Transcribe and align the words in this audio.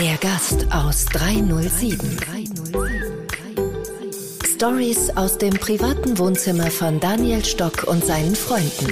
Der 0.00 0.16
Gast 0.20 0.66
aus 0.70 1.04
307. 1.06 1.98
Stories 4.54 5.10
aus 5.16 5.36
dem 5.36 5.52
privaten 5.52 6.18
Wohnzimmer 6.18 6.70
von 6.70 6.98
Daniel 6.98 7.44
Stock 7.44 7.84
und 7.84 8.06
seinen 8.06 8.34
Freunden. 8.34 8.88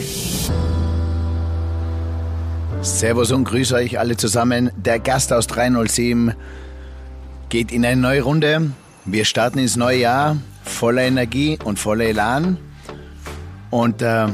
Servus 2.82 3.32
und 3.32 3.44
grüße 3.44 3.74
euch 3.74 3.98
alle 3.98 4.18
zusammen. 4.18 4.70
Der 4.76 4.98
Gast 4.98 5.32
aus 5.32 5.46
307 5.46 6.34
geht 7.48 7.72
in 7.72 7.86
eine 7.86 8.00
neue 8.00 8.22
Runde. 8.22 8.72
Wir 9.06 9.24
starten 9.24 9.58
ins 9.58 9.76
neue 9.76 10.00
Jahr 10.00 10.36
voller 10.64 11.02
Energie 11.02 11.58
und 11.64 11.78
voller 11.78 12.04
Elan. 12.04 12.58
Und 13.70 14.02
äh, 14.02 14.26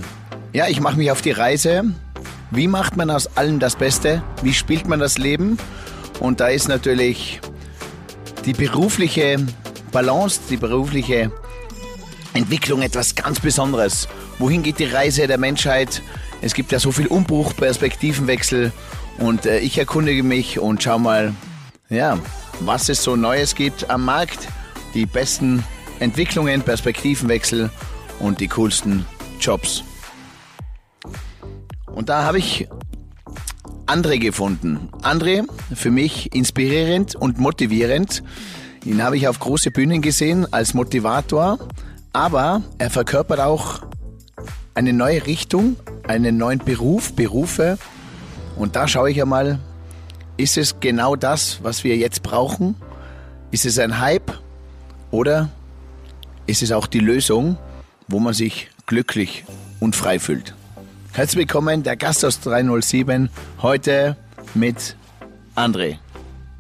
ja, 0.53 0.67
ich 0.69 0.81
mache 0.81 0.97
mich 0.97 1.11
auf 1.11 1.23
die 1.23 1.31
Reise. 1.31 1.85
Wie 2.51 2.67
macht 2.67 2.97
man 2.97 3.11
aus 3.11 3.37
allem 3.37 3.59
das 3.59 3.77
Beste? 3.77 4.23
Wie 4.43 4.55
spielt 4.55 4.89
man 4.89 5.01
das 5.01 5.19
Leben? 5.19 5.59
Und 6.21 6.41
da 6.41 6.49
ist 6.49 6.69
natürlich 6.69 7.41
die 8.45 8.55
berufliche 8.55 9.37
Balance, 9.93 10.41
die 10.49 10.57
berufliche 10.57 11.31
Entwicklung 12.35 12.83
etwas 12.83 13.15
ganz 13.15 13.41
Besonderes. 13.41 14.09
Wohin 14.39 14.63
geht 14.63 14.79
die 14.79 14.87
Reise 14.87 15.27
der 15.27 15.39
Menschheit? 15.39 16.03
Es 16.41 16.55
gibt 16.55 16.73
ja 16.73 16.79
so 16.79 16.93
viel 16.93 17.09
Umbruch, 17.09 17.55
Perspektivenwechsel 17.57 18.73
und 19.19 19.45
äh, 19.47 19.59
ich 19.59 19.77
erkundige 19.79 20.23
mich 20.23 20.59
und 20.59 20.83
schau 20.83 20.99
mal, 20.99 21.35
ja, 21.89 22.19
was 22.61 22.89
es 22.89 23.03
so 23.03 23.17
Neues 23.17 23.55
gibt 23.55 23.91
am 23.91 24.05
Markt, 24.05 24.49
die 24.95 25.05
besten 25.05 25.65
Entwicklungen, 25.99 26.63
Perspektivenwechsel 26.63 27.71
und 28.21 28.41
die 28.41 28.49
coolsten 28.49 29.05
Jobs. 29.41 29.83
Und 31.99 32.11
da 32.11 32.23
habe 32.23 32.39
ich 32.39 32.69
André 33.87 34.21
gefunden. 34.21 34.89
André, 35.03 35.43
für 35.75 35.91
mich 35.91 36.33
inspirierend 36.33 37.17
und 37.17 37.41
motivierend. 37.41 38.23
Ihn 38.85 39.03
habe 39.03 39.17
ich 39.17 39.27
auf 39.27 39.41
große 39.41 39.73
Bühnen 39.73 40.01
gesehen 40.01 40.47
als 40.53 40.75
Motivator, 40.75 41.59
aber 42.13 42.63
er 42.79 42.91
verkörpert 42.91 43.41
auch 43.41 43.81
eine 44.75 44.93
neue 44.93 45.27
Richtung, 45.27 45.75
einen 46.07 46.37
neuen 46.37 46.61
Beruf, 46.61 47.15
Berufe. 47.15 47.79
Und 48.55 48.77
da 48.77 48.87
schaue 48.87 49.11
ich 49.11 49.21
einmal, 49.21 49.59
ist 50.37 50.57
es 50.57 50.79
genau 50.79 51.17
das, 51.17 51.59
was 51.65 51.83
wir 51.83 51.97
jetzt 51.97 52.23
brauchen? 52.23 52.77
Ist 53.51 53.67
es 53.67 53.77
ein 53.77 53.99
Hype 53.99 54.39
oder 55.11 55.49
ist 56.47 56.63
es 56.63 56.71
auch 56.71 56.87
die 56.87 57.01
Lösung, 57.01 57.59
wo 58.07 58.21
man 58.21 58.35
sich 58.35 58.71
glücklich 58.87 59.45
und 59.81 59.97
frei 59.97 60.21
fühlt? 60.21 60.55
Herzlich 61.19 61.39
willkommen, 61.39 61.83
der 61.83 61.97
Gast 61.97 62.25
aus 62.25 62.39
307, 62.43 63.29
heute 63.61 64.17
mit 64.55 64.95
André. 65.57 65.97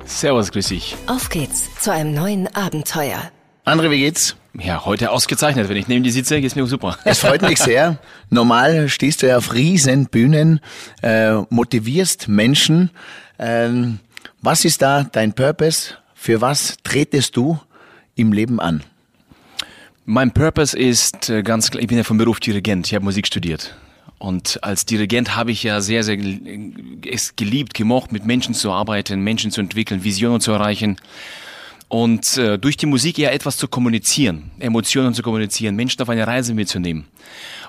Servus, 0.05 0.51
grüß 0.51 0.67
dich. 0.67 0.97
Auf 1.06 1.28
geht's 1.28 1.69
zu 1.81 1.92
einem 1.92 2.12
neuen 2.12 2.53
Abenteuer. 2.56 3.31
André, 3.64 3.89
wie 3.92 4.01
geht's? 4.01 4.34
Ja, 4.59 4.84
heute 4.84 5.12
ausgezeichnet. 5.12 5.69
Wenn 5.69 5.77
ich 5.77 5.86
neben 5.86 6.03
dir 6.03 6.11
sitze, 6.11 6.41
geht's 6.41 6.56
mir 6.56 6.67
super. 6.67 6.98
Es 7.05 7.20
freut 7.20 7.42
mich 7.42 7.61
sehr. 7.61 8.01
Normal 8.31 8.89
stehst 8.89 9.23
du 9.23 9.29
ja 9.29 9.36
auf 9.36 9.55
riesen 9.55 10.06
Bühnen, 10.06 10.59
äh, 11.03 11.34
motivierst 11.51 12.27
Menschen. 12.27 12.91
Ähm, 13.39 14.01
was 14.42 14.64
ist 14.64 14.83
da 14.83 15.05
dein 15.05 15.34
Purpose? 15.34 15.95
Für 16.17 16.41
was 16.41 16.79
tretest 16.83 17.36
du 17.36 17.61
im 18.17 18.33
Leben 18.33 18.59
an? 18.59 18.83
Mein 20.05 20.33
Purpose 20.33 20.77
ist 20.77 21.31
äh, 21.31 21.45
ganz 21.45 21.70
klar, 21.70 21.81
ich 21.81 21.86
bin 21.86 21.97
ja 21.97 22.03
vom 22.03 22.19
Beruf 22.19 22.41
Dirigent, 22.41 22.89
ich 22.89 22.95
habe 22.97 23.05
Musik 23.05 23.29
studiert. 23.29 23.77
Und 24.19 24.62
als 24.64 24.84
Dirigent 24.84 25.36
habe 25.36 25.52
ich 25.52 25.62
ja 25.62 25.80
sehr, 25.80 26.02
sehr 26.02 26.19
es 27.06 27.36
geliebt, 27.36 27.74
gemocht, 27.74 28.11
mit 28.11 28.27
Menschen 28.27 28.55
zu 28.55 28.72
arbeiten, 28.72 29.20
Menschen 29.20 29.50
zu 29.50 29.61
entwickeln, 29.61 30.02
Visionen 30.02 30.40
zu 30.40 30.52
erreichen. 30.52 30.96
Und 31.86 32.36
äh, 32.36 32.58
durch 32.58 32.77
die 32.77 32.86
Musik 32.86 33.18
eher 33.18 33.33
etwas 33.33 33.57
zu 33.57 33.67
kommunizieren, 33.67 34.51
Emotionen 34.58 35.14
zu 35.14 35.23
kommunizieren, 35.23 35.74
Menschen 35.74 36.02
auf 36.02 36.11
eine 36.11 36.27
Reise 36.27 36.52
mitzunehmen. 36.52 37.07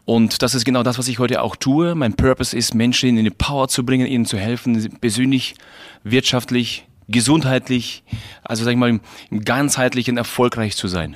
Und 0.03 0.41
das 0.41 0.55
ist 0.55 0.65
genau 0.65 0.83
das, 0.83 0.97
was 0.97 1.07
ich 1.07 1.19
heute 1.19 1.41
auch 1.41 1.55
tue. 1.55 1.95
Mein 1.95 2.13
Purpose 2.15 2.57
ist, 2.57 2.73
Menschen 2.73 3.17
in 3.17 3.23
die 3.23 3.29
Power 3.29 3.69
zu 3.69 3.85
bringen, 3.85 4.07
ihnen 4.07 4.25
zu 4.25 4.38
helfen, 4.38 4.97
persönlich, 4.99 5.55
wirtschaftlich, 6.03 6.85
gesundheitlich, 7.07 8.03
also 8.43 8.65
sag 8.65 8.71
ich 8.71 8.77
mal, 8.77 8.99
im 9.31 9.41
ganzheitlichen 9.45 10.17
erfolgreich 10.17 10.75
zu 10.75 10.88
sein. 10.88 11.15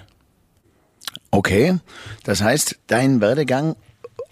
Okay, 1.30 1.80
das 2.24 2.42
heißt, 2.42 2.80
dein 2.88 3.20
Werdegang 3.20 3.76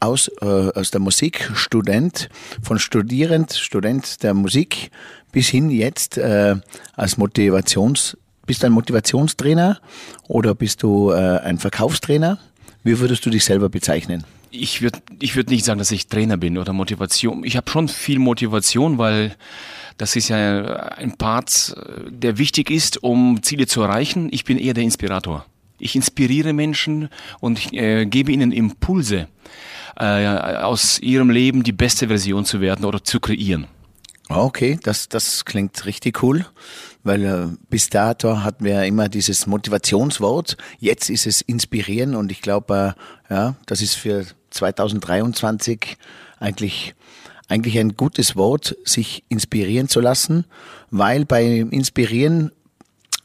aus, 0.01 0.29
äh, 0.41 0.45
aus 0.45 0.91
der 0.91 0.99
Musik, 0.99 1.51
Student, 1.53 2.29
von 2.61 2.79
Studierend, 2.79 3.53
Student 3.53 4.23
der 4.23 4.33
Musik 4.33 4.91
bis 5.31 5.47
hin 5.47 5.69
jetzt 5.69 6.17
äh, 6.17 6.55
als 6.95 7.17
Motivations, 7.17 8.17
bist 8.45 8.63
du 8.63 8.67
ein 8.67 8.73
Motivationstrainer 8.73 9.79
oder 10.27 10.55
bist 10.55 10.83
du 10.83 11.11
äh, 11.11 11.39
ein 11.39 11.57
Verkaufstrainer? 11.59 12.39
Wie 12.83 12.99
würdest 12.99 13.25
du 13.25 13.29
dich 13.29 13.45
selber 13.45 13.69
bezeichnen? 13.69 14.25
Ich 14.49 14.81
würde 14.81 14.99
ich 15.19 15.35
würd 15.35 15.49
nicht 15.49 15.63
sagen, 15.63 15.79
dass 15.79 15.91
ich 15.91 16.07
Trainer 16.07 16.35
bin 16.35 16.57
oder 16.57 16.73
Motivation. 16.73 17.45
Ich 17.45 17.55
habe 17.55 17.69
schon 17.71 17.87
viel 17.87 18.19
Motivation, 18.19 18.97
weil 18.97 19.35
das 19.97 20.15
ist 20.15 20.29
ja 20.29 20.63
ein 20.97 21.15
Part, 21.15 21.75
der 22.09 22.37
wichtig 22.37 22.71
ist, 22.71 23.01
um 23.03 23.41
Ziele 23.43 23.67
zu 23.67 23.81
erreichen. 23.83 24.29
Ich 24.31 24.43
bin 24.43 24.57
eher 24.57 24.73
der 24.73 24.83
Inspirator. 24.83 25.45
Ich 25.77 25.95
inspiriere 25.95 26.53
Menschen 26.53 27.09
und 27.39 27.71
äh, 27.71 28.05
gebe 28.05 28.31
ihnen 28.31 28.51
Impulse 28.51 29.27
äh, 30.01 30.25
aus 30.57 30.99
ihrem 30.99 31.29
Leben 31.29 31.63
die 31.63 31.71
beste 31.71 32.07
Version 32.07 32.43
zu 32.43 32.59
werden 32.59 32.85
oder 32.85 33.03
zu 33.03 33.19
kreieren. 33.19 33.67
Okay, 34.29 34.79
das, 34.81 35.09
das 35.09 35.45
klingt 35.45 35.85
richtig 35.85 36.23
cool, 36.23 36.45
weil 37.03 37.25
äh, 37.25 37.47
bis 37.69 37.89
dato 37.89 38.43
hatten 38.43 38.63
wir 38.63 38.83
immer 38.85 39.09
dieses 39.09 39.45
Motivationswort. 39.45 40.57
Jetzt 40.79 41.09
ist 41.09 41.27
es 41.27 41.41
inspirieren 41.41 42.15
und 42.15 42.31
ich 42.31 42.41
glaube, 42.41 42.95
äh, 43.29 43.33
ja, 43.33 43.55
das 43.65 43.81
ist 43.81 43.95
für 43.95 44.25
2023 44.49 45.97
eigentlich 46.39 46.95
eigentlich 47.47 47.77
ein 47.77 47.97
gutes 47.97 48.37
Wort, 48.37 48.77
sich 48.85 49.25
inspirieren 49.27 49.89
zu 49.89 49.99
lassen, 49.99 50.45
weil 50.89 51.25
beim 51.25 51.69
Inspirieren 51.71 52.51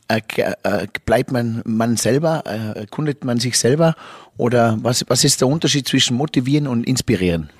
äh, 0.08 0.20
äh, 0.62 0.86
bleibt 1.04 1.32
man 1.32 1.62
man 1.64 1.96
selber, 1.96 2.44
äh, 2.46 2.80
erkundet 2.80 3.24
man 3.24 3.38
sich 3.38 3.58
selber 3.58 3.94
oder 4.36 4.78
was, 4.82 5.04
was 5.08 5.24
ist 5.24 5.40
der 5.40 5.48
Unterschied 5.48 5.88
zwischen 5.88 6.16
motivieren 6.16 6.66
und 6.66 6.84
inspirieren? 6.84 7.50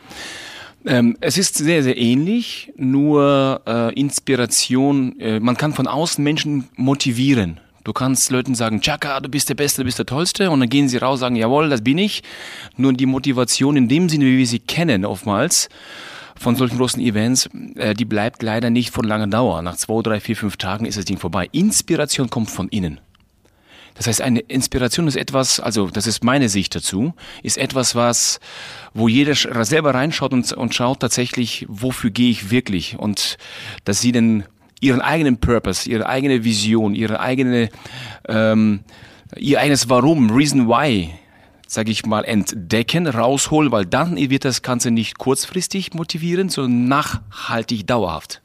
Ähm, 0.86 1.16
es 1.20 1.36
ist 1.36 1.56
sehr, 1.56 1.82
sehr 1.82 1.96
ähnlich, 1.96 2.72
nur 2.76 3.62
äh, 3.66 3.92
Inspiration, 3.98 5.18
äh, 5.18 5.40
man 5.40 5.56
kann 5.56 5.74
von 5.74 5.88
außen 5.88 6.22
Menschen 6.22 6.68
motivieren. 6.76 7.60
Du 7.82 7.92
kannst 7.92 8.30
Leuten 8.30 8.54
sagen, 8.56 8.80
Chaka, 8.80 9.20
du 9.20 9.28
bist 9.28 9.48
der 9.48 9.54
Beste, 9.54 9.82
du 9.82 9.84
bist 9.84 9.98
der 9.98 10.06
Tollste. 10.06 10.50
Und 10.50 10.58
dann 10.58 10.68
gehen 10.68 10.88
sie 10.88 10.96
raus 10.96 11.14
und 11.14 11.20
sagen, 11.20 11.36
jawohl, 11.36 11.68
das 11.68 11.82
bin 11.82 11.98
ich. 11.98 12.24
Nur 12.76 12.92
die 12.92 13.06
Motivation 13.06 13.76
in 13.76 13.88
dem 13.88 14.08
Sinne, 14.08 14.24
wie 14.24 14.38
wir 14.38 14.46
sie 14.46 14.58
kennen 14.58 15.04
oftmals, 15.04 15.68
von 16.38 16.56
solchen 16.56 16.78
großen 16.78 17.00
Events, 17.02 17.48
äh, 17.76 17.94
die 17.94 18.04
bleibt 18.04 18.42
leider 18.42 18.70
nicht 18.70 18.90
von 18.90 19.04
langer 19.04 19.26
Dauer. 19.26 19.62
Nach 19.62 19.76
zwei, 19.76 20.02
drei, 20.02 20.20
vier, 20.20 20.36
fünf 20.36 20.56
Tagen 20.56 20.86
ist 20.86 20.98
das 20.98 21.04
Ding 21.04 21.18
vorbei. 21.18 21.48
Inspiration 21.52 22.30
kommt 22.30 22.50
von 22.50 22.68
innen. 22.68 23.00
Das 23.96 24.06
heißt, 24.06 24.20
eine 24.20 24.40
Inspiration 24.40 25.08
ist 25.08 25.16
etwas, 25.16 25.58
also 25.58 25.88
das 25.88 26.06
ist 26.06 26.22
meine 26.22 26.50
Sicht 26.50 26.74
dazu, 26.74 27.14
ist 27.42 27.56
etwas, 27.56 27.94
was, 27.94 28.40
wo 28.92 29.08
jeder 29.08 29.34
selber 29.64 29.94
reinschaut 29.94 30.32
und, 30.34 30.52
und 30.52 30.74
schaut 30.74 31.00
tatsächlich, 31.00 31.64
wofür 31.68 32.10
gehe 32.10 32.30
ich 32.30 32.50
wirklich 32.50 32.98
und 32.98 33.38
dass 33.84 34.02
sie 34.02 34.12
dann 34.12 34.44
ihren 34.80 35.00
eigenen 35.00 35.38
Purpose, 35.38 35.88
ihre 35.88 36.06
eigene 36.06 36.44
Vision, 36.44 36.94
ihre 36.94 37.20
eigene, 37.20 37.70
ähm, 38.28 38.80
ihr 39.36 39.60
eigenes 39.60 39.88
Warum, 39.88 40.30
Reason 40.30 40.68
Why, 40.68 41.14
sage 41.66 41.90
ich 41.90 42.06
mal, 42.06 42.24
entdecken, 42.24 43.06
rausholen, 43.06 43.72
weil 43.72 43.86
dann 43.86 44.16
wird 44.16 44.44
das 44.44 44.62
Ganze 44.62 44.90
nicht 44.90 45.18
kurzfristig 45.18 45.94
motivieren, 45.94 46.48
sondern 46.48 46.88
nachhaltig 46.88 47.86
dauerhaft. 47.86 48.42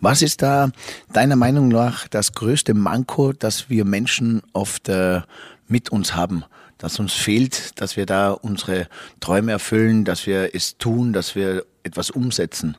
Was 0.00 0.22
ist 0.22 0.42
da 0.42 0.70
deiner 1.12 1.36
Meinung 1.36 1.68
nach 1.68 2.08
das 2.08 2.32
größte 2.32 2.74
Manko, 2.74 3.32
das 3.32 3.70
wir 3.70 3.84
Menschen 3.84 4.42
oft 4.52 4.88
äh, 4.88 5.22
mit 5.66 5.90
uns 5.90 6.14
haben? 6.14 6.44
Das 6.78 7.00
uns 7.00 7.12
fehlt, 7.12 7.80
dass 7.80 7.96
wir 7.96 8.06
da 8.06 8.30
unsere 8.30 8.86
Träume 9.20 9.52
erfüllen, 9.52 10.04
dass 10.04 10.26
wir 10.26 10.54
es 10.54 10.78
tun, 10.78 11.12
dass 11.12 11.34
wir 11.34 11.64
etwas 11.82 12.10
umsetzen. 12.10 12.76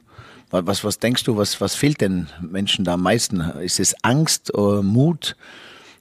Was, 0.51 0.83
was 0.83 0.97
denkst 0.97 1.25
du, 1.25 1.37
was, 1.37 1.61
was 1.61 1.75
fehlt 1.75 2.01
den 2.01 2.27
Menschen 2.41 2.85
da 2.85 2.93
am 2.93 3.03
meisten? 3.03 3.41
Ist 3.41 3.79
es 3.79 3.95
Angst, 4.03 4.53
oder 4.55 4.81
Mut? 4.81 5.35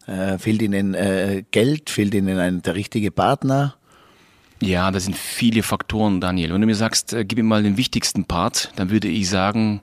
Äh, 0.09 0.39
fehlt 0.39 0.63
ihnen 0.63 0.95
äh, 0.95 1.45
Geld? 1.51 1.91
Fehlt 1.91 2.15
ihnen 2.15 2.39
ein, 2.39 2.63
der 2.63 2.75
richtige 2.75 3.11
Partner? 3.11 3.75
Ja, 4.61 4.91
das 4.91 5.05
sind 5.05 5.17
viele 5.17 5.63
Faktoren, 5.63 6.21
Daniel. 6.21 6.53
Wenn 6.53 6.63
du 6.63 6.67
mir 6.67 6.75
sagst, 6.75 7.13
äh, 7.13 7.25
gib 7.25 7.37
mir 7.37 7.45
mal 7.45 7.63
den 7.63 7.77
wichtigsten 7.77 8.25
Part, 8.25 8.73
dann 8.77 8.91
würde 8.91 9.07
ich 9.07 9.29
sagen, 9.29 9.83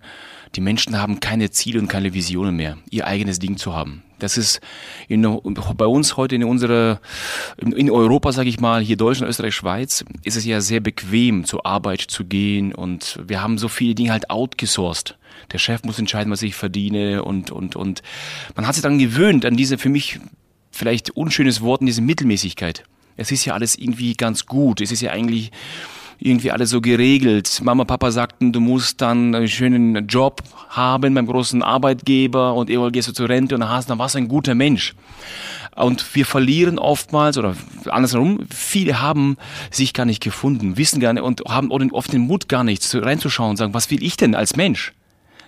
Die 0.55 0.61
Menschen 0.61 0.97
haben 0.97 1.19
keine 1.19 1.51
Ziele 1.51 1.79
und 1.79 1.87
keine 1.87 2.13
Visionen 2.13 2.55
mehr, 2.55 2.77
ihr 2.89 3.05
eigenes 3.05 3.39
Ding 3.39 3.57
zu 3.57 3.75
haben. 3.75 4.03
Das 4.19 4.37
ist 4.37 4.61
in, 5.09 5.23
bei 5.23 5.85
uns 5.85 6.15
heute 6.15 6.35
in 6.35 6.45
unserer, 6.45 7.01
in 7.57 7.91
Europa, 7.91 8.31
sage 8.31 8.47
ich 8.47 8.61
mal, 8.61 8.81
hier 8.81 8.95
Deutschland, 8.95 9.29
Österreich, 9.29 9.53
Schweiz, 9.53 10.05
ist 10.23 10.37
es 10.37 10.45
ja 10.45 10.61
sehr 10.61 10.79
bequem, 10.79 11.43
zur 11.43 11.65
Arbeit 11.65 11.99
zu 12.01 12.23
gehen 12.23 12.73
und 12.73 13.19
wir 13.27 13.41
haben 13.41 13.57
so 13.57 13.67
viele 13.67 13.95
Dinge 13.95 14.13
halt 14.13 14.29
outgesourced. 14.29 15.17
Der 15.51 15.57
Chef 15.57 15.83
muss 15.83 15.99
entscheiden, 15.99 16.31
was 16.31 16.41
ich 16.41 16.55
verdiene 16.55 17.23
und, 17.23 17.51
und, 17.51 17.75
und 17.75 18.01
man 18.55 18.65
hat 18.65 18.75
sich 18.75 18.83
dann 18.83 18.97
gewöhnt 18.97 19.45
an 19.45 19.57
diese 19.57 19.77
für 19.77 19.89
mich 19.89 20.19
vielleicht 20.71 21.11
unschönes 21.11 21.61
Wort, 21.61 21.81
diese 21.81 22.01
Mittelmäßigkeit. 22.01 22.85
Es 23.17 23.31
ist 23.31 23.45
ja 23.45 23.53
alles 23.53 23.77
irgendwie 23.77 24.13
ganz 24.13 24.45
gut. 24.45 24.81
Es 24.81 24.91
ist 24.91 25.01
ja 25.01 25.11
eigentlich 25.11 25.51
irgendwie 26.19 26.51
alles 26.51 26.69
so 26.69 26.81
geregelt. 26.81 27.61
Mama, 27.63 27.83
Papa 27.83 28.11
sagten, 28.11 28.51
du 28.51 28.59
musst 28.59 29.01
dann 29.01 29.35
einen 29.35 29.47
schönen 29.47 30.07
Job 30.07 30.41
haben 30.69 31.13
beim 31.13 31.27
großen 31.27 31.61
Arbeitgeber 31.61 32.53
und 32.53 32.69
irgendwann 32.69 32.91
gehst 32.91 33.07
du 33.07 33.13
zur 33.13 33.29
Rente 33.29 33.55
und 33.55 33.61
dann 33.61 33.69
hast, 33.69 33.89
dann 33.89 33.99
warst 33.99 34.15
du 34.15 34.19
ein 34.19 34.27
guter 34.27 34.55
Mensch. 34.55 34.95
Und 35.75 36.15
wir 36.15 36.25
verlieren 36.25 36.79
oftmals 36.79 37.37
oder 37.37 37.55
andersherum, 37.89 38.39
viele 38.49 39.01
haben 39.01 39.35
sich 39.71 39.93
gar 39.93 40.05
nicht 40.05 40.23
gefunden, 40.23 40.77
wissen 40.77 41.01
gar 41.01 41.13
nicht 41.13 41.23
und 41.23 41.41
haben 41.47 41.69
oft 41.71 42.13
den 42.13 42.21
Mut 42.21 42.47
gar 42.47 42.63
nicht 42.63 42.83
reinzuschauen 42.93 43.51
und 43.51 43.57
sagen, 43.57 43.73
was 43.73 43.91
will 43.91 44.01
ich 44.01 44.15
denn 44.15 44.35
als 44.35 44.55
Mensch? 44.55 44.93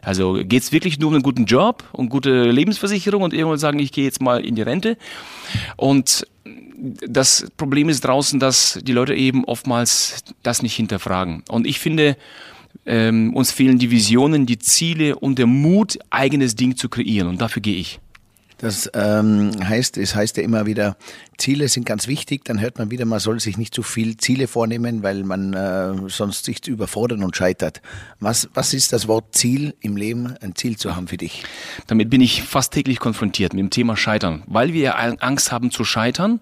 Also 0.07 0.39
geht's 0.41 0.71
wirklich 0.71 0.99
nur 0.99 1.09
um 1.09 1.15
einen 1.15 1.21
guten 1.21 1.43
Job 1.43 1.83
und 1.91 2.07
gute 2.07 2.49
Lebensversicherung 2.49 3.23
und 3.23 3.33
irgendwann 3.33 3.57
sagen, 3.57 3.77
ich 3.79 3.91
gehe 3.91 4.05
jetzt 4.05 4.21
mal 4.21 4.39
in 4.39 4.55
die 4.55 4.61
Rente. 4.61 4.95
Und 5.75 6.25
das 7.05 7.45
Problem 7.57 7.89
ist 7.89 8.05
draußen, 8.05 8.39
dass 8.39 8.79
die 8.81 8.93
Leute 8.93 9.13
eben 9.15 9.43
oftmals 9.43 10.23
das 10.43 10.61
nicht 10.61 10.75
hinterfragen. 10.75 11.43
Und 11.49 11.67
ich 11.67 11.79
finde, 11.79 12.15
ähm, 12.85 13.35
uns 13.35 13.51
fehlen 13.51 13.79
die 13.79 13.91
Visionen, 13.91 14.45
die 14.45 14.59
Ziele 14.59 15.17
und 15.17 15.39
der 15.39 15.47
Mut, 15.47 15.99
eigenes 16.09 16.55
Ding 16.55 16.77
zu 16.77 16.87
kreieren. 16.87 17.27
Und 17.27 17.41
dafür 17.41 17.61
gehe 17.61 17.75
ich. 17.75 17.99
Das 18.57 18.89
ähm, 18.93 19.51
heißt, 19.63 19.97
es 19.97 20.15
heißt 20.15 20.37
ja 20.37 20.43
immer 20.43 20.65
wieder, 20.65 20.97
Ziele 21.37 21.67
sind 21.67 21.85
ganz 21.85 22.07
wichtig. 22.07 22.43
Dann 22.45 22.59
hört 22.59 22.79
man 22.79 22.89
wieder, 22.89 23.05
man 23.05 23.19
soll 23.19 23.39
sich 23.39 23.57
nicht 23.57 23.73
zu 23.73 23.83
viel 23.83 24.17
Ziele 24.17 24.47
vornehmen, 24.47 25.03
weil 25.03 25.23
man 25.23 25.53
äh, 25.53 25.93
sonst 26.07 26.45
sich 26.45 26.65
überfordert 26.67 27.19
und 27.19 27.35
scheitert. 27.35 27.81
Was, 28.19 28.49
was 28.53 28.73
ist 28.73 28.93
das 28.93 29.07
Wort 29.07 29.35
Ziel 29.35 29.75
im 29.81 29.95
Leben, 29.95 30.35
ein 30.41 30.55
Ziel 30.55 30.77
zu 30.77 30.95
haben 30.95 31.07
für 31.07 31.17
dich? 31.17 31.43
Damit 31.85 32.09
bin 32.09 32.21
ich 32.21 32.41
fast 32.41 32.73
täglich 32.73 32.99
konfrontiert 32.99 33.53
mit 33.53 33.61
dem 33.61 33.69
Thema 33.69 33.95
Scheitern. 33.95 34.43
Weil 34.47 34.73
wir 34.73 34.97
Angst 34.97 35.51
haben 35.51 35.69
zu 35.69 35.83
scheitern, 35.83 36.39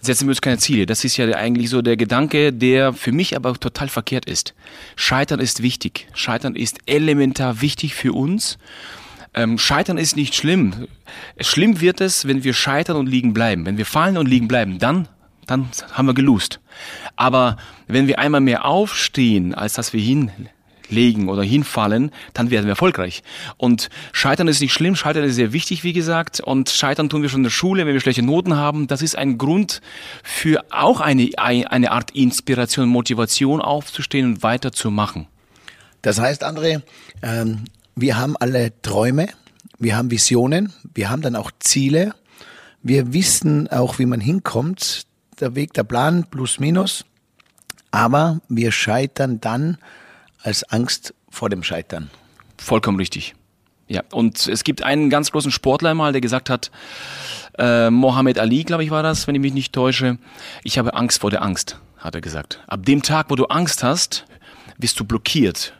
setzen 0.00 0.26
wir 0.26 0.30
uns 0.30 0.40
keine 0.40 0.58
Ziele. 0.58 0.86
Das 0.86 1.04
ist 1.04 1.16
ja 1.16 1.26
eigentlich 1.34 1.68
so 1.68 1.82
der 1.82 1.96
Gedanke, 1.96 2.52
der 2.52 2.92
für 2.92 3.12
mich 3.12 3.36
aber 3.36 3.54
total 3.54 3.88
verkehrt 3.88 4.24
ist. 4.24 4.54
Scheitern 4.96 5.40
ist 5.40 5.62
wichtig. 5.62 6.08
Scheitern 6.14 6.56
ist 6.56 6.78
elementar 6.86 7.60
wichtig 7.60 7.94
für 7.94 8.12
uns. 8.12 8.58
Ähm, 9.32 9.58
scheitern 9.58 9.98
ist 9.98 10.16
nicht 10.16 10.34
schlimm. 10.34 10.88
Schlimm 11.38 11.80
wird 11.80 12.00
es, 12.00 12.26
wenn 12.26 12.42
wir 12.42 12.52
scheitern 12.52 12.96
und 12.96 13.06
liegen 13.06 13.32
bleiben. 13.32 13.64
Wenn 13.64 13.78
wir 13.78 13.86
fallen 13.86 14.16
und 14.16 14.28
liegen 14.28 14.48
bleiben, 14.48 14.78
dann, 14.78 15.08
dann 15.46 15.68
haben 15.92 16.06
wir 16.06 16.14
gelust. 16.14 16.60
Aber 17.14 17.56
wenn 17.86 18.08
wir 18.08 18.18
einmal 18.18 18.40
mehr 18.40 18.64
aufstehen, 18.64 19.54
als 19.54 19.74
dass 19.74 19.92
wir 19.92 20.00
hinlegen 20.00 21.28
oder 21.28 21.44
hinfallen, 21.44 22.10
dann 22.34 22.50
werden 22.50 22.64
wir 22.64 22.70
erfolgreich. 22.70 23.22
Und 23.56 23.88
Scheitern 24.12 24.48
ist 24.48 24.60
nicht 24.60 24.72
schlimm, 24.72 24.96
Scheitern 24.96 25.22
ist 25.22 25.36
sehr 25.36 25.52
wichtig, 25.52 25.84
wie 25.84 25.92
gesagt. 25.92 26.40
Und 26.40 26.68
Scheitern 26.70 27.08
tun 27.08 27.22
wir 27.22 27.28
schon 27.28 27.40
in 27.40 27.44
der 27.44 27.50
Schule, 27.50 27.86
wenn 27.86 27.92
wir 27.92 28.00
schlechte 28.00 28.22
Noten 28.22 28.56
haben. 28.56 28.88
Das 28.88 29.00
ist 29.00 29.16
ein 29.16 29.38
Grund 29.38 29.80
für 30.24 30.64
auch 30.70 31.00
eine, 31.00 31.30
eine 31.36 31.92
Art 31.92 32.10
Inspiration, 32.10 32.88
Motivation 32.88 33.60
aufzustehen 33.60 34.26
und 34.26 34.42
weiterzumachen. 34.42 35.28
Das 36.02 36.18
heißt, 36.18 36.44
André, 36.44 36.82
ähm, 37.22 37.64
wir 38.00 38.16
haben 38.16 38.36
alle 38.36 38.80
Träume, 38.82 39.28
wir 39.78 39.96
haben 39.96 40.10
Visionen, 40.10 40.72
wir 40.94 41.10
haben 41.10 41.22
dann 41.22 41.36
auch 41.36 41.50
Ziele. 41.58 42.14
Wir 42.82 43.12
wissen 43.12 43.68
auch, 43.68 43.98
wie 43.98 44.06
man 44.06 44.20
hinkommt, 44.20 45.06
der 45.40 45.54
Weg, 45.54 45.74
der 45.74 45.84
Plan, 45.84 46.24
plus 46.30 46.60
minus. 46.60 47.04
Aber 47.90 48.40
wir 48.48 48.72
scheitern 48.72 49.40
dann 49.40 49.78
als 50.42 50.64
Angst 50.64 51.14
vor 51.28 51.50
dem 51.50 51.62
Scheitern. 51.62 52.10
Vollkommen 52.56 52.98
richtig. 52.98 53.34
Ja, 53.88 54.02
und 54.12 54.46
es 54.46 54.64
gibt 54.64 54.82
einen 54.82 55.10
ganz 55.10 55.32
großen 55.32 55.50
Sportler 55.50 55.94
mal, 55.94 56.12
der 56.12 56.20
gesagt 56.20 56.48
hat, 56.48 56.70
äh, 57.58 57.90
Mohammed 57.90 58.38
Ali, 58.38 58.64
glaube 58.64 58.84
ich, 58.84 58.90
war 58.90 59.02
das, 59.02 59.26
wenn 59.26 59.34
ich 59.34 59.40
mich 59.40 59.52
nicht 59.52 59.72
täusche, 59.72 60.18
ich 60.62 60.78
habe 60.78 60.94
Angst 60.94 61.20
vor 61.20 61.30
der 61.30 61.42
Angst, 61.42 61.80
hat 61.98 62.14
er 62.14 62.20
gesagt. 62.20 62.60
Ab 62.68 62.86
dem 62.86 63.02
Tag, 63.02 63.26
wo 63.30 63.34
du 63.34 63.46
Angst 63.46 63.82
hast, 63.82 64.24
bist 64.78 64.98
du 65.00 65.04
blockiert 65.04 65.74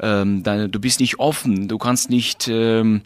ähm, 0.00 0.42
deine, 0.42 0.68
du 0.68 0.80
bist 0.80 1.00
nicht 1.00 1.18
offen, 1.18 1.68
du 1.68 1.78
kannst 1.78 2.10
nicht 2.10 2.48
ähm, 2.48 3.02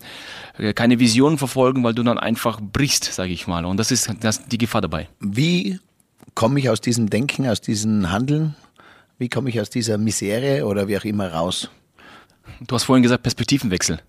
keine 0.75 0.99
Vision 0.99 1.39
verfolgen, 1.39 1.85
weil 1.85 1.95
du 1.95 2.03
dann 2.03 2.19
einfach 2.19 2.61
brichst, 2.61 3.05
sage 3.05 3.33
ich 3.33 3.47
mal. 3.47 3.65
Und 3.65 3.77
das 3.77 3.91
ist 3.91 4.11
das, 4.21 4.47
die 4.47 4.59
Gefahr 4.59 4.81
dabei. 4.81 5.09
Wie 5.21 5.79
komme 6.35 6.59
ich 6.61 6.71
aus 6.71 6.81
diesem 6.81 7.11
Denken, 7.11 7.47
aus 7.47 7.61
diesem 7.61 8.11
Handeln? 8.11 8.55
Wie 9.19 9.29
komme 9.29 9.51
ich 9.51 9.61
aus 9.61 9.71
dieser 9.71 9.99
Misere 9.99 10.65
oder 10.65 10.89
wie 10.89 10.97
auch 10.97 11.05
immer 11.05 11.33
raus? 11.33 11.71
Du 12.61 12.75
hast 12.75 12.85
vorhin 12.85 13.03
gesagt 13.03 13.23
Perspektivenwechsel. 13.23 14.01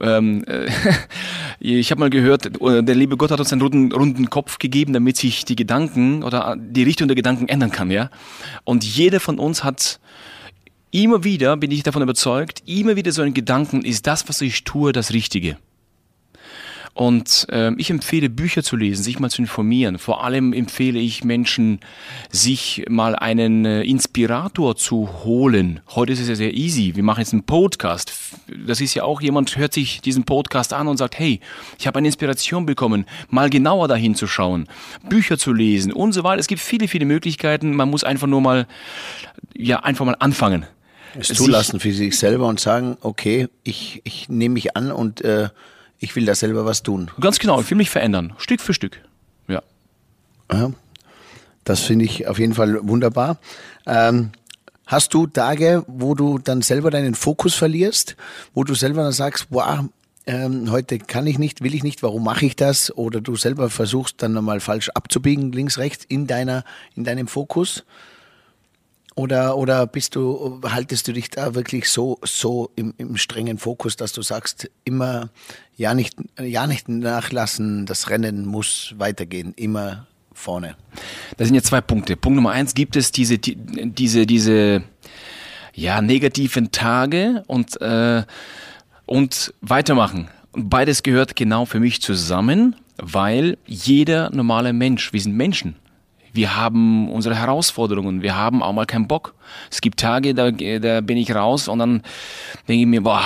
Ähm, 0.00 0.44
äh, 0.44 0.68
ich 1.60 1.90
habe 1.90 2.00
mal 2.00 2.10
gehört, 2.10 2.50
der 2.60 2.94
liebe 2.94 3.16
Gott 3.16 3.30
hat 3.30 3.40
uns 3.40 3.52
einen 3.52 3.62
runden, 3.62 3.92
runden 3.92 4.30
Kopf 4.30 4.58
gegeben, 4.58 4.92
damit 4.92 5.16
sich 5.16 5.44
die 5.44 5.56
Gedanken 5.56 6.22
oder 6.22 6.56
die 6.58 6.82
Richtung 6.82 7.08
der 7.08 7.14
Gedanken 7.14 7.48
ändern 7.48 7.70
kann, 7.70 7.90
ja. 7.90 8.10
Und 8.64 8.84
jeder 8.84 9.20
von 9.20 9.38
uns 9.38 9.64
hat 9.64 10.00
Immer 10.94 11.24
wieder 11.24 11.56
bin 11.56 11.72
ich 11.72 11.82
davon 11.82 12.02
überzeugt, 12.02 12.62
immer 12.66 12.94
wieder 12.94 13.10
so 13.10 13.22
ein 13.22 13.34
Gedanken, 13.34 13.84
ist 13.84 14.06
das, 14.06 14.28
was 14.28 14.40
ich 14.40 14.62
tue, 14.62 14.92
das 14.92 15.12
Richtige? 15.12 15.56
Und 16.92 17.48
äh, 17.50 17.72
ich 17.78 17.90
empfehle 17.90 18.30
Bücher 18.30 18.62
zu 18.62 18.76
lesen, 18.76 19.02
sich 19.02 19.18
mal 19.18 19.28
zu 19.28 19.42
informieren. 19.42 19.98
Vor 19.98 20.22
allem 20.22 20.52
empfehle 20.52 21.00
ich 21.00 21.24
Menschen, 21.24 21.80
sich 22.30 22.84
mal 22.88 23.16
einen 23.16 23.64
äh, 23.64 23.82
Inspirator 23.82 24.76
zu 24.76 25.24
holen. 25.24 25.80
Heute 25.96 26.12
ist 26.12 26.20
es 26.20 26.28
ja 26.28 26.36
sehr 26.36 26.54
easy. 26.54 26.94
Wir 26.94 27.02
machen 27.02 27.22
jetzt 27.22 27.32
einen 27.32 27.42
Podcast. 27.42 28.12
Das 28.64 28.80
ist 28.80 28.94
ja 28.94 29.02
auch 29.02 29.20
jemand 29.20 29.56
hört 29.56 29.72
sich 29.72 30.00
diesen 30.00 30.22
Podcast 30.22 30.72
an 30.72 30.86
und 30.86 30.98
sagt, 30.98 31.18
hey, 31.18 31.40
ich 31.76 31.88
habe 31.88 31.98
eine 31.98 32.06
Inspiration 32.06 32.66
bekommen, 32.66 33.04
mal 33.30 33.50
genauer 33.50 33.88
dahin 33.88 34.14
zu 34.14 34.28
schauen, 34.28 34.68
Bücher 35.08 35.38
zu 35.38 35.52
lesen 35.52 35.92
und 35.92 36.12
so 36.12 36.22
weiter. 36.22 36.38
Es 36.38 36.46
gibt 36.46 36.60
viele, 36.60 36.86
viele 36.86 37.04
Möglichkeiten. 37.04 37.74
Man 37.74 37.90
muss 37.90 38.04
einfach 38.04 38.28
nur 38.28 38.40
mal, 38.40 38.68
ja, 39.56 39.80
einfach 39.80 40.04
mal 40.04 40.14
anfangen 40.20 40.66
es 41.18 41.28
zulassen 41.28 41.80
für 41.80 41.92
sich 41.92 42.18
selber 42.18 42.46
und 42.46 42.60
sagen, 42.60 42.96
okay, 43.00 43.48
ich, 43.62 44.00
ich 44.04 44.28
nehme 44.28 44.54
mich 44.54 44.76
an 44.76 44.92
und 44.92 45.22
äh, 45.22 45.48
ich 45.98 46.16
will 46.16 46.26
da 46.26 46.34
selber 46.34 46.64
was 46.64 46.82
tun. 46.82 47.10
Ganz 47.20 47.38
genau, 47.38 47.60
ich 47.60 47.70
will 47.70 47.76
mich 47.76 47.90
verändern, 47.90 48.34
Stück 48.38 48.60
für 48.60 48.74
Stück. 48.74 49.00
Ja. 49.48 49.62
ja 50.52 50.70
das 51.64 51.80
finde 51.80 52.04
ich 52.04 52.26
auf 52.28 52.38
jeden 52.38 52.54
Fall 52.54 52.78
wunderbar. 52.86 53.38
Ähm, 53.86 54.30
hast 54.86 55.14
du 55.14 55.26
Tage, 55.26 55.84
wo 55.86 56.14
du 56.14 56.38
dann 56.38 56.62
selber 56.62 56.90
deinen 56.90 57.14
Fokus 57.14 57.54
verlierst, 57.54 58.16
wo 58.52 58.64
du 58.64 58.74
selber 58.74 59.02
dann 59.02 59.12
sagst, 59.12 59.46
wow, 59.50 59.80
ähm, 60.26 60.70
heute 60.70 60.98
kann 60.98 61.26
ich 61.26 61.38
nicht, 61.38 61.62
will 61.62 61.74
ich 61.74 61.82
nicht, 61.82 62.02
warum 62.02 62.24
mache 62.24 62.46
ich 62.46 62.56
das? 62.56 62.96
Oder 62.96 63.20
du 63.20 63.36
selber 63.36 63.68
versuchst 63.70 64.22
dann 64.22 64.32
nochmal 64.32 64.60
falsch 64.60 64.90
abzubiegen, 64.90 65.52
links, 65.52 65.78
rechts, 65.78 66.04
in 66.06 66.26
deiner, 66.26 66.64
in 66.94 67.04
deinem 67.04 67.28
Fokus? 67.28 67.84
Oder, 69.16 69.56
oder 69.56 69.86
bist 69.86 70.16
du, 70.16 70.60
haltest 70.64 71.06
du 71.06 71.12
dich 71.12 71.30
da 71.30 71.54
wirklich 71.54 71.88
so, 71.88 72.18
so 72.24 72.70
im, 72.74 72.94
im 72.98 73.16
strengen 73.16 73.58
Fokus, 73.58 73.94
dass 73.96 74.12
du 74.12 74.22
sagst, 74.22 74.68
immer, 74.84 75.30
ja 75.76 75.94
nicht, 75.94 76.16
ja 76.40 76.66
nicht 76.66 76.88
nachlassen, 76.88 77.86
das 77.86 78.10
Rennen 78.10 78.44
muss 78.44 78.94
weitergehen, 78.98 79.54
immer 79.54 80.08
vorne? 80.32 80.74
Das 81.36 81.46
sind 81.46 81.54
jetzt 81.54 81.68
zwei 81.68 81.80
Punkte. 81.80 82.16
Punkt 82.16 82.34
Nummer 82.34 82.50
eins, 82.50 82.74
gibt 82.74 82.96
es 82.96 83.12
diese, 83.12 83.38
diese, 83.38 84.26
diese, 84.26 84.82
ja, 85.74 86.00
negativen 86.00 86.70
Tage 86.70 87.42
und, 87.46 87.80
äh, 87.80 88.22
und 89.06 89.54
weitermachen. 89.60 90.28
Und 90.52 90.70
beides 90.70 91.02
gehört 91.02 91.36
genau 91.36 91.64
für 91.64 91.80
mich 91.80 92.00
zusammen, 92.00 92.76
weil 92.96 93.58
jeder 93.66 94.30
normale 94.30 94.72
Mensch, 94.72 95.12
wir 95.12 95.20
sind 95.20 95.36
Menschen, 95.36 95.76
wir 96.34 96.56
haben 96.56 97.10
unsere 97.10 97.36
Herausforderungen, 97.36 98.20
wir 98.20 98.36
haben 98.36 98.62
auch 98.62 98.72
mal 98.72 98.86
keinen 98.86 99.08
Bock. 99.08 99.34
Es 99.70 99.80
gibt 99.80 100.00
Tage, 100.00 100.34
da, 100.34 100.50
da 100.50 101.00
bin 101.00 101.16
ich 101.16 101.34
raus 101.34 101.68
und 101.68 101.78
dann 101.78 102.02
denke 102.68 102.82
ich 102.82 102.86
mir, 102.86 103.02
boah, 103.02 103.24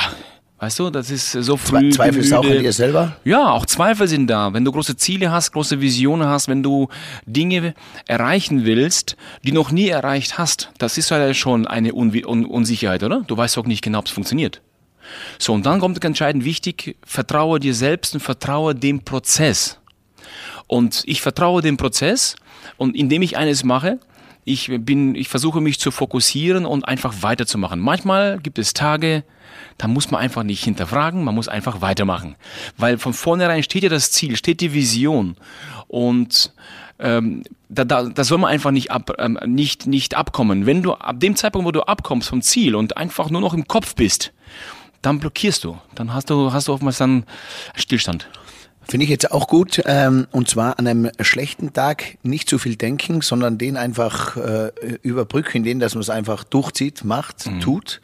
Weißt 0.61 0.81
du, 0.81 0.91
das 0.91 1.09
ist 1.12 1.31
so 1.31 1.57
früh. 1.57 1.91
Zweifelst 1.91 2.35
auch 2.35 2.45
an 2.45 2.59
dir 2.59 2.73
selber? 2.73 3.17
Ja, 3.25 3.53
auch 3.53 3.65
Zweifel 3.65 4.09
sind 4.09 4.27
da. 4.27 4.53
Wenn 4.53 4.65
du 4.65 4.73
große 4.73 4.97
Ziele 4.97 5.31
hast, 5.31 5.53
große 5.53 5.81
Visionen 5.81 6.27
hast, 6.27 6.49
wenn 6.49 6.65
du 6.65 6.88
Dinge 7.27 7.75
erreichen 8.07 8.65
willst, 8.65 9.17
die 9.45 9.53
noch 9.53 9.71
nie 9.71 9.87
erreicht 9.87 10.37
hast, 10.37 10.73
das 10.79 10.99
ist 10.99 11.11
ja 11.11 11.33
schon 11.33 11.69
eine 11.69 11.95
Un 11.95 12.12
Un 12.27 12.45
Unsicherheit, 12.45 13.05
oder? 13.05 13.23
Du 13.25 13.37
weißt 13.37 13.57
auch 13.59 13.67
nicht 13.67 13.83
genau, 13.83 14.00
ob 14.00 14.07
es 14.07 14.11
funktioniert. 14.11 14.61
So, 15.38 15.53
und 15.53 15.65
dann 15.65 15.79
kommt 15.79 16.05
entscheidend 16.05 16.45
wichtig, 16.45 16.97
vertraue 17.05 17.61
dir 17.61 17.75
selbst 17.75 18.15
und 18.15 18.21
vertraue 18.21 18.75
dem 18.75 19.05
Prozess. 19.05 19.79
Und 20.67 21.03
ich 21.07 21.23
vertraue 21.23 21.62
dem 21.62 21.77
Prozess 21.77 22.35
und 22.79 22.97
indem 22.97 23.21
ich 23.21 23.37
eines 23.37 23.65
mache, 23.65 23.99
Ich 24.45 24.71
bin, 24.81 25.15
ich 25.15 25.29
versuche 25.29 25.61
mich 25.61 25.79
zu 25.79 25.91
fokussieren 25.91 26.65
und 26.65 26.89
einfach 26.89 27.17
weiterzumachen. 27.21 27.81
Manchmal 27.81 28.39
gibt 28.39 28.59
es 28.59 28.73
Tage, 28.73 29.23
da 29.77 29.89
muss 29.89 30.11
man 30.11 30.23
einfach 30.23 30.43
nicht 30.43 30.65
hinterfragen, 30.65 31.23
man 31.23 31.35
muss 31.35 31.49
einfach 31.49 31.83
weitermachen. 31.83 32.35
Weil 32.79 32.97
von 32.97 33.13
vornherein 33.13 33.63
steht 33.63 33.83
ja 33.83 33.91
das 33.91 34.11
Ziel, 34.11 34.37
steht 34.37 34.63
die 34.63 34.73
Vision. 34.73 35.37
Und 35.87 36.55
ähm, 36.99 37.43
da, 37.69 37.85
da, 37.85 38.05
da 38.05 38.25
soll 38.25 38.39
man 38.39 38.51
einfach 38.51 38.71
nicht, 38.71 38.91
ab, 38.91 39.13
ähm, 39.19 39.39
nicht, 39.45 39.87
nicht 39.87 40.15
abkommen. 40.15 40.65
Wenn 40.65 40.83
du 40.83 40.95
ab 40.95 41.21
dem 41.21 41.37
Zeitpunkt, 41.37 41.67
wo 41.67 41.73
du 41.73 41.83
abkommst 41.83 42.31
vom 42.31 42.41
Ziel 42.41 42.75
und 42.75 42.97
einfach 42.97 43.29
nur 43.29 43.43
noch 43.43 43.53
im 43.53 43.67
Kopf 43.67 43.95
bist, 43.97 44.33
dann 45.03 45.19
blockierst 45.21 45.63
du. 45.63 45.77
Dann 45.95 46.15
hast 46.15 46.31
du, 46.31 46.53
hast 46.55 46.69
du 46.69 46.73
oftmals 46.73 46.97
dann 46.97 47.25
Stillstand. 47.75 48.29
Finde 48.88 49.04
ich 49.04 49.11
jetzt 49.11 49.30
auch 49.33 49.49
gut. 49.49 49.83
Ähm, 49.85 50.26
und 50.30 50.49
zwar 50.49 50.78
an 50.78 50.87
einem 50.87 51.11
schlechten 51.21 51.75
Tag 51.75 52.16
nicht 52.23 52.49
zu 52.49 52.59
viel 52.59 52.76
denken, 52.76 53.21
sondern 53.21 53.59
den 53.59 53.76
einfach 53.76 54.37
äh, 54.38 54.73
überbrücken, 55.02 55.59
indem 55.59 55.78
dass 55.78 55.95
man 55.95 56.00
es 56.00 56.09
einfach 56.09 56.42
durchzieht, 56.42 57.04
macht, 57.04 57.47
mhm. 57.47 57.61
tut, 57.61 58.00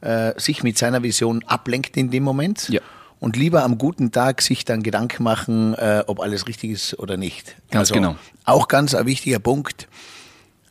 äh, 0.00 0.32
sich 0.40 0.62
mit 0.62 0.78
seiner 0.78 1.02
Vision 1.02 1.42
ablenkt 1.46 1.96
in 1.96 2.12
dem 2.12 2.22
Moment. 2.22 2.68
Ja. 2.68 2.80
Und 3.18 3.36
lieber 3.36 3.64
am 3.64 3.78
guten 3.78 4.12
Tag 4.12 4.42
sich 4.42 4.64
dann 4.64 4.84
Gedanken 4.84 5.24
machen, 5.24 5.74
äh, 5.74 6.04
ob 6.06 6.20
alles 6.20 6.46
richtig 6.46 6.70
ist 6.70 6.98
oder 6.98 7.16
nicht. 7.16 7.56
Ganz 7.70 7.90
also 7.90 7.94
genau. 7.94 8.16
Auch 8.44 8.68
ganz 8.68 8.94
ein 8.94 9.06
wichtiger 9.06 9.40
Punkt. 9.40 9.88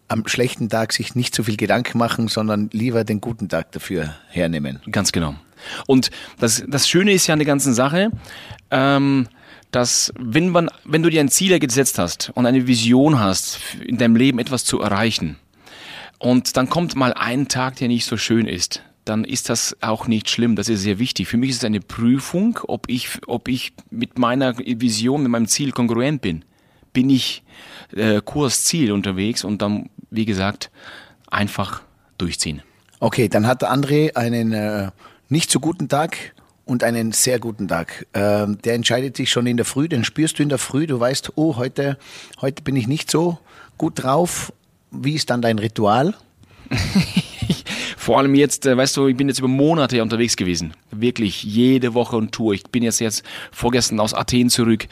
Am 0.07 0.27
schlechten 0.27 0.69
Tag 0.69 0.93
sich 0.93 1.15
nicht 1.15 1.35
zu 1.35 1.43
viel 1.43 1.57
Gedanken 1.57 1.97
machen, 1.97 2.29
sondern 2.29 2.69
lieber 2.71 3.03
den 3.03 3.19
guten 3.19 3.49
Tag 3.49 3.71
dafür 3.73 4.15
hernehmen. 4.29 4.81
Ganz 4.91 5.11
genau. 5.11 5.35
Und 5.87 6.09
das, 6.39 6.63
das 6.67 6.87
Schöne 6.87 7.11
ist 7.13 7.27
ja 7.27 7.33
an 7.33 7.39
der 7.39 7.45
ganzen 7.45 7.73
Sache, 7.73 8.11
ähm, 8.69 9.27
dass 9.71 10.13
wenn 10.19 10.49
man, 10.49 10.69
wenn 10.83 11.03
du 11.03 11.09
dir 11.09 11.21
ein 11.21 11.29
Ziel 11.29 11.57
gesetzt 11.59 11.97
hast 11.97 12.31
und 12.35 12.45
eine 12.45 12.67
Vision 12.67 13.19
hast, 13.19 13.59
in 13.85 13.97
deinem 13.97 14.15
Leben 14.15 14.39
etwas 14.39 14.65
zu 14.65 14.81
erreichen, 14.81 15.37
und 16.21 16.55
dann 16.55 16.69
kommt 16.69 16.95
mal 16.95 17.13
ein 17.13 17.47
Tag, 17.47 17.77
der 17.77 17.87
nicht 17.87 18.05
so 18.05 18.15
schön 18.15 18.45
ist, 18.45 18.83
dann 19.05 19.23
ist 19.23 19.49
das 19.49 19.75
auch 19.81 20.07
nicht 20.07 20.29
schlimm. 20.29 20.55
Das 20.55 20.69
ist 20.69 20.83
sehr 20.83 20.99
wichtig. 20.99 21.27
Für 21.27 21.37
mich 21.37 21.49
ist 21.49 21.57
es 21.57 21.63
eine 21.63 21.79
Prüfung, 21.79 22.59
ob 22.67 22.87
ich, 22.89 23.09
ob 23.25 23.47
ich 23.47 23.73
mit 23.89 24.19
meiner 24.19 24.55
Vision, 24.59 25.23
mit 25.23 25.31
meinem 25.31 25.47
Ziel 25.47 25.71
kongruent 25.71 26.21
bin. 26.21 26.45
Bin 26.93 27.09
ich 27.09 27.43
äh, 27.95 28.21
Kurs, 28.23 28.65
Ziel 28.65 28.91
unterwegs 28.91 29.43
und 29.43 29.63
dann, 29.63 29.89
wie 30.11 30.25
gesagt, 30.25 30.69
einfach 31.31 31.81
durchziehen. 32.19 32.61
Okay, 32.99 33.27
dann 33.27 33.47
hat 33.47 33.63
André 33.63 34.15
einen 34.15 34.53
äh, 34.53 34.91
nicht 35.27 35.49
so 35.49 35.59
guten 35.59 35.89
Tag 35.89 36.35
und 36.71 36.85
einen 36.85 37.11
sehr 37.11 37.37
guten 37.37 37.67
Tag. 37.67 38.07
Ähm, 38.13 38.57
der 38.63 38.75
entscheidet 38.75 39.17
sich 39.17 39.29
schon 39.29 39.45
in 39.45 39.57
der 39.57 39.65
Früh, 39.65 39.89
den 39.89 40.05
spürst 40.05 40.39
du 40.39 40.43
in 40.43 40.49
der 40.49 40.57
Früh, 40.57 40.87
du 40.87 40.99
weißt, 40.99 41.33
oh, 41.35 41.57
heute, 41.57 41.97
heute 42.39 42.63
bin 42.63 42.77
ich 42.77 42.87
nicht 42.87 43.11
so 43.11 43.37
gut 43.77 44.01
drauf. 44.01 44.53
Wie 44.89 45.15
ist 45.15 45.29
dann 45.29 45.41
dein 45.41 45.59
Ritual? 45.59 46.15
Vor 47.97 48.17
allem 48.17 48.35
jetzt, 48.35 48.65
äh, 48.65 48.75
weißt 48.75 48.95
du, 48.97 49.07
ich 49.07 49.17
bin 49.17 49.27
jetzt 49.27 49.39
über 49.39 49.49
Monate 49.49 50.01
unterwegs 50.01 50.37
gewesen. 50.37 50.73
Wirklich 50.91 51.43
jede 51.43 51.93
Woche 51.93 52.15
und 52.15 52.31
Tour. 52.31 52.53
Ich 52.53 52.63
bin 52.63 52.83
jetzt 52.83 52.99
jetzt 52.99 53.23
vorgestern 53.51 53.99
aus 53.99 54.13
Athen 54.13 54.49
zurück. 54.49 54.87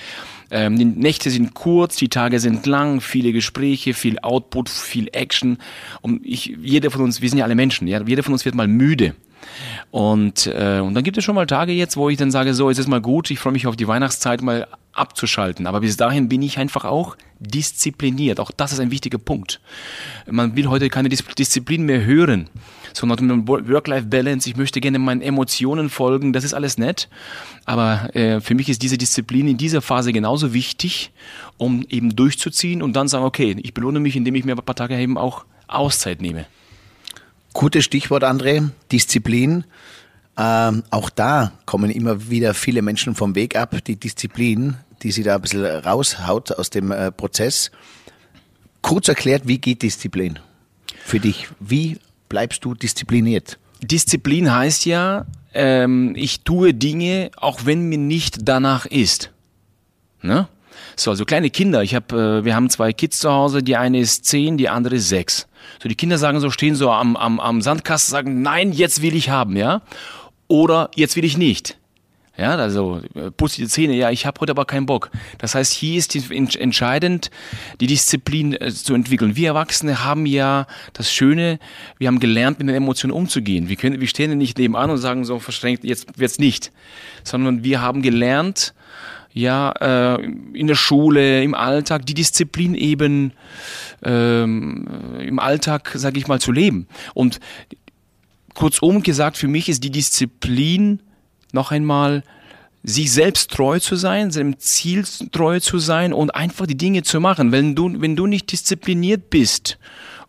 Ähm, 0.51 0.77
die 0.77 0.86
Nächte 0.86 1.29
sind 1.29 1.53
kurz, 1.53 1.95
die 1.95 2.09
Tage 2.09 2.41
sind 2.41 2.65
lang, 2.65 3.00
viele 3.00 3.31
Gespräche, 3.31 3.93
viel 3.93 4.19
Output, 4.19 4.67
viel 4.67 5.07
Action. 5.13 5.57
Und 6.01 6.25
ich, 6.25 6.57
jeder 6.62 6.91
von 6.91 7.01
uns, 7.01 7.21
wir 7.21 7.29
sind 7.29 7.39
ja 7.39 7.45
alle 7.45 7.55
Menschen, 7.55 7.88
ja, 7.88 8.01
jeder 8.01 8.24
von 8.24 8.33
uns 8.33 8.43
wird 8.43 8.55
mal 8.55 8.67
müde. 8.67 9.15
Und, 9.91 10.48
äh, 10.48 10.79
und 10.79 10.94
dann 10.94 11.03
gibt 11.03 11.18
es 11.18 11.24
schon 11.24 11.36
mal 11.36 11.46
Tage 11.46 11.72
jetzt, 11.72 11.98
wo 11.98 12.10
ich 12.10 12.18
dann 12.18 12.32
sage, 12.32 12.53
so, 12.53 12.70
es 12.70 12.77
ist 12.77 12.88
mal 12.88 13.01
gut, 13.01 13.32
ich 13.32 13.39
freue 13.39 13.53
mich 13.53 13.68
auf 13.68 13.75
die 13.75 13.88
Weihnachtszeit 13.88 14.41
mal 14.41 14.68
abzuschalten. 14.94 15.68
Aber 15.68 15.79
bis 15.82 15.98
dahin 15.98 16.29
bin 16.29 16.41
ich 16.41 16.58
einfach 16.60 16.86
auch 16.86 17.15
diszipliniert. 17.39 18.39
Auch 18.39 18.51
das 18.51 18.74
ist 18.74 18.79
ein 18.79 18.91
wichtiger 18.91 19.18
Punkt. 19.18 19.62
Man 20.29 20.56
will 20.56 20.68
heute 20.68 20.89
keine 20.89 21.10
Disziplin 21.10 21.84
mehr 21.84 22.03
hören, 22.03 22.50
sondern 22.94 23.48
Work-Life-Balance. 23.48 24.50
Ich 24.50 24.58
möchte 24.58 24.82
gerne 24.82 25.00
meinen 25.00 25.22
Emotionen 25.22 25.89
folgen. 25.89 26.34
Das 26.34 26.44
ist 26.44 26.53
alles 26.53 26.77
nett. 26.77 27.08
Aber 27.65 28.13
äh, 28.15 28.41
für 28.41 28.56
mich 28.56 28.70
ist 28.70 28.82
diese 28.82 28.98
Disziplin 28.98 29.48
in 29.48 29.58
dieser 29.58 29.82
Phase 29.82 30.12
genauso 30.12 30.53
wichtig, 30.53 31.12
um 31.58 31.86
eben 31.89 32.15
durchzuziehen 32.15 32.82
und 32.82 32.94
dann 32.94 33.08
sagen, 33.08 33.25
okay, 33.25 33.56
ich 33.62 33.74
belohne 33.74 34.00
mich, 34.00 34.15
indem 34.15 34.36
ich 34.36 34.46
mir 34.46 34.53
ein 34.53 34.65
paar 34.65 34.75
Tage 34.75 34.98
eben 34.98 35.18
auch 35.18 35.46
Auszeit 35.68 36.22
nehme. 36.22 36.46
Gutes 37.53 37.86
Stichwort, 37.86 38.24
André. 38.24 38.70
Disziplin. 38.91 39.63
Ähm, 40.38 40.84
auch 40.91 41.10
da 41.10 41.51
kommen 41.65 41.91
immer 41.91 42.29
wieder 42.29 42.53
viele 42.53 42.82
Menschen 42.82 43.15
vom 43.15 43.36
Weg 43.36 43.56
ab. 43.56 43.75
Die 43.86 43.96
Disziplin, 43.96 44.77
die 45.01 45.12
sie 45.12 45.24
da 45.24 45.36
ein 45.36 45.41
bisschen 45.41 45.65
raushaut 45.65 46.51
aus 46.53 46.70
dem 46.70 46.91
äh, 46.91 47.12
Prozess. 47.12 47.72
Kurz 48.82 49.08
erklärt, 49.10 49.48
wie 49.48 49.58
geht 49.58 49.82
Disziplin 49.82 50.39
für 51.03 51.20
dich? 51.20 51.50
Wie 51.60 51.98
bleibst 52.29 52.63
du 52.63 52.74
diszipliniert? 52.75 53.58
Disziplin 53.82 54.53
heißt 54.53 54.86
ja, 54.86 55.25
ähm, 55.53 56.13
ich 56.15 56.41
tue 56.41 56.74
Dinge, 56.74 57.32
auch 57.36 57.65
wenn 57.65 57.89
mir 57.89 57.98
nicht 57.98 58.48
danach 58.48 58.86
ist. 58.86 59.32
Ne? 60.22 60.48
So, 60.96 61.12
also 61.12 61.25
kleine 61.25 61.50
Kinder. 61.50 61.84
Ich 61.84 61.96
hab, 61.96 62.13
äh, 62.13 62.46
wir 62.46 62.56
haben 62.56 62.70
zwei 62.70 62.94
Kids 62.94 63.20
zu 63.20 63.32
Hause. 63.32 63.63
Die 63.63 63.75
eine 63.75 64.00
ist 64.00 64.25
zehn, 64.25 64.58
die 64.58 64.70
andere 64.70 64.96
ist 64.96 65.10
sechs. 65.10 65.49
So, 65.81 65.89
die 65.89 65.95
Kinder 65.95 66.17
sagen 66.17 66.39
so, 66.39 66.49
stehen 66.49 66.75
so 66.75 66.91
am, 66.91 67.15
am, 67.15 67.39
am 67.39 67.61
Sandkasten, 67.61 68.11
sagen, 68.11 68.41
nein, 68.41 68.71
jetzt 68.71 69.01
will 69.01 69.15
ich 69.15 69.29
haben, 69.29 69.55
ja. 69.55 69.81
Oder 70.47 70.89
jetzt 70.95 71.15
will 71.15 71.25
ich 71.25 71.37
nicht. 71.37 71.77
Ja, 72.39 72.55
also 72.55 73.01
äh, 73.15 73.31
putze 73.31 73.57
die 73.57 73.67
Zähne, 73.67 73.95
ja, 73.95 74.11
ich 74.11 74.25
habe 74.25 74.39
heute 74.39 74.51
aber 74.51 74.63
keinen 74.63 74.85
Bock. 74.85 75.11
Das 75.39 75.55
heißt, 75.55 75.73
hier 75.73 75.97
ist 75.97 76.15
entscheidend, 76.31 77.31
die 77.81 77.87
Disziplin 77.87 78.53
äh, 78.53 78.71
zu 78.71 78.93
entwickeln. 78.93 79.35
Wir 79.35 79.49
Erwachsene 79.49 80.05
haben 80.05 80.25
ja 80.25 80.65
das 80.93 81.11
Schöne, 81.11 81.59
wir 81.97 82.07
haben 82.07 82.21
gelernt, 82.21 82.59
mit 82.59 82.69
den 82.69 82.75
Emotionen 82.75 83.11
umzugehen. 83.11 83.67
Wir, 83.67 83.75
können, 83.75 83.99
wir 83.99 84.07
stehen 84.07 84.37
nicht 84.37 84.57
nebenan 84.57 84.89
und 84.89 84.99
sagen 84.99 85.25
so 85.25 85.39
verschränkt, 85.39 85.83
jetzt 85.83 86.17
wird's 86.17 86.39
nicht. 86.39 86.71
Sondern 87.25 87.65
wir 87.65 87.81
haben 87.81 88.01
gelernt, 88.01 88.73
ja, 89.33 89.71
äh, 89.71 90.24
in 90.53 90.67
der 90.67 90.75
Schule, 90.75 91.43
im 91.43 91.53
Alltag, 91.53 92.05
die 92.05 92.13
Disziplin 92.13 92.75
eben 92.75 93.33
ähm, 94.03 94.88
im 95.19 95.39
Alltag, 95.39 95.91
sage 95.95 96.17
ich 96.17 96.27
mal, 96.27 96.41
zu 96.41 96.51
leben. 96.51 96.88
Und 97.13 97.39
kurzum 98.55 99.03
gesagt, 99.03 99.38
für 99.38 99.48
mich 99.48 99.69
ist 99.69 99.83
die 99.83 99.91
Disziplin 99.91 101.01
noch 101.51 101.71
einmal 101.71 102.24
sich 102.83 103.12
selbst 103.12 103.51
treu 103.51 103.79
zu 103.79 103.95
sein, 103.95 104.31
seinem 104.31 104.57
Ziel 104.57 105.03
treu 105.31 105.59
zu 105.59 105.79
sein 105.79 106.13
und 106.13 106.33
einfach 106.33 106.65
die 106.65 106.77
Dinge 106.77 107.03
zu 107.03 107.19
machen. 107.19 107.51
Wenn 107.51 107.75
du, 107.75 108.01
wenn 108.01 108.15
du 108.15 108.25
nicht 108.25 108.51
diszipliniert 108.51 109.29
bist 109.29 109.77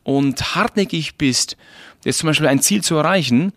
und 0.02 0.54
hartnäckig 0.56 1.16
bist, 1.16 1.56
jetzt 2.04 2.18
zum 2.18 2.26
Beispiel 2.26 2.48
ein 2.48 2.60
Ziel 2.60 2.82
zu 2.82 2.96
erreichen, 2.96 3.52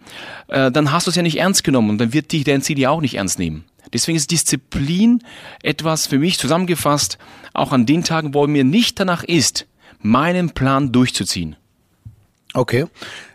äh, 0.48 0.72
dann 0.72 0.92
hast 0.92 1.08
du 1.08 1.10
es 1.10 1.16
ja 1.16 1.24
nicht 1.24 1.40
ernst 1.40 1.64
genommen 1.64 1.92
und 1.92 1.98
dann 1.98 2.14
wird 2.14 2.32
dich 2.32 2.44
dein 2.44 2.62
Ziel 2.62 2.78
ja 2.80 2.92
auch 2.92 3.02
nicht 3.02 3.16
ernst 3.16 3.40
nehmen. 3.40 3.66
Deswegen 3.94 4.18
ist 4.18 4.32
Disziplin 4.32 5.20
etwas 5.62 6.08
für 6.08 6.20
mich 6.20 6.38
zusammengefasst, 6.38 7.18
auch 7.54 7.72
an 7.72 7.86
den 7.86 8.04
Tagen, 8.04 8.34
wo 8.34 8.46
mir 8.48 8.64
nicht 8.64 9.00
danach 9.00 9.24
ist, 9.24 9.68
meinen 10.02 10.50
Plan 10.52 10.92
durchzuziehen. 10.92 11.56
Okay. 12.56 12.86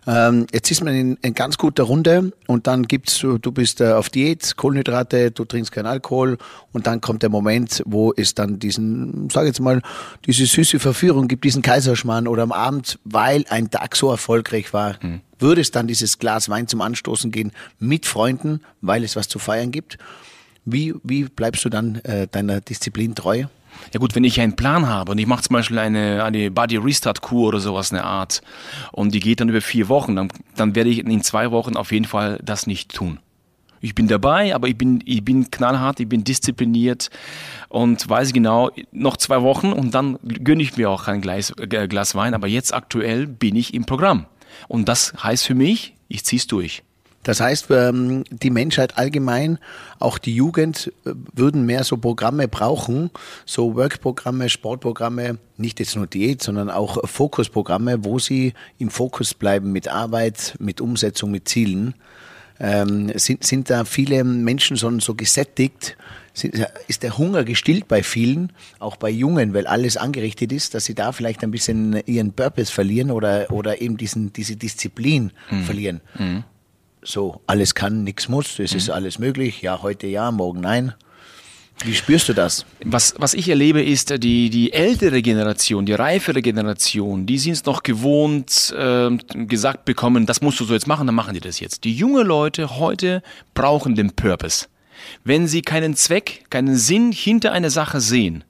Ähm, 0.07 0.47
jetzt 0.53 0.71
ist 0.71 0.83
man 0.83 0.95
in, 0.95 1.19
in 1.23 1.35
ganz 1.35 1.59
guter 1.59 1.83
Runde 1.83 2.33
und 2.47 2.69
dann 2.69 2.85
gibt's, 2.85 3.19
du 3.19 3.53
bist 3.53 3.81
äh, 3.81 3.93
auf 3.93 4.09
Diät, 4.11 4.57
Kohlenhydrate, 4.57 5.33
du 5.33 5.45
trinkst 5.45 5.73
keinen 5.73 5.87
Alkohol 5.87 6.39
und 6.73 6.87
dann 6.87 7.01
kommt 7.01 7.23
der 7.23 7.29
Moment, 7.29 7.83
wo 7.85 8.13
es 8.17 8.35
dann 8.35 8.61
diesen, 8.61 9.29
sag 9.29 9.47
jetzt 9.47 9.61
mal, 9.61 9.83
diese 10.25 10.47
süße 10.47 10.79
Verführung 10.79 11.27
gibt, 11.27 11.45
diesen 11.45 11.63
Kaiserschmarrn 11.63 12.29
oder 12.29 12.45
am 12.45 12.53
Abend, 12.53 13.01
weil 13.05 13.45
ein 13.51 13.71
Tag 13.71 13.97
so 13.97 14.09
erfolgreich 14.09 14.73
war, 14.73 14.97
mhm. 15.03 15.21
würde 15.41 15.61
es 15.61 15.73
dann 15.73 15.89
dieses 15.89 16.21
Glas 16.21 16.49
Wein 16.49 16.69
zum 16.69 16.81
Anstoßen 16.81 17.33
gehen 17.33 17.51
mit 17.81 18.07
Freunden, 18.07 18.61
weil 18.81 19.03
es 19.03 19.17
was 19.17 19.29
zu 19.29 19.41
feiern 19.41 19.73
gibt. 19.73 19.99
Wie, 20.73 20.95
wie 21.03 21.25
bleibst 21.25 21.65
du 21.65 21.69
dann 21.69 21.97
äh, 22.05 22.29
deiner 22.29 22.61
Disziplin 22.61 23.15
treu? 23.15 23.45
Ja 23.93 24.01
gut, 24.01 24.15
wenn 24.15 24.25
ich 24.25 24.41
einen 24.41 24.57
Plan 24.57 24.89
habe 24.89 25.13
und 25.13 25.19
ich 25.19 25.27
mache 25.27 25.43
zum 25.43 25.55
Beispiel 25.55 25.79
eine, 25.79 26.25
eine 26.25 26.51
Body 26.51 26.77
Restart 26.77 27.23
Kur 27.23 27.49
oder 27.49 27.61
sowas, 27.61 27.93
eine 27.93 28.05
Art, 28.05 28.43
und 28.93 29.15
die 29.15 29.21
geht 29.21 29.41
dann 29.41 29.49
über 29.49 29.61
vier 29.61 29.89
Wochen, 29.89 30.17
dann, 30.17 30.29
dann 30.57 30.75
werde 30.75 30.91
ich 30.91 30.99
in 30.99 31.23
zwei 31.23 31.51
Wochen 31.51 31.77
auf 31.77 31.93
jeden 31.93 32.05
Fall 32.05 32.41
das 32.43 32.67
nicht 32.67 32.95
tun. 32.95 33.21
Ich 33.81 33.95
bin 33.95 34.09
dabei, 34.09 34.55
aber 34.55 34.69
ich 34.69 34.77
bin, 34.77 35.03
ich 35.07 35.25
bin 35.25 35.51
knallhart, 35.51 36.01
ich 36.01 36.09
bin 36.09 36.25
diszipliniert 36.25 37.11
und 37.69 38.09
weiß 38.09 38.33
genau, 38.33 38.71
noch 38.91 39.17
zwei 39.17 39.43
Wochen 39.43 39.73
und 39.73 39.95
dann 39.95 40.19
gönne 40.23 40.63
ich 40.63 40.77
mir 40.77 40.91
auch 40.91 41.07
ein 41.07 41.21
Glas, 41.21 41.53
äh, 41.59 41.87
Glas 41.87 42.15
Wein. 42.15 42.35
Aber 42.35 42.49
jetzt 42.49 42.75
aktuell 42.75 43.27
bin 43.27 43.55
ich 43.55 43.75
im 43.75 43.85
Programm. 43.85 44.27
Und 44.67 44.89
das 44.89 45.15
heißt 45.23 45.47
für 45.47 45.55
mich, 45.55 45.95
ich 46.09 46.25
ziehe 46.25 46.41
es 46.41 46.49
durch. 46.49 46.83
Das 47.29 47.41
heißt, 47.41 47.67
ähm, 47.73 48.25
die 48.31 48.49
Menschheit 48.49 48.97
allgemein, 48.97 49.59
auch 49.99 50.17
die 50.17 50.35
Jugend, 50.35 50.91
äh, 51.05 51.11
würden 51.35 51.67
mehr 51.67 51.85
so 51.85 51.99
Programme 51.99 52.49
brauchen, 52.49 53.11
so 53.45 53.77
Workprogramme, 53.77 54.49
Sportprogramme, 54.49 55.37
nicht 55.59 55.79
jetzt 55.79 55.95
nur 55.95 56.07
Diät, 56.07 56.43
sondern 56.43 56.71
auch 56.71 57.07
Fokusprogramme, 57.07 58.03
wo 58.03 58.19
sie 58.19 58.55
im 58.79 58.89
Fokus 58.89 59.35
bleiben 59.35 59.73
mit 59.73 59.89
Arbeit, 59.89 60.55
mit 60.59 60.81
Umsetzung, 60.81 61.31
mit 61.31 61.51
Zielen. 61.51 61.93
Ähm, 62.61 63.13
sind, 63.17 63.45
sind 63.45 63.69
da 63.69 63.85
viele 63.85 64.25
Menschen 64.25 64.79
schon 64.79 64.99
so 64.99 65.15
gesättigt? 65.15 65.99
Sind, 66.33 66.67
ist 66.87 67.03
der 67.03 67.19
Hunger 67.19 67.45
gestillt 67.45 67.89
bei 67.89 68.03
vielen, 68.03 68.55
auch 68.79 68.97
bei 68.97 69.11
Jungen, 69.11 69.53
weil 69.53 69.67
alles 69.67 69.99
angerichtet 69.99 70.51
ist, 70.51 70.73
dass 70.73 70.87
sie 70.87 70.95
da 70.95 71.13
vielleicht 71.13 71.45
ein 71.45 71.51
bisschen 71.51 72.01
ihren 72.07 72.33
Purpose 72.33 72.73
verlieren 72.73 73.11
oder, 73.11 73.53
oder 73.53 73.83
eben 73.83 73.99
diesen, 73.99 74.33
diese 74.33 74.57
Disziplin 74.57 75.31
mhm. 75.51 75.65
verlieren? 75.65 76.01
Mhm. 76.19 76.45
So, 77.09 77.41
alles 77.47 77.75
kann, 77.75 78.05
nichts 78.05 78.29
muss, 78.29 78.59
es 78.59 78.73
mhm. 78.73 78.77
ist 78.77 78.91
alles 78.91 79.19
möglich, 79.19 79.63
ja, 79.63 79.81
heute 79.81 80.07
ja, 80.07 80.31
morgen 80.31 80.61
nein. 80.61 80.93
Wie 81.83 81.95
spürst 81.95 82.29
du 82.29 82.35
das? 82.35 82.67
Was, 82.85 83.15
was 83.17 83.33
ich 83.33 83.49
erlebe, 83.49 83.83
ist, 83.83 84.23
die, 84.23 84.51
die 84.51 84.75
ältere 84.75 85.23
Generation, 85.23 85.87
die 85.87 85.95
reifere 85.95 86.43
Generation, 86.43 87.25
die 87.25 87.39
sind 87.39 87.53
es 87.53 87.65
noch 87.65 87.83
gewohnt, 87.83 88.75
äh, 88.77 89.09
gesagt 89.47 89.87
bekommen, 89.87 90.27
das 90.27 90.43
musst 90.43 90.61
du 90.61 90.65
so 90.67 90.75
jetzt 90.75 90.87
machen, 90.87 91.07
dann 91.07 91.17
machen 91.17 91.33
die 91.33 91.41
das 91.41 91.61
jetzt. 91.61 91.85
Die 91.85 91.95
junge 91.95 92.25
Leute 92.25 92.79
heute 92.79 93.23
brauchen 93.55 93.95
den 93.95 94.11
Purpose. 94.15 94.67
Wenn 95.25 95.47
sie 95.47 95.63
keinen 95.63 95.97
Zweck, 95.97 96.45
keinen 96.51 96.77
Sinn 96.77 97.11
hinter 97.13 97.53
einer 97.53 97.71
Sache 97.71 98.03
sehen, 98.03 98.45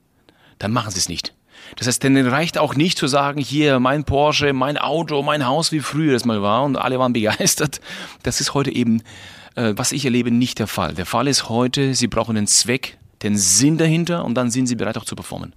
dann 0.58 0.72
machen 0.72 0.90
sie 0.90 0.98
es 0.98 1.08
nicht. 1.08 1.32
Das 1.76 1.86
heißt, 1.86 2.02
denen 2.02 2.26
reicht 2.26 2.58
auch 2.58 2.74
nicht 2.74 2.98
zu 2.98 3.06
sagen, 3.06 3.40
hier 3.40 3.80
mein 3.80 4.04
Porsche, 4.04 4.52
mein 4.52 4.78
Auto, 4.78 5.22
mein 5.22 5.46
Haus, 5.46 5.72
wie 5.72 5.80
früher 5.80 6.12
das 6.12 6.24
mal 6.24 6.42
war 6.42 6.64
und 6.64 6.76
alle 6.76 6.98
waren 6.98 7.12
begeistert. 7.18 7.80
Das 8.22 8.40
ist 8.40 8.54
heute 8.54 8.70
eben, 8.70 9.02
äh, 9.54 9.74
was 9.76 9.92
ich 9.92 10.04
erlebe, 10.04 10.30
nicht 10.30 10.58
der 10.58 10.66
Fall. 10.66 10.94
Der 10.94 11.06
Fall 11.06 11.28
ist 11.28 11.48
heute, 11.48 11.94
sie 11.94 12.08
brauchen 12.08 12.36
einen 12.36 12.46
Zweck, 12.46 12.98
den 13.22 13.36
Sinn 13.36 13.78
dahinter 13.78 14.24
und 14.24 14.34
dann 14.34 14.50
sind 14.50 14.66
sie 14.66 14.76
bereit 14.76 14.96
auch 14.96 15.04
zu 15.04 15.16
performen. 15.16 15.54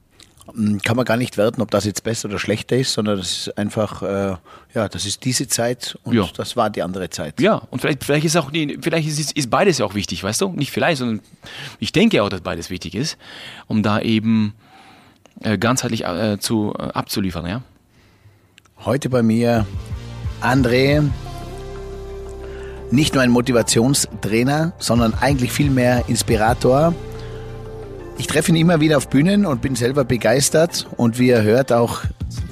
Hm, 0.53 0.81
kann 0.81 0.95
man 0.95 1.05
gar 1.05 1.17
nicht 1.17 1.37
werten, 1.37 1.61
ob 1.61 1.71
das 1.71 1.85
jetzt 1.85 2.03
besser 2.03 2.27
oder 2.27 2.39
schlechter 2.39 2.75
ist, 2.75 2.93
sondern 2.93 3.17
das 3.17 3.31
ist 3.31 3.57
einfach, 3.57 4.01
äh, 4.01 4.35
ja, 4.73 4.89
das 4.89 5.05
ist 5.05 5.23
diese 5.23 5.47
Zeit 5.47 5.97
und 6.03 6.15
ja. 6.15 6.27
das 6.35 6.55
war 6.55 6.69
die 6.69 6.81
andere 6.81 7.09
Zeit. 7.09 7.39
Ja, 7.39 7.55
und 7.69 7.79
vielleicht, 7.79 8.03
vielleicht 8.03 8.25
ist 8.25 8.37
auch, 8.37 8.51
vielleicht 8.51 9.07
ist, 9.07 9.31
ist 9.37 9.49
beides 9.49 9.77
ja 9.77 9.85
auch 9.85 9.93
wichtig, 9.93 10.23
weißt 10.23 10.41
du? 10.41 10.49
Nicht 10.49 10.71
vielleicht, 10.71 10.99
sondern 10.99 11.21
ich 11.79 11.91
denke 11.91 12.23
auch, 12.23 12.29
dass 12.29 12.41
beides 12.41 12.69
wichtig 12.69 12.95
ist, 12.95 13.17
um 13.67 13.83
da 13.83 13.99
eben 13.99 14.53
ganzheitlich 15.57 16.05
äh, 16.05 16.37
zu, 16.39 16.73
äh, 16.77 16.83
abzuliefern, 16.83 17.45
ja. 17.47 17.61
Heute 18.83 19.09
bei 19.09 19.21
mir 19.21 19.65
André, 20.41 21.03
nicht 22.89 23.13
nur 23.13 23.23
ein 23.23 23.29
Motivationstrainer, 23.29 24.73
sondern 24.79 25.13
eigentlich 25.13 25.51
viel 25.51 25.69
mehr 25.69 26.05
Inspirator 26.07 26.93
ich 28.21 28.27
treffe 28.27 28.51
ihn 28.51 28.55
immer 28.55 28.79
wieder 28.79 28.97
auf 28.97 29.07
Bühnen 29.09 29.47
und 29.47 29.63
bin 29.63 29.75
selber 29.75 30.03
begeistert. 30.03 30.87
Und 30.95 31.17
wie 31.17 31.29
ihr 31.29 31.41
hört, 31.41 31.71
auch 31.71 32.01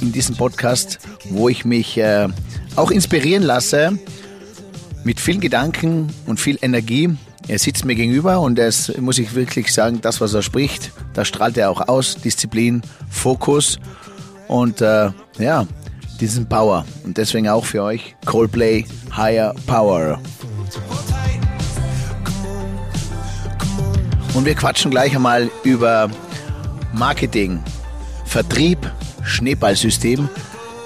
in 0.01 0.11
diesem 0.11 0.35
Podcast, 0.35 0.97
wo 1.29 1.47
ich 1.47 1.63
mich 1.63 1.95
äh, 1.95 2.27
auch 2.75 2.89
inspirieren 2.89 3.43
lasse, 3.43 3.99
mit 5.03 5.19
vielen 5.19 5.41
Gedanken 5.41 6.11
und 6.25 6.39
viel 6.39 6.57
Energie. 6.63 7.15
Er 7.49 7.57
sitzt 7.57 7.83
mir 7.83 7.95
gegenüber 7.95 8.41
und 8.41 8.59
es 8.59 8.95
muss 8.99 9.17
ich 9.17 9.33
wirklich 9.33 9.73
sagen, 9.73 10.01
das, 10.01 10.21
was 10.21 10.35
er 10.35 10.43
spricht, 10.43 10.91
da 11.15 11.25
strahlt 11.25 11.57
er 11.57 11.71
auch 11.71 11.87
aus. 11.87 12.13
Disziplin, 12.13 12.83
Fokus 13.09 13.79
und 14.47 14.81
äh, 14.81 15.09
ja, 15.39 15.65
diesen 16.21 16.47
Power. 16.47 16.85
Und 17.03 17.17
deswegen 17.17 17.49
auch 17.49 17.65
für 17.65 17.81
euch 17.81 18.15
Coldplay 18.23 18.85
Higher 19.17 19.55
Power. 19.65 20.21
Und 24.35 24.45
wir 24.45 24.53
quatschen 24.53 24.91
gleich 24.91 25.15
einmal 25.15 25.49
über 25.63 26.07
Marketing, 26.93 27.63
Vertrieb, 28.25 28.77
Schneeballsystem, 29.23 30.29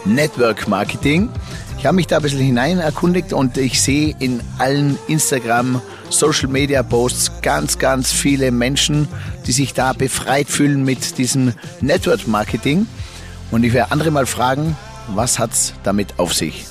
Network 0.05 0.69
Marketing. 0.69 1.27
Ich 1.83 1.87
habe 1.87 1.97
mich 1.97 2.07
da 2.07 2.15
ein 2.15 2.21
bisschen 2.21 2.39
hinein 2.39 2.79
erkundigt 2.79 3.33
und 3.33 3.57
ich 3.57 3.81
sehe 3.81 4.15
in 4.19 4.39
allen 4.57 4.97
Instagram, 5.09 5.81
Social 6.09 6.47
Media 6.47 6.81
Posts 6.81 7.41
ganz, 7.41 7.77
ganz 7.77 8.09
viele 8.09 8.51
Menschen, 8.51 9.09
die 9.45 9.51
sich 9.51 9.73
da 9.73 9.91
befreit 9.91 10.47
fühlen 10.47 10.85
mit 10.85 11.17
diesem 11.17 11.51
Network 11.81 12.25
Marketing. 12.25 12.87
Und 13.51 13.65
ich 13.65 13.73
werde 13.73 13.91
andere 13.91 14.11
mal 14.11 14.25
fragen, 14.25 14.77
was 15.09 15.39
hat 15.39 15.51
es 15.51 15.73
damit 15.83 16.19
auf 16.19 16.33
sich? 16.33 16.65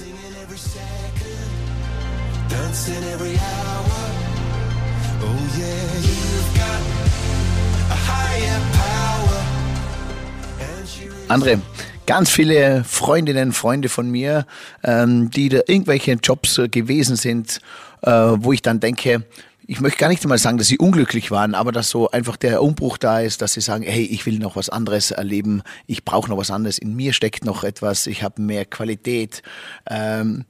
Andere, 11.28 11.60
ganz 12.06 12.30
viele 12.30 12.84
Freundinnen, 12.84 13.52
Freunde 13.52 13.88
von 13.88 14.10
mir, 14.10 14.46
ähm, 14.82 15.30
die 15.30 15.48
da 15.48 15.60
irgendwelche 15.66 16.12
Jobs 16.12 16.58
äh, 16.58 16.68
gewesen 16.68 17.16
sind, 17.16 17.60
äh, 18.02 18.10
wo 18.10 18.52
ich 18.52 18.62
dann 18.62 18.80
denke, 18.80 19.24
ich 19.66 19.80
möchte 19.80 19.98
gar 19.98 20.08
nicht 20.08 20.26
mal 20.26 20.38
sagen, 20.38 20.58
dass 20.58 20.66
sie 20.66 20.78
unglücklich 20.78 21.30
waren, 21.30 21.54
aber 21.54 21.72
dass 21.72 21.88
so 21.88 22.10
einfach 22.10 22.36
der 22.36 22.62
Umbruch 22.62 22.98
da 22.98 23.20
ist, 23.20 23.42
dass 23.42 23.52
sie 23.52 23.60
sagen, 23.60 23.84
hey, 23.84 24.04
ich 24.04 24.26
will 24.26 24.38
noch 24.38 24.56
was 24.56 24.68
anderes 24.68 25.12
erleben, 25.12 25.62
ich 25.86 26.04
brauche 26.04 26.28
noch 26.28 26.36
was 26.36 26.50
anderes, 26.50 26.78
in 26.78 26.96
mir 26.96 27.12
steckt 27.12 27.44
noch 27.44 27.64
etwas, 27.64 28.06
ich 28.06 28.22
habe 28.22 28.42
mehr 28.42 28.64
Qualität. 28.64 29.42
Ähm, 29.88 30.44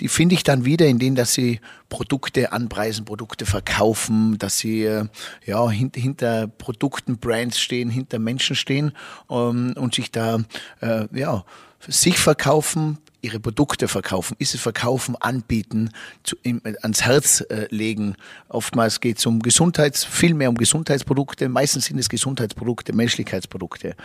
die 0.00 0.08
finde 0.08 0.34
ich 0.34 0.42
dann 0.42 0.64
wieder 0.64 0.86
in 0.86 0.98
denen, 0.98 1.16
dass 1.16 1.34
sie 1.34 1.60
Produkte 1.88 2.52
anpreisen, 2.52 3.04
Produkte 3.04 3.46
verkaufen, 3.46 4.38
dass 4.38 4.58
sie 4.58 4.84
äh, 4.84 5.06
ja 5.46 5.70
hinter, 5.70 6.00
hinter 6.00 6.46
Produkten, 6.48 7.18
Brands 7.18 7.60
stehen, 7.60 7.90
hinter 7.90 8.18
Menschen 8.18 8.56
stehen 8.56 8.92
um, 9.28 9.68
ähm, 9.68 9.74
und 9.76 9.94
sich 9.94 10.10
da 10.10 10.40
äh, 10.80 11.06
ja 11.12 11.44
sich 11.86 12.18
verkaufen, 12.18 12.98
ihre 13.20 13.40
Produkte 13.40 13.88
verkaufen, 13.88 14.36
ist 14.38 14.54
es 14.54 14.60
verkaufen, 14.60 15.16
anbieten, 15.16 15.90
zu, 16.22 16.36
im, 16.42 16.60
ans 16.82 17.02
Herz 17.02 17.40
äh, 17.40 17.66
legen. 17.70 18.16
Oftmals 18.48 19.00
geht 19.00 19.18
es 19.18 19.26
um 19.26 19.40
Gesundheits, 19.40 20.04
viel 20.04 20.34
mehr 20.34 20.50
um 20.50 20.56
Gesundheitsprodukte, 20.56 21.48
meistens 21.48 21.86
sind 21.86 21.98
es 21.98 22.08
Gesundheitsprodukte, 22.08 22.92
Menschlichkeitsprodukte. 22.92 23.96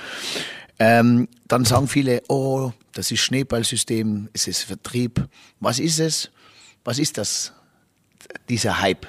Ähm, 0.80 1.28
dann 1.48 1.66
sagen 1.66 1.88
viele, 1.88 2.22
oh, 2.30 2.72
das 3.00 3.12
ist 3.12 3.22
Schneeballsystem, 3.22 4.28
es 4.34 4.46
ist 4.46 4.64
Vertrieb. 4.64 5.26
Was 5.62 5.80
ist 5.80 6.00
es? 6.00 6.32
Was 6.84 7.00
ist 7.00 7.18
das, 7.18 7.54
dieser 8.50 8.82
Hype? 8.82 9.08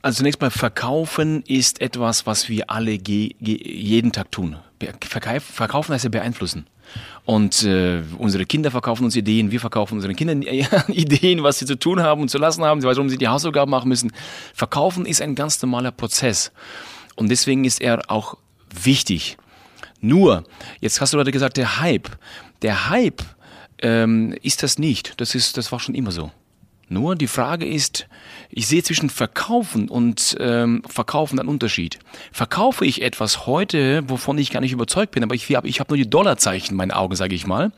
Also 0.00 0.18
zunächst 0.18 0.40
mal 0.40 0.50
verkaufen 0.50 1.42
ist 1.42 1.82
etwas, 1.82 2.26
was 2.26 2.48
wir 2.48 2.70
alle 2.70 2.98
jeden 3.02 4.12
Tag 4.12 4.32
tun. 4.32 4.56
Verkaufen 4.98 5.92
heißt 5.92 6.04
ja 6.04 6.10
beeinflussen. 6.10 6.66
Und 7.26 7.64
äh, 7.64 8.02
unsere 8.16 8.46
Kinder 8.46 8.70
verkaufen 8.70 9.04
uns 9.04 9.14
Ideen, 9.14 9.50
wir 9.50 9.60
verkaufen 9.60 9.96
unseren 9.96 10.16
Kindern 10.16 10.40
Ideen, 10.88 11.42
was 11.42 11.58
sie 11.58 11.66
zu 11.66 11.78
tun 11.78 12.00
haben 12.00 12.22
und 12.22 12.30
zu 12.30 12.38
lassen 12.38 12.64
haben, 12.64 12.82
warum 12.82 13.10
sie 13.10 13.18
die 13.18 13.28
Hausaufgaben 13.28 13.70
machen 13.70 13.90
müssen. 13.90 14.10
Verkaufen 14.54 15.04
ist 15.04 15.20
ein 15.20 15.34
ganz 15.34 15.60
normaler 15.60 15.90
Prozess. 15.90 16.50
Und 17.14 17.28
deswegen 17.28 17.66
ist 17.66 17.82
er 17.82 18.10
auch 18.10 18.38
wichtig. 18.70 19.36
Nur, 20.00 20.44
jetzt 20.80 21.00
hast 21.00 21.12
du 21.12 21.16
gerade 21.16 21.32
gesagt, 21.32 21.56
der 21.56 21.80
Hype. 21.80 22.08
Der 22.62 22.90
Hype 22.90 23.22
ähm, 23.82 24.34
ist 24.42 24.62
das 24.62 24.78
nicht. 24.78 25.20
Das, 25.20 25.34
ist, 25.34 25.56
das 25.56 25.72
war 25.72 25.80
schon 25.80 25.94
immer 25.94 26.10
so. 26.10 26.30
Nur 26.90 27.16
die 27.16 27.26
Frage 27.26 27.66
ist, 27.66 28.06
ich 28.48 28.66
sehe 28.66 28.82
zwischen 28.82 29.10
Verkaufen 29.10 29.88
und 29.88 30.36
ähm, 30.40 30.82
Verkaufen 30.86 31.38
einen 31.38 31.48
Unterschied. 31.48 31.98
Verkaufe 32.32 32.86
ich 32.86 33.02
etwas 33.02 33.46
heute, 33.46 34.08
wovon 34.08 34.38
ich 34.38 34.50
gar 34.50 34.60
nicht 34.60 34.72
überzeugt 34.72 35.12
bin, 35.12 35.22
aber 35.22 35.34
ich 35.34 35.54
habe 35.54 35.68
ich 35.68 35.80
hab 35.80 35.90
nur 35.90 35.98
die 35.98 36.08
Dollarzeichen 36.08 36.70
in 36.70 36.76
meinen 36.76 36.92
Augen, 36.92 37.14
sage 37.14 37.34
ich 37.34 37.46
mal, 37.46 37.72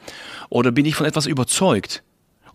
oder 0.49 0.71
bin 0.71 0.87
ich 0.87 0.95
von 0.95 1.07
etwas 1.07 1.27
überzeugt? 1.27 2.05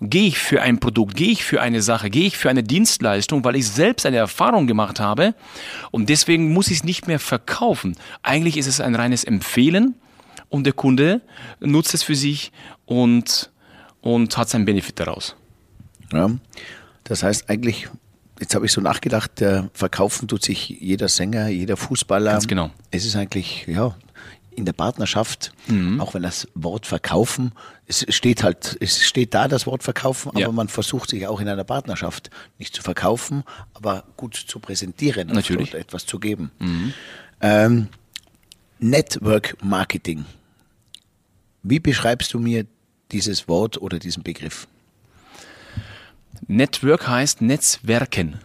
Gehe 0.02 0.28
ich 0.28 0.38
für 0.38 0.62
ein 0.62 0.80
Produkt, 0.80 1.16
gehe 1.16 1.32
ich 1.32 1.44
für 1.44 1.62
eine 1.62 1.82
Sache, 1.82 2.10
gehe 2.10 2.28
ich 2.28 2.38
für 2.38 2.50
eine 2.50 2.64
Dienstleistung, 2.64 3.44
weil 3.44 3.56
ich 3.56 3.68
selbst 3.68 4.06
eine 4.06 4.18
Erfahrung 4.18 4.68
gemacht 4.68 5.00
habe 5.00 5.36
und 5.92 6.10
deswegen 6.10 6.54
muss 6.54 6.70
ich 6.70 6.78
es 6.78 6.84
nicht 6.84 7.08
mehr 7.08 7.20
verkaufen. 7.20 7.96
Eigentlich 8.22 8.58
ist 8.58 8.68
es 8.68 8.82
ein 8.82 8.96
reines 8.96 9.24
Empfehlen 9.24 9.96
und 10.50 10.66
der 10.66 10.74
Kunde 10.74 11.22
nutzt 11.60 11.94
es 11.94 12.04
für 12.04 12.16
sich 12.16 12.52
und, 12.86 13.52
und 14.02 14.38
hat 14.38 14.50
seinen 14.50 14.66
Benefit 14.66 15.00
daraus. 15.00 15.36
Ja, 16.12 16.30
das 17.04 17.24
heißt 17.24 17.50
eigentlich, 17.50 17.88
jetzt 18.40 18.56
habe 18.56 18.66
ich 18.66 18.72
so 18.72 18.82
nachgedacht, 18.82 19.40
der 19.40 19.70
verkaufen 19.74 20.28
tut 20.28 20.44
sich 20.44 20.70
jeder 20.70 21.08
Sänger, 21.08 21.48
jeder 21.48 21.78
Fußballer. 21.78 22.32
Ganz 22.32 22.48
genau. 22.48 22.72
Es 22.92 23.06
ist 23.06 23.16
eigentlich, 23.16 23.66
ja, 23.68 23.96
in 24.56 24.66
der 24.66 24.74
Partnerschaft, 24.74 25.52
mhm. 25.68 26.00
auch 26.02 26.14
wenn 26.14 26.24
das 26.24 26.48
Wort 26.56 26.86
verkaufen, 26.86 27.52
es 27.88 28.06
steht 28.10 28.44
halt, 28.44 28.78
es 28.80 29.06
steht 29.06 29.34
da 29.34 29.48
das 29.48 29.68
Wort 29.68 29.84
verkaufen, 29.84 30.30
aber 30.30 30.40
ja. 30.40 30.52
man 30.52 30.68
versucht 30.68 31.10
sich 31.10 31.28
auch 31.28 31.40
in 31.40 31.48
einer 31.48 31.64
Partnerschaft 31.64 32.30
nicht 32.58 32.76
zu 32.76 32.82
verkaufen, 32.82 33.44
aber 33.74 34.06
gut 34.18 34.36
zu 34.36 34.60
präsentieren 34.60 35.28
Natürlich. 35.28 35.74
und 35.74 35.80
etwas 35.80 36.06
zu 36.06 36.20
geben. 36.20 36.52
Mhm. 36.60 36.94
Ähm, 37.42 37.88
Network 38.80 39.58
Marketing. 39.64 40.26
Wie 41.64 41.80
beschreibst 41.80 42.34
du 42.34 42.40
mir 42.40 42.66
dieses 43.12 43.48
Wort 43.48 43.82
oder 43.82 44.00
diesen 44.00 44.24
Begriff? 44.24 44.68
Network 46.48 47.08
heißt 47.08 47.42
Netzwerken. 47.42 48.40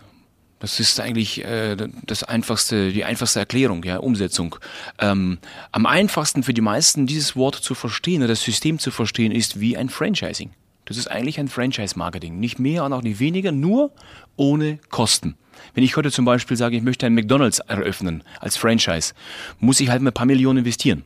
Das 0.60 0.78
ist 0.78 1.00
eigentlich 1.00 1.42
äh, 1.42 1.74
das 2.04 2.22
einfachste, 2.22 2.92
die 2.92 3.04
einfachste 3.04 3.40
Erklärung, 3.40 3.82
ja, 3.82 3.96
Umsetzung. 3.96 4.56
Ähm, 4.98 5.38
am 5.72 5.86
einfachsten 5.86 6.42
für 6.42 6.52
die 6.52 6.60
meisten 6.60 7.06
dieses 7.06 7.34
Wort 7.34 7.56
zu 7.56 7.74
verstehen 7.74 8.20
oder 8.20 8.28
das 8.28 8.42
System 8.42 8.78
zu 8.78 8.90
verstehen 8.90 9.32
ist 9.32 9.58
wie 9.58 9.78
ein 9.78 9.88
Franchising. 9.88 10.50
Das 10.84 10.98
ist 10.98 11.10
eigentlich 11.10 11.40
ein 11.40 11.48
Franchise-Marketing. 11.48 12.38
Nicht 12.38 12.58
mehr 12.58 12.84
und 12.84 12.92
auch 12.92 13.02
nicht 13.02 13.20
weniger, 13.20 13.52
nur 13.52 13.92
ohne 14.36 14.78
Kosten. 14.90 15.36
Wenn 15.74 15.82
ich 15.82 15.96
heute 15.96 16.10
zum 16.10 16.26
Beispiel 16.26 16.58
sage, 16.58 16.76
ich 16.76 16.82
möchte 16.82 17.06
ein 17.06 17.14
McDonalds 17.14 17.60
eröffnen 17.60 18.22
als 18.38 18.58
Franchise, 18.58 19.14
muss 19.60 19.80
ich 19.80 19.88
halt 19.88 20.02
ein 20.02 20.12
paar 20.12 20.26
Millionen 20.26 20.58
investieren. 20.58 21.04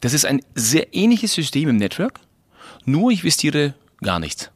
Das 0.00 0.12
ist 0.12 0.26
ein 0.26 0.42
sehr 0.54 0.94
ähnliches 0.94 1.32
System 1.32 1.68
im 1.68 1.76
Network, 1.76 2.20
nur 2.84 3.10
ich 3.10 3.20
investiere 3.20 3.74
gar 4.00 4.20
nichts. 4.20 4.50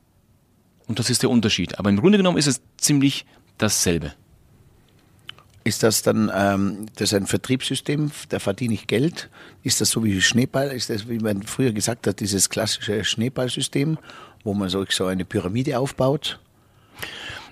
Und 0.87 0.99
das 0.99 1.11
ist 1.11 1.23
der 1.23 1.31
Unterschied. 1.31 1.79
Aber 1.79 1.91
im 1.91 1.97
Grunde 1.97 2.19
genommen 2.19 2.39
ist 2.39 2.47
es 2.47 2.61
ziemlich 2.77 3.27
dasselbe. 3.59 4.13
Ist 5.65 5.83
das 5.83 6.03
dann 6.03 6.31
ähm, 6.35 6.87
das 6.97 7.13
ein 7.13 7.27
Vertriebssystem, 7.27 8.11
da 8.31 8.39
verdiene 8.39 8.73
ich 8.75 8.87
Geld? 8.87 9.29
Ist 9.63 9.81
das 9.83 9.91
so 9.91 10.03
wie 10.03 10.21
Schneeball? 10.23 10.69
Ist 10.69 10.89
das, 10.89 11.09
wie 11.09 11.19
man 11.19 11.43
früher 11.43 11.73
gesagt 11.73 12.07
hat, 12.07 12.21
dieses 12.21 12.49
klassische 12.49 13.05
Schneeballsystem, 13.05 13.99
wo 14.45 14.55
man 14.55 14.71
so, 14.71 14.87
so 14.89 15.05
eine 15.05 15.27
Pyramide 15.27 15.79
aufbaut? 15.79 16.39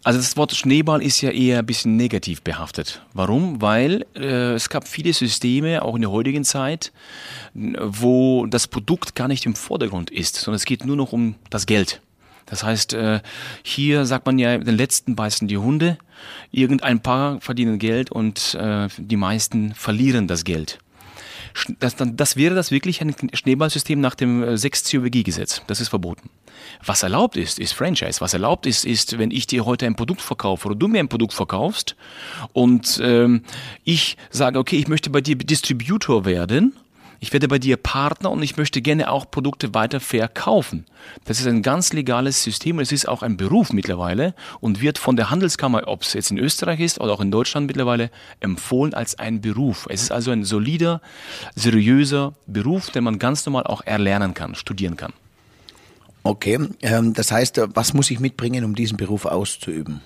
Also 0.03 0.19
das 0.21 0.37
Wort 0.37 0.55
Schneeball 0.55 1.03
ist 1.03 1.21
ja 1.21 1.31
eher 1.31 1.59
ein 1.59 1.67
bisschen 1.67 1.97
negativ 1.97 2.41
behaftet. 2.41 3.03
Warum? 3.13 3.61
Weil 3.61 4.07
äh, 4.15 4.55
es 4.55 4.69
gab 4.69 4.87
viele 4.87 5.13
Systeme, 5.13 5.83
auch 5.83 5.97
in 5.97 6.03
der 6.03 6.13
heutigen 6.13 6.45
Zeit, 6.45 6.93
wo 7.53 8.47
das 8.47 8.69
Produkt 8.69 9.15
gar 9.15 9.27
nicht 9.29 9.45
im 9.47 9.57
Vordergrund 9.57 10.11
ist, 10.11 10.37
sondern 10.37 10.57
es 10.57 10.65
geht 10.65 10.87
nur 10.87 10.97
noch 10.97 11.13
um 11.13 11.35
das 11.51 11.67
Geld. 11.67 12.01
Das 12.47 12.63
heißt, 12.63 12.95
äh, 12.95 13.21
hier 13.63 14.07
sagt 14.07 14.27
man 14.27 14.39
ja, 14.39 14.57
den 14.57 14.77
letzten 14.77 15.17
beißen 15.17 15.49
die 15.49 15.59
Hunde. 15.59 15.99
Irgendein 16.53 17.01
paar 17.01 17.41
verdienen 17.41 17.79
Geld 17.79 18.11
und 18.11 18.55
äh, 18.55 18.89
die 18.97 19.17
meisten 19.17 19.75
verlieren 19.75 20.29
das 20.29 20.45
Geld. 20.45 20.79
Das, 21.79 21.97
das 21.99 22.37
wäre 22.37 22.55
das 22.55 22.71
wirklich 22.71 23.01
ein 23.01 23.15
Schneeballsystem 23.33 23.99
nach 23.99 24.15
dem 24.15 24.43
6-COBG-Gesetz. 24.45 25.63
Das 25.67 25.81
ist 25.81 25.89
verboten. 25.89 26.29
Was 26.85 27.03
erlaubt 27.03 27.37
ist, 27.37 27.59
ist 27.59 27.73
Franchise. 27.73 28.21
Was 28.21 28.35
erlaubt 28.35 28.67
ist, 28.67 28.85
ist, 28.85 29.19
wenn 29.19 29.31
ich 29.31 29.47
dir 29.47 29.65
heute 29.65 29.87
ein 29.87 29.97
Produkt 29.97 30.21
verkaufe 30.21 30.69
oder 30.69 30.77
du 30.77 30.89
mir 30.89 31.01
ein 31.01 31.09
Produkt 31.09 31.33
verkaufst 31.33 31.97
und 32.53 33.01
ähm, 33.03 33.43
ich 33.85 34.17
sage, 34.31 34.59
okay, 34.59 34.77
ich 34.77 34.89
möchte 34.89 35.11
bei 35.11 35.21
dir 35.21 35.37
Distributor 35.37 36.25
werden 36.25 36.75
ich 37.21 37.33
werde 37.33 37.49
bei 37.49 37.59
dir 37.59 37.77
Partner 37.77 38.31
und 38.31 38.43
ich 38.43 38.57
möchte 38.57 38.83
gerne 38.83 39.11
auch 39.11 39.31
Produkte 39.31 39.75
weiter 39.75 40.01
verkaufen. 40.01 40.87
Das 41.25 41.41
ist 41.41 41.47
ein 41.47 41.63
ganz 41.63 41.93
legales 41.93 42.43
System 42.43 42.77
und 42.77 42.83
es 42.83 42.93
ist 42.93 43.09
auch 43.09 43.23
ein 43.23 43.37
Beruf 43.37 43.73
mittlerweile 43.73 44.35
und 44.61 44.81
wird 44.81 44.99
von 44.99 45.17
der 45.17 45.31
Handelskammer, 45.31 45.89
ob 45.89 46.03
es 46.03 46.13
jetzt 46.13 46.31
in 46.31 46.39
Österreich 46.39 46.81
ist 46.81 47.01
oder 47.01 47.13
auch 47.13 47.21
in 47.21 47.31
Deutschland 47.31 47.67
mittlerweile, 47.67 48.11
empfohlen 48.41 48.95
als 48.95 49.19
ein 49.19 49.41
Beruf. 49.41 49.87
Es 49.91 50.03
ist 50.03 50.13
also 50.13 50.31
ein 50.31 50.45
solider, 50.45 51.01
seriöser 51.55 52.35
Beruf, 52.47 52.91
den 52.91 53.05
man 53.05 53.19
ganz 53.19 53.47
normal 53.47 53.65
auch 53.65 53.83
erlernen 53.85 54.35
kann, 54.35 54.55
studieren 54.55 54.97
kann. 54.97 55.13
Okay, 56.23 56.59
ähm, 56.83 57.15
das 57.15 57.31
heißt, 57.31 57.61
was 57.75 57.95
muss 57.95 58.11
ich 58.11 58.19
mitbringen, 58.19 58.65
um 58.65 58.75
diesen 58.75 58.97
Beruf 58.97 59.27
auszuüben? 59.27 60.01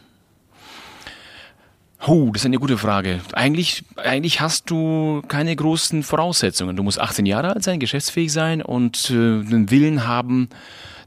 Oh, 2.06 2.30
das 2.32 2.42
ist 2.42 2.46
eine 2.46 2.58
gute 2.58 2.78
Frage. 2.78 3.20
Eigentlich, 3.32 3.84
eigentlich 3.96 4.40
hast 4.40 4.70
du 4.70 5.22
keine 5.28 5.54
großen 5.54 6.02
Voraussetzungen. 6.02 6.74
Du 6.74 6.82
musst 6.82 6.98
18 6.98 7.26
Jahre 7.26 7.54
alt 7.54 7.62
sein, 7.62 7.78
geschäftsfähig 7.78 8.32
sein 8.32 8.62
und 8.62 9.10
äh, 9.10 9.42
den 9.42 9.70
Willen 9.70 10.06
haben, 10.06 10.48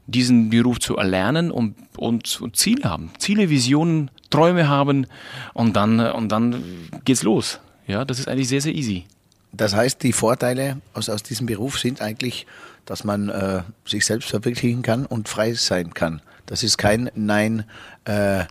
diesen 0.06 0.50
Beruf 0.50 0.78
zu 0.78 0.96
erlernen 0.96 1.50
und, 1.50 1.74
und, 1.96 2.40
und 2.40 2.56
Ziele 2.56 2.88
haben. 2.88 3.10
Ziele, 3.18 3.50
Visionen, 3.50 4.10
Träume 4.30 4.68
haben 4.68 5.06
und 5.52 5.74
dann, 5.74 5.98
und 5.98 6.30
dann 6.30 6.62
geht's 7.04 7.24
los. 7.24 7.58
Ja, 7.88 8.04
das 8.04 8.20
ist 8.20 8.28
eigentlich 8.28 8.48
sehr, 8.48 8.60
sehr 8.60 8.74
easy. 8.74 9.04
Das 9.52 9.74
heißt, 9.74 10.02
die 10.02 10.12
Vorteile 10.12 10.80
aus, 10.92 11.08
aus 11.08 11.24
diesem 11.24 11.46
Beruf 11.46 11.78
sind 11.78 12.02
eigentlich, 12.02 12.46
dass 12.84 13.02
man 13.02 13.30
äh, 13.30 13.62
sich 13.84 14.06
selbst 14.06 14.30
verwirklichen 14.30 14.82
kann 14.82 15.06
und 15.06 15.28
frei 15.28 15.54
sein 15.54 15.92
kann. 15.92 16.22
Das 16.46 16.62
ist 16.62 16.76
kein 16.76 17.10
Nein. 17.14 17.64
Äh, 18.04 18.44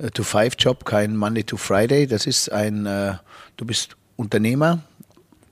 äh, 0.00 0.10
To-Five-Job, 0.10 0.84
kein 0.84 1.16
Monday 1.16 1.44
to 1.44 1.56
Friday. 1.56 2.06
Das 2.06 2.26
ist 2.26 2.50
ein, 2.50 2.86
äh, 2.86 3.14
du 3.56 3.64
bist 3.64 3.96
Unternehmer, 4.16 4.80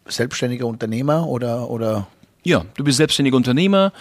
selbstständiger 0.06 0.66
Unternehmer 0.66 1.26
oder, 1.26 1.70
oder 1.70 2.06
ja, 2.44 2.64
du 2.76 2.84
bist 2.84 2.96
selbstständiger 2.98 3.36
Unternehmer 3.36 3.92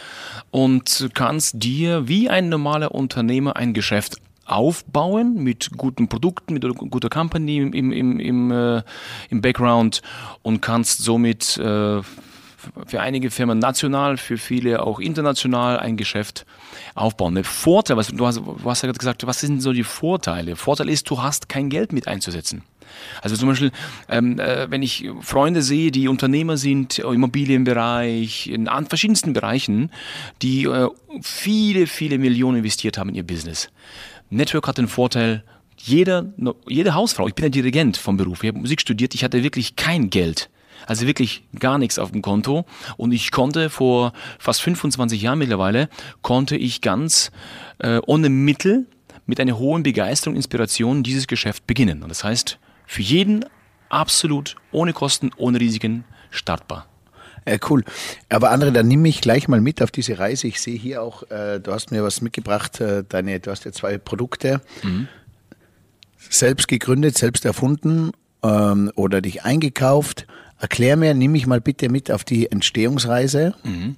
und 0.52 1.10
kannst 1.14 1.62
dir 1.64 2.08
wie 2.08 2.30
ein 2.30 2.50
normaler 2.50 2.94
Unternehmer 2.94 3.56
ein 3.56 3.74
Geschäft 3.74 4.18
aufbauen 4.46 5.44
mit 5.44 5.72
guten 5.76 6.08
Produkten, 6.08 6.54
mit 6.54 6.64
guter 6.90 7.10
Company 7.10 7.58
im, 7.58 7.74
im, 7.74 7.92
im, 7.92 8.20
im, 8.20 8.52
äh, 8.52 8.84
im 9.30 9.42
Background 9.42 10.02
und 10.42 10.62
kannst 10.62 11.04
somit 11.04 11.58
äh, 11.58 12.02
für 12.86 13.02
einige 13.02 13.32
Firmen 13.32 13.60
national, 13.60 14.18
für 14.18 14.38
viele 14.38 14.84
auch 14.84 15.00
international 15.00 15.80
ein 15.80 15.98
Geschäft 15.98 16.46
aufbauen. 16.96 17.36
Der 17.36 17.44
Vorteil, 17.44 17.98
was, 17.98 18.08
du, 18.08 18.26
hast, 18.26 18.38
du 18.38 18.64
hast 18.66 18.84
ja 18.84 18.92
gesagt, 18.92 19.26
was 19.26 19.40
sind 19.40 19.62
so 19.62 19.74
die 19.74 19.84
Vorteile? 19.84 20.56
Vorteil 20.56 20.90
ist, 20.90 21.10
du 21.10 21.22
hast 21.22 21.50
kein 21.50 21.70
Geld 21.70 21.94
mit 21.94 22.08
einzusetzen. 22.08 22.64
Also 23.22 23.36
zum 23.36 23.50
Beispiel, 23.50 23.72
ähm, 24.10 24.40
äh, 24.40 24.70
wenn 24.70 24.82
ich 24.82 25.10
Freunde 25.22 25.62
sehe, 25.62 25.92
die 25.92 26.08
Unternehmer 26.08 26.58
sind, 26.58 27.00
im 27.00 27.14
Immobilienbereich, 27.14 28.48
in 28.48 28.68
an 28.68 28.86
verschiedensten 28.86 29.34
Bereichen, 29.34 29.92
die 30.42 30.64
äh, 30.66 30.88
viele, 31.22 31.88
viele 31.88 32.18
Millionen 32.18 32.60
investiert 32.60 32.98
haben 32.98 33.10
in 33.10 33.16
ihr 33.16 33.28
Business. 33.28 33.70
Network 34.30 34.68
hat 34.68 34.78
den 34.78 34.88
Vorteil, 34.88 35.44
jeder, 35.78 36.26
jede 36.68 36.96
Hausfrau, 36.96 37.28
ich 37.28 37.36
bin 37.36 37.46
ein 37.46 37.52
Dirigent 37.52 37.98
vom 37.98 38.18
Beruf, 38.18 38.44
ich 38.44 38.50
habe 38.50 38.60
Musik 38.60 38.82
studiert, 38.82 39.14
ich 39.14 39.24
hatte 39.24 39.44
wirklich 39.44 39.76
kein 39.76 40.10
Geld. 40.10 40.50
Also 40.88 41.06
wirklich 41.06 41.44
gar 41.60 41.78
nichts 41.78 42.00
auf 42.00 42.12
dem 42.12 42.22
Konto. 42.22 42.66
Und 42.96 43.12
ich 43.12 43.32
konnte 43.32 43.70
vor 43.70 44.14
fast 44.40 44.62
25 44.62 45.22
Jahren 45.22 45.38
mittlerweile, 45.38 45.90
konnte 46.22 46.56
ich 46.56 46.82
ganz 46.82 47.32
äh, 47.80 48.00
ohne 48.08 48.30
Mittel 48.30 48.88
mit 49.26 49.40
einer 49.40 49.60
hohen 49.60 49.84
Begeisterung, 49.84 50.36
Inspiration 50.36 51.04
dieses 51.04 51.28
Geschäft 51.28 51.68
beginnen. 51.68 52.02
Und 52.02 52.10
das 52.10 52.24
heißt, 52.24 52.58
für 52.88 53.02
jeden 53.02 53.46
absolut 53.90 54.56
ohne 54.72 54.94
Kosten, 54.94 55.32
ohne 55.38 55.60
Risiken 55.60 56.06
startbar. 56.32 56.88
Ja, 57.48 57.58
cool. 57.70 57.84
Aber 58.30 58.52
André, 58.52 58.72
dann 58.72 58.88
nimm 58.88 59.02
mich 59.02 59.22
gleich 59.22 59.48
mal 59.48 59.62
mit 59.62 59.82
auf 59.82 59.92
diese 59.92 60.20
Reise. 60.20 60.48
Ich 60.48 60.60
sehe 60.60 60.78
hier 60.78 61.02
auch, 61.02 61.24
äh, 61.32 61.60
du 61.60 61.72
hast 61.72 61.92
mir 61.92 62.04
was 62.04 62.22
mitgebracht, 62.22 62.82
äh, 62.82 63.04
deine, 63.08 63.40
du 63.40 63.52
hast 63.52 63.64
ja 63.64 63.72
zwei 63.72 63.98
Produkte. 63.98 64.62
Mhm. 64.84 65.08
Selbst 66.30 66.68
gegründet, 66.68 67.18
selbst 67.18 67.46
erfunden 67.46 68.12
ähm, 68.44 68.92
oder 68.96 69.22
dich 69.22 69.44
eingekauft. 69.44 70.28
Erklär 70.60 70.98
mir, 70.98 71.14
nimm 71.14 71.32
mich 71.34 71.46
mal 71.46 71.62
bitte 71.62 71.90
mit 71.90 72.12
auf 72.12 72.24
die 72.24 72.52
Entstehungsreise, 72.52 73.56
mhm. 73.64 73.96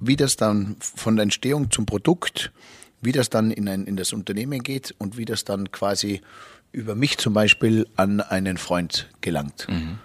wie 0.00 0.16
das 0.16 0.36
dann 0.36 0.76
von 0.80 1.16
der 1.16 1.22
Entstehung 1.22 1.70
zum 1.70 1.86
Produkt, 1.86 2.52
wie 3.00 3.12
das 3.12 3.30
dann 3.30 3.50
in, 3.50 3.68
ein, 3.68 3.86
in 3.86 3.96
das 3.96 4.12
Unternehmen 4.12 4.62
geht 4.62 4.94
und 4.98 5.16
wie 5.16 5.24
das 5.24 5.44
dann 5.44 5.70
quasi 5.72 6.20
über 6.70 6.94
mich 6.94 7.18
zum 7.18 7.34
Beispiel 7.34 7.86
an 7.96 8.20
einen 8.20 8.56
Freund 8.56 9.10
gelangt. 9.20 9.66
Mhm. 9.68 9.98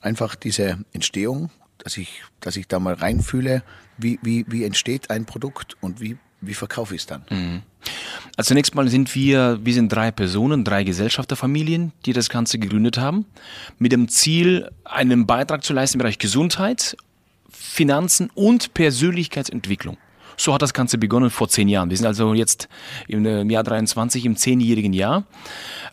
Einfach 0.00 0.34
diese 0.34 0.78
Entstehung, 0.92 1.50
dass 1.78 1.96
ich, 1.96 2.22
dass 2.40 2.56
ich 2.56 2.68
da 2.68 2.78
mal 2.78 2.94
reinfühle, 2.94 3.62
wie, 3.96 4.18
wie, 4.22 4.44
wie 4.48 4.64
entsteht 4.64 5.10
ein 5.10 5.26
Produkt 5.26 5.76
und 5.80 6.00
wie, 6.00 6.18
wie 6.40 6.54
verkaufe 6.54 6.94
ich 6.94 7.02
es 7.02 7.06
dann. 7.06 7.24
Mhm. 7.30 7.62
Also 8.36 8.48
zunächst 8.48 8.74
mal 8.74 8.88
sind 8.88 9.14
wir, 9.14 9.58
wir 9.62 9.74
sind 9.74 9.92
drei 9.92 10.10
Personen, 10.10 10.64
drei 10.64 10.84
Gesellschafterfamilien, 10.84 11.92
die 12.06 12.12
das 12.12 12.28
Ganze 12.28 12.58
gegründet 12.58 12.98
haben, 12.98 13.26
mit 13.78 13.92
dem 13.92 14.08
Ziel, 14.08 14.70
einen 14.84 15.26
Beitrag 15.26 15.64
zu 15.64 15.72
leisten 15.72 15.96
im 15.96 16.02
Bereich 16.02 16.18
Gesundheit, 16.18 16.96
Finanzen 17.50 18.30
und 18.34 18.74
Persönlichkeitsentwicklung. 18.74 19.96
So 20.36 20.54
hat 20.54 20.62
das 20.62 20.72
Ganze 20.72 20.98
begonnen 20.98 21.30
vor 21.30 21.48
zehn 21.48 21.68
Jahren. 21.68 21.90
Wir 21.90 21.96
sind 21.96 22.06
also 22.06 22.32
jetzt 22.32 22.68
im 23.08 23.26
äh, 23.26 23.42
Jahr 23.52 23.64
23, 23.64 24.24
im 24.24 24.36
zehnjährigen 24.36 24.92
Jahr. 24.92 25.24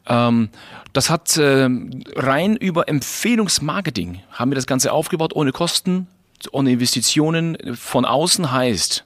Ähm, 0.05 0.49
das 0.93 1.09
hat 1.09 1.35
äh, 1.37 1.67
rein 2.15 2.55
über 2.55 2.87
Empfehlungsmarketing 2.87 4.21
haben 4.31 4.51
wir 4.51 4.55
das 4.55 4.67
Ganze 4.67 4.93
aufgebaut, 4.93 5.35
ohne 5.35 5.51
Kosten, 5.51 6.07
ohne 6.53 6.71
Investitionen 6.71 7.57
von 7.75 8.05
außen 8.05 8.51
heißt, 8.51 9.05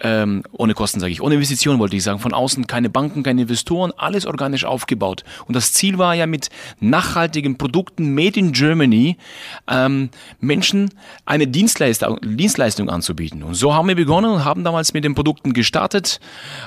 ähm, 0.00 0.42
ohne 0.52 0.74
Kosten 0.74 1.00
sage 1.00 1.12
ich, 1.12 1.22
ohne 1.22 1.34
Investitionen 1.36 1.78
wollte 1.78 1.96
ich 1.96 2.02
sagen, 2.02 2.18
von 2.18 2.34
außen 2.34 2.66
keine 2.66 2.90
Banken, 2.90 3.22
keine 3.22 3.42
Investoren, 3.42 3.92
alles 3.96 4.26
organisch 4.26 4.64
aufgebaut. 4.64 5.24
Und 5.46 5.54
das 5.54 5.72
Ziel 5.72 5.98
war 5.98 6.14
ja 6.14 6.26
mit 6.26 6.50
nachhaltigen 6.80 7.56
Produkten 7.56 8.14
made 8.14 8.38
in 8.38 8.52
Germany 8.52 9.16
ähm, 9.68 10.10
Menschen 10.40 10.90
eine 11.24 11.46
Dienstleistung, 11.46 12.18
Dienstleistung 12.22 12.90
anzubieten. 12.90 13.42
Und 13.42 13.54
so 13.54 13.74
haben 13.74 13.88
wir 13.88 13.96
begonnen 13.96 14.30
und 14.30 14.44
haben 14.44 14.64
damals 14.64 14.92
mit 14.92 15.04
den 15.04 15.14
Produkten 15.14 15.52
gestartet. 15.52 16.20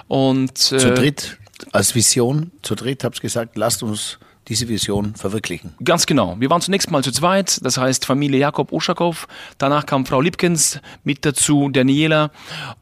Und 0.08 0.52
äh, 0.52 0.78
zu 0.78 0.94
dritt 0.94 1.38
als 1.72 1.94
Vision, 1.94 2.52
zu 2.62 2.76
dritt 2.76 3.04
hab's 3.04 3.22
gesagt, 3.22 3.58
lasst 3.58 3.84
uns 3.84 4.18
diese 4.50 4.68
Vision 4.68 5.16
verwirklichen. 5.16 5.74
Ganz 5.84 6.06
genau. 6.06 6.36
Wir 6.40 6.50
waren 6.50 6.62
zunächst 6.62 6.92
mal 6.92 7.04
zu 7.04 7.12
zweit, 7.12 7.64
das 7.64 7.78
heißt 7.78 8.06
Familie 8.06 8.40
Jakob 8.40 8.72
Uschakow. 8.72 9.28
Danach 9.58 9.86
kam 9.86 10.06
Frau 10.06 10.20
Lipkens 10.20 10.82
mit 11.04 11.24
dazu, 11.26 11.70
Daniela. 11.70 12.32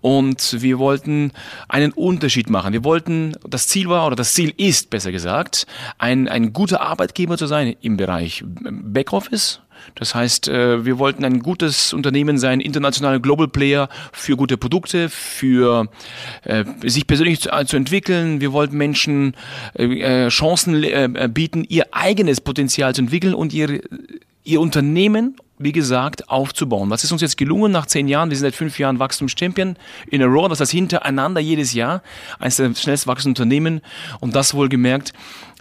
Und 0.02 0.62
wir 0.62 0.80
wollten 0.80 1.34
einen 1.68 1.92
Unterschied 1.92 2.50
machen. 2.50 2.74
Wir 2.74 2.84
wollten, 2.84 3.36
das 3.48 3.68
Ziel 3.68 3.90
war, 3.90 4.08
oder 4.08 4.16
das 4.16 4.34
Ziel 4.34 4.54
ist, 4.56 4.90
besser 4.90 5.12
gesagt, 5.12 5.68
ein, 5.98 6.28
ein 6.28 6.54
guter 6.54 6.82
Arbeitgeber 6.82 7.38
zu 7.38 7.48
sein 7.48 7.76
im 7.82 7.98
Bereich 7.98 8.44
Backoffice, 8.46 9.62
Das 9.96 10.16
heißt, 10.16 10.48
äh, 10.48 10.86
wir 10.86 11.00
wollten 11.00 11.26
ein 11.26 11.40
gutes 11.40 11.94
Unternehmen 11.94 12.38
sein, 12.38 12.60
internationaler 12.60 13.20
Global 13.20 13.48
Player 13.48 13.90
für 14.12 14.36
gute 14.36 14.58
Produkte, 14.58 15.10
für 15.10 15.90
äh, 16.44 16.64
sich 16.84 17.08
persönlich 17.08 17.42
zu, 17.42 17.50
zu 17.66 17.78
entwickeln. 17.78 18.42
Wir 18.42 18.54
wollten 18.54 18.78
Menschen 18.78 19.36
äh, 19.74 20.28
Chancen 20.30 20.86
bieten, 21.34 21.66
ihr 21.68 21.88
eigenes 21.92 22.42
Potenzial 22.42 22.94
zu 22.96 23.02
entwickeln 23.02 23.34
und 23.34 23.54
ihr, 23.54 23.82
ihr 24.44 24.62
Unternehmen 24.62 25.36
wie 25.60 25.72
gesagt, 25.72 26.30
aufzubauen. 26.30 26.90
Was 26.90 27.04
ist 27.04 27.12
uns 27.12 27.22
jetzt 27.22 27.38
gelungen 27.38 27.72
nach 27.72 27.88
zehn 27.88 28.08
Jahren? 28.08 28.30
Wir 28.30 28.38
sind 28.38 28.46
seit 28.46 28.56
fünf 28.56 28.78
Jahren 28.78 29.00
Wachstumschampion 29.00 29.76
in 30.10 30.22
a 30.22 30.26
row. 30.26 30.48
Das 30.48 30.60
heißt 30.60 30.72
hintereinander 30.72 31.42
jedes 31.42 31.74
Jahr 31.74 32.04
eines 32.40 32.58
der 32.58 32.74
schnellst 32.76 33.08
wachsenden 33.08 33.42
Unternehmen 33.42 33.82
und 34.20 34.36
das 34.36 34.54
wohlgemerkt 34.54 35.14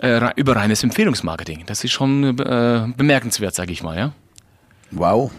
äh, 0.03 0.31
über 0.37 0.57
reines 0.57 0.83
Empfehlungsmarketing. 0.83 1.65
Das 1.67 1.85
ist 1.85 1.93
schon 1.93 2.39
äh, 2.39 2.87
bemerkenswert, 2.97 3.55
sage 3.55 3.73
ich 3.73 3.83
mal. 3.83 3.97
Ja? 3.97 4.13
Wow. 4.91 5.31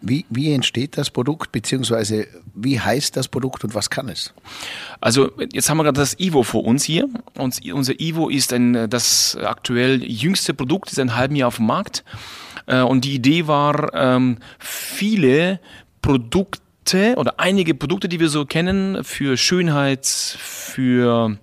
Wie, 0.00 0.26
wie 0.28 0.52
entsteht 0.52 0.98
das 0.98 1.10
Produkt, 1.10 1.50
beziehungsweise 1.50 2.26
wie 2.54 2.78
heißt 2.78 3.16
das 3.16 3.28
Produkt 3.28 3.64
und 3.64 3.74
was 3.74 3.88
kann 3.88 4.08
es? 4.08 4.34
Also 5.00 5.32
jetzt 5.52 5.70
haben 5.70 5.78
wir 5.78 5.84
gerade 5.84 5.98
das 5.98 6.18
Ivo 6.20 6.42
vor 6.42 6.64
uns 6.64 6.84
hier. 6.84 7.08
Und 7.38 7.60
unser 7.72 7.98
Ivo 7.98 8.28
ist 8.28 8.52
ein, 8.52 8.88
das 8.90 9.36
aktuell 9.42 10.04
jüngste 10.04 10.52
Produkt, 10.52 10.92
ist 10.92 11.00
ein 11.00 11.16
halben 11.16 11.36
Jahr 11.36 11.48
auf 11.48 11.56
dem 11.56 11.66
Markt. 11.66 12.04
Äh, 12.66 12.80
und 12.80 13.04
die 13.04 13.14
Idee 13.14 13.46
war, 13.46 13.92
ähm, 13.94 14.38
viele 14.58 15.58
Produkte 16.02 17.14
oder 17.16 17.40
einige 17.40 17.74
Produkte, 17.74 18.08
die 18.08 18.20
wir 18.20 18.28
so 18.28 18.44
kennen, 18.44 19.02
für 19.04 19.38
Schönheit, 19.38 20.06
für 20.06 21.38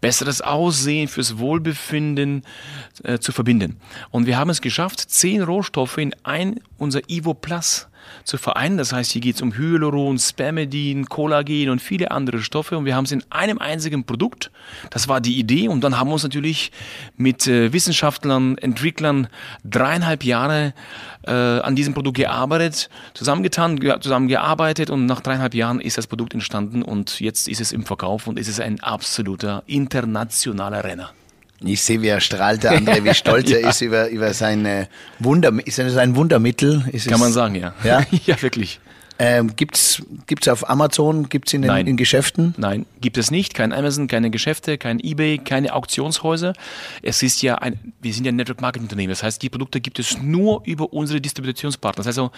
besseres 0.00 0.40
Aussehen, 0.40 1.08
fürs 1.08 1.38
Wohlbefinden 1.38 2.44
äh, 3.02 3.18
zu 3.18 3.32
verbinden. 3.32 3.76
Und 4.10 4.26
wir 4.26 4.38
haben 4.38 4.50
es 4.50 4.60
geschafft, 4.60 5.00
zehn 5.00 5.42
Rohstoffe 5.42 5.98
in 5.98 6.14
ein 6.22 6.60
unser 6.76 7.08
Ivo 7.08 7.34
Plus 7.34 7.88
zu 8.24 8.38
vereinen. 8.38 8.78
Das 8.78 8.92
heißt, 8.92 9.10
hier 9.10 9.20
geht 9.20 9.36
es 9.36 9.42
um 9.42 9.56
Hyaluron, 9.56 10.18
Spermidin, 10.18 11.06
Kollagen 11.06 11.70
und 11.70 11.80
viele 11.80 12.10
andere 12.10 12.40
Stoffe. 12.40 12.76
Und 12.76 12.84
wir 12.84 12.94
haben 12.94 13.04
es 13.04 13.12
in 13.12 13.24
einem 13.30 13.58
einzigen 13.58 14.04
Produkt. 14.04 14.50
Das 14.90 15.08
war 15.08 15.20
die 15.20 15.38
Idee. 15.38 15.68
Und 15.68 15.82
dann 15.82 15.98
haben 15.98 16.08
wir 16.08 16.14
uns 16.14 16.22
natürlich 16.22 16.72
mit 17.16 17.46
äh, 17.46 17.72
Wissenschaftlern, 17.72 18.58
Entwicklern 18.58 19.28
dreieinhalb 19.64 20.24
Jahre 20.24 20.74
äh, 21.26 21.32
an 21.32 21.76
diesem 21.76 21.94
Produkt 21.94 22.16
gearbeitet, 22.16 22.88
zusammengetan, 23.14 23.78
zusammengearbeitet 24.00 24.90
und 24.90 25.06
nach 25.06 25.20
dreieinhalb 25.20 25.54
Jahren 25.54 25.80
ist 25.80 25.98
das 25.98 26.06
Produkt 26.06 26.34
entstanden 26.34 26.82
und 26.82 27.20
jetzt 27.20 27.48
ist 27.48 27.60
es 27.60 27.72
im 27.72 27.84
Verkauf 27.84 28.26
und 28.26 28.38
ist 28.38 28.48
es 28.48 28.60
ein 28.60 28.80
absoluter 28.80 29.62
internationaler 29.66 30.84
Renner. 30.84 31.12
Ich 31.64 31.82
sehe, 31.82 32.00
wie 32.02 32.08
er 32.08 32.20
strahlt, 32.20 32.62
der 32.62 32.72
andere, 32.72 33.02
wie 33.04 33.14
stolz 33.14 33.50
er 33.52 33.68
ist 33.68 33.80
über, 33.80 34.08
über 34.08 34.32
seine 34.32 34.88
Wunder, 35.18 35.52
ist 35.64 35.78
das 35.78 35.96
ein 35.96 36.14
Wundermittel? 36.14 36.84
Ist 36.92 37.06
Kann 37.06 37.14
es, 37.14 37.20
man 37.20 37.32
sagen, 37.32 37.54
ja. 37.56 37.74
Ja, 37.82 38.04
ja 38.26 38.40
wirklich. 38.40 38.80
Ähm, 39.20 39.56
gibt's 39.56 40.00
gibt's 40.28 40.46
auf 40.46 40.70
Amazon, 40.70 41.28
gibt's 41.28 41.52
in 41.52 41.62
den 41.62 41.70
Nein. 41.70 41.88
in 41.88 41.96
Geschäften? 41.96 42.54
Nein, 42.56 42.86
gibt 43.00 43.18
es 43.18 43.32
nicht. 43.32 43.52
Kein 43.52 43.72
Amazon, 43.72 44.06
keine 44.06 44.30
Geschäfte, 44.30 44.78
kein 44.78 45.00
eBay, 45.00 45.38
keine 45.38 45.74
Auktionshäuser. 45.74 46.52
Es 47.02 47.24
ist 47.24 47.42
ja 47.42 47.56
ein, 47.56 47.92
wir 48.00 48.14
sind 48.14 48.26
ja 48.26 48.30
ein 48.30 48.36
Network 48.36 48.60
Marketing 48.60 48.84
Unternehmen. 48.84 49.10
Das 49.10 49.24
heißt, 49.24 49.42
die 49.42 49.48
Produkte 49.48 49.80
gibt 49.80 49.98
es 49.98 50.22
nur 50.22 50.62
über 50.64 50.92
unsere 50.92 51.20
Distributionspartner. 51.20 52.04
Das 52.04 52.06
heißt 52.06 52.18
also 52.18 52.30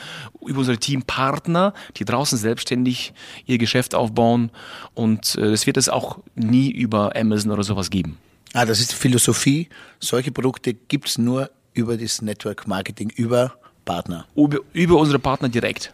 über 0.47 0.61
unsere 0.61 0.79
Teampartner, 0.79 1.75
die 1.99 2.07
draußen 2.07 2.39
selbstständig 2.39 3.13
ihr 3.45 3.59
Geschäft 3.59 3.95
aufbauen. 3.95 4.51
Und 4.95 5.35
äh, 5.37 5.53
es 5.53 5.67
wird 5.67 5.77
es 5.77 5.91
auch 5.91 6.21
nie 6.35 6.71
über 6.71 7.15
Amazon 7.15 7.51
oder 7.51 7.63
sowas 7.63 7.91
geben. 7.91 8.17
Ah, 8.53 8.65
das 8.65 8.81
ist 8.81 8.93
die 8.93 8.97
Philosophie. 8.97 9.69
Solche 10.01 10.33
Produkte 10.33 10.75
gibt's 10.75 11.19
nur 11.19 11.51
über 11.73 11.97
das 11.97 12.21
Network 12.23 12.67
Marketing, 12.67 13.11
über 13.11 13.55
Partner. 13.85 14.27
Über, 14.35 14.59
über 14.73 14.97
unsere 14.97 15.19
Partner 15.19 15.49
direkt. 15.49 15.93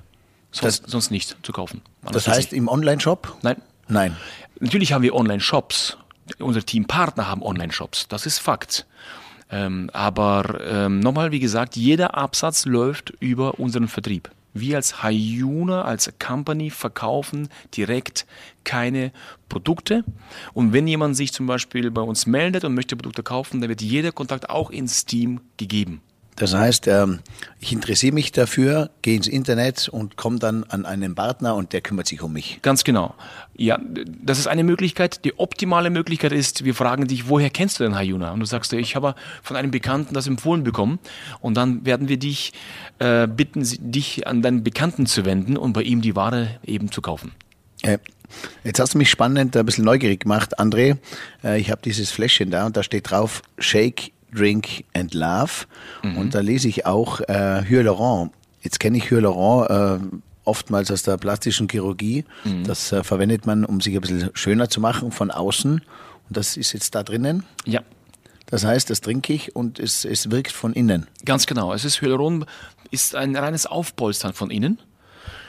Sonst, 0.52 0.82
Das- 0.84 0.90
sonst 0.90 1.10
nicht 1.10 1.36
zu 1.42 1.52
kaufen. 1.52 1.82
Das 2.02 2.08
Anders 2.08 2.24
geht's 2.24 2.36
heißt 2.38 2.52
im 2.54 2.68
Online-Shop? 2.68 3.36
Nein. 3.42 3.60
Nein. 3.88 4.16
Natürlich 4.58 4.92
haben 4.92 5.02
wir 5.02 5.14
Online-Shops. 5.14 5.98
Unsere 6.38 6.64
Teampartner 6.64 7.28
haben 7.28 7.42
Online-Shops. 7.42 8.08
Das 8.08 8.26
ist 8.26 8.38
Fakt. 8.38 8.86
Ähm, 9.50 9.90
aber 9.92 10.60
ähm, 10.66 10.98
nochmal, 11.00 11.30
wie 11.30 11.38
gesagt, 11.38 11.76
jeder 11.76 12.14
Absatz 12.16 12.64
läuft 12.64 13.12
über 13.20 13.60
unseren 13.60 13.86
Vertrieb. 13.86 14.30
Wir 14.60 14.76
als 14.76 15.02
Hayuna, 15.02 15.82
als 15.82 16.12
Company 16.18 16.70
verkaufen 16.70 17.48
direkt 17.76 18.26
keine 18.64 19.12
Produkte. 19.48 20.04
Und 20.52 20.72
wenn 20.72 20.86
jemand 20.86 21.16
sich 21.16 21.32
zum 21.32 21.46
Beispiel 21.46 21.90
bei 21.90 22.02
uns 22.02 22.26
meldet 22.26 22.64
und 22.64 22.74
möchte 22.74 22.96
Produkte 22.96 23.22
kaufen, 23.22 23.60
dann 23.60 23.68
wird 23.68 23.82
jeder 23.82 24.12
Kontakt 24.12 24.50
auch 24.50 24.70
ins 24.70 25.04
Team 25.04 25.40
gegeben. 25.56 26.00
Das 26.36 26.54
heißt, 26.54 26.86
ähm, 26.86 27.20
ich 27.60 27.72
interessiere 27.72 28.14
mich 28.14 28.30
dafür, 28.30 28.90
gehe 29.00 29.16
ins 29.16 29.26
Internet 29.26 29.88
und 29.88 30.16
komme 30.16 30.38
dann 30.38 30.64
an 30.64 30.84
einen 30.84 31.14
Partner 31.14 31.54
und 31.54 31.72
der 31.72 31.80
kümmert 31.80 32.06
sich 32.06 32.22
um 32.22 32.34
mich. 32.34 32.60
Ganz 32.62 32.84
genau. 32.84 33.14
Ja, 33.56 33.80
das 34.22 34.38
ist 34.38 34.46
eine 34.46 34.62
Möglichkeit. 34.62 35.24
Die 35.24 35.38
optimale 35.38 35.88
Möglichkeit 35.88 36.32
ist, 36.32 36.64
wir 36.64 36.74
fragen 36.74 37.06
dich, 37.08 37.28
woher 37.28 37.48
kennst 37.48 37.80
du 37.80 37.84
denn 37.84 37.94
Hayuna? 37.94 38.32
Und 38.32 38.40
du 38.40 38.46
sagst, 38.46 38.72
ich 38.74 38.96
habe 38.96 39.14
von 39.42 39.56
einem 39.56 39.70
Bekannten 39.70 40.12
das 40.12 40.26
empfohlen 40.26 40.62
bekommen. 40.62 40.98
Und 41.40 41.56
dann 41.56 41.86
werden 41.86 42.08
wir 42.08 42.18
dich 42.18 42.52
äh, 42.98 43.26
bitten, 43.26 43.66
dich 43.80 44.26
an 44.26 44.42
deinen 44.42 44.62
Bekannten 44.62 45.06
zu 45.06 45.24
wenden 45.24 45.56
und 45.56 45.72
bei 45.72 45.82
ihm 45.82 46.02
die 46.02 46.14
Ware 46.16 46.60
eben 46.64 46.92
zu 46.92 47.00
kaufen. 47.00 47.32
Äh, 47.82 47.98
Jetzt 48.64 48.80
hast 48.80 48.94
du 48.94 48.98
mich 48.98 49.08
spannend, 49.10 49.56
ein 49.56 49.64
bisschen 49.64 49.84
neugierig 49.84 50.20
gemacht, 50.20 50.58
André. 50.58 50.96
Äh, 51.44 51.60
Ich 51.60 51.70
habe 51.70 51.80
dieses 51.84 52.10
Fläschchen 52.10 52.50
da 52.50 52.66
und 52.66 52.76
da 52.76 52.82
steht 52.82 53.10
drauf 53.10 53.42
Shake, 53.58 54.12
Drink 54.36 54.84
and 54.94 55.14
Love. 55.14 55.66
Und 56.02 56.34
da 56.34 56.40
lese 56.40 56.68
ich 56.68 56.86
auch 56.86 57.20
äh, 57.20 57.62
Hyaluron. 57.68 58.30
Jetzt 58.60 58.78
kenne 58.80 58.98
ich 58.98 59.10
Hyaluron 59.10 59.66
äh, 59.66 60.16
oftmals 60.44 60.90
aus 60.90 61.02
der 61.02 61.16
plastischen 61.16 61.68
Chirurgie. 61.68 62.24
Das 62.64 62.92
äh, 62.92 63.02
verwendet 63.02 63.46
man, 63.46 63.64
um 63.64 63.80
sich 63.80 63.94
ein 63.94 64.00
bisschen 64.00 64.30
schöner 64.34 64.68
zu 64.68 64.80
machen 64.80 65.10
von 65.10 65.30
außen. 65.30 65.72
Und 65.72 66.36
das 66.36 66.56
ist 66.56 66.72
jetzt 66.72 66.94
da 66.94 67.02
drinnen. 67.02 67.44
Ja, 67.64 67.80
Das 68.46 68.64
heißt, 68.64 68.90
das 68.90 69.00
trinke 69.00 69.32
ich 69.32 69.56
und 69.56 69.78
es, 69.80 70.04
es 70.04 70.30
wirkt 70.30 70.52
von 70.52 70.72
innen. 70.72 71.06
ganz 71.24 71.46
genau. 71.46 71.72
Es 71.72 71.84
ist 71.84 72.00
Hyaluron 72.00 72.44
ist 72.92 73.14
ein 73.16 73.34
reines 73.36 73.66
Aufpolstern 73.66 74.32
von 74.34 74.50
innen. 74.50 74.78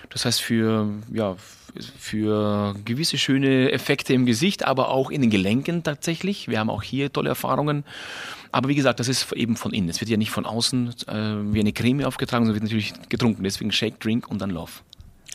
Das 0.09 0.25
heißt 0.25 0.41
für 0.41 0.87
ja 1.13 1.35
für 1.99 2.73
gewisse 2.85 3.17
schöne 3.19 3.71
Effekte 3.71 4.13
im 4.13 4.25
Gesicht, 4.25 4.65
aber 4.65 4.89
auch 4.89 5.11
in 5.11 5.21
den 5.21 5.29
Gelenken 5.29 5.83
tatsächlich. 5.83 6.47
Wir 6.47 6.59
haben 6.59 6.69
auch 6.71 6.81
hier 6.81 7.11
tolle 7.13 7.29
Erfahrungen. 7.29 7.83
Aber 8.51 8.69
wie 8.69 8.75
gesagt, 8.75 8.99
das 8.99 9.07
ist 9.07 9.31
eben 9.33 9.55
von 9.55 9.73
innen. 9.73 9.89
Es 9.89 9.99
wird 10.01 10.09
ja 10.09 10.17
nicht 10.17 10.31
von 10.31 10.45
außen 10.45 10.89
äh, 11.07 11.13
wie 11.53 11.59
eine 11.59 11.73
Creme 11.73 12.05
aufgetragen, 12.05 12.45
sondern 12.45 12.61
wird 12.61 12.71
natürlich 12.71 12.93
getrunken. 13.09 13.43
Deswegen 13.43 13.71
Shake, 13.71 13.99
Drink 13.99 14.27
und 14.29 14.41
dann 14.41 14.49
Love. 14.49 14.71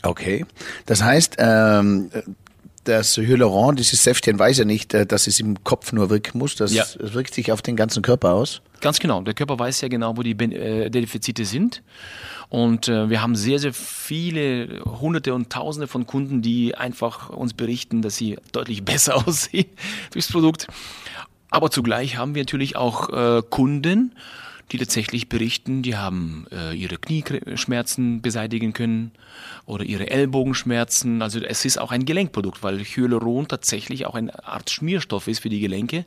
Okay. 0.03 0.45
Das 0.85 1.01
heißt, 1.03 1.35
ähm, 1.39 2.09
das 2.83 3.15
Hyaluron, 3.15 3.75
dieses 3.77 4.03
Säftchen 4.03 4.37
weiß 4.37 4.57
ja 4.57 4.65
nicht, 4.65 4.93
äh, 4.93 5.05
dass 5.05 5.27
es 5.27 5.39
im 5.39 5.63
Kopf 5.63 5.93
nur 5.93 6.09
wirken 6.09 6.37
muss. 6.37 6.55
Das 6.55 6.73
Ja. 6.73 6.85
wirkt 6.99 7.33
sich 7.33 7.51
auf 7.51 7.61
den 7.61 7.75
ganzen 7.75 8.01
Körper 8.01 8.33
aus. 8.33 8.61
Ganz 8.81 8.99
genau. 8.99 9.21
Der 9.21 9.33
Körper 9.33 9.57
weiß 9.57 9.79
ja 9.81 9.87
genau, 9.87 10.17
wo 10.17 10.23
die 10.23 10.31
äh, 10.31 10.89
Defizite 10.89 11.45
sind. 11.45 11.81
Und 12.49 12.87
äh, 12.89 13.09
wir 13.09 13.21
haben 13.21 13.35
sehr, 13.35 13.57
sehr 13.59 13.73
viele, 13.73 14.83
hunderte 14.85 15.33
und 15.33 15.49
tausende 15.49 15.87
von 15.87 16.05
Kunden, 16.05 16.41
die 16.41 16.75
einfach 16.75 17.29
uns 17.29 17.53
berichten, 17.53 18.01
dass 18.01 18.17
sie 18.17 18.37
deutlich 18.51 18.83
besser 18.85 19.25
aussehen 19.27 19.67
durchs 20.11 20.29
Produkt. 20.31 20.67
Aber 21.53 21.69
zugleich 21.69 22.17
haben 22.17 22.33
wir 22.33 22.41
natürlich 22.41 22.75
auch 22.77 23.09
äh, 23.09 23.43
Kunden, 23.47 24.15
die 24.71 24.79
tatsächlich 24.79 25.29
berichten, 25.29 25.83
die 25.83 25.95
haben 25.95 26.47
äh, 26.51 26.73
ihre 26.73 26.97
Knieschmerzen 26.97 28.23
beseitigen 28.23 28.73
können 28.73 29.11
oder 29.67 29.83
ihre 29.83 30.09
Ellbogenschmerzen. 30.09 31.21
Also 31.21 31.39
es 31.39 31.63
ist 31.63 31.77
auch 31.79 31.91
ein 31.91 32.05
Gelenkprodukt, 32.05 32.63
weil 32.63 32.79
Hyaluron 32.79 33.47
tatsächlich 33.47 34.07
auch 34.07 34.15
eine 34.15 34.47
Art 34.47 34.71
Schmierstoff 34.71 35.27
ist 35.27 35.41
für 35.41 35.49
die 35.49 35.59
Gelenke. 35.59 36.05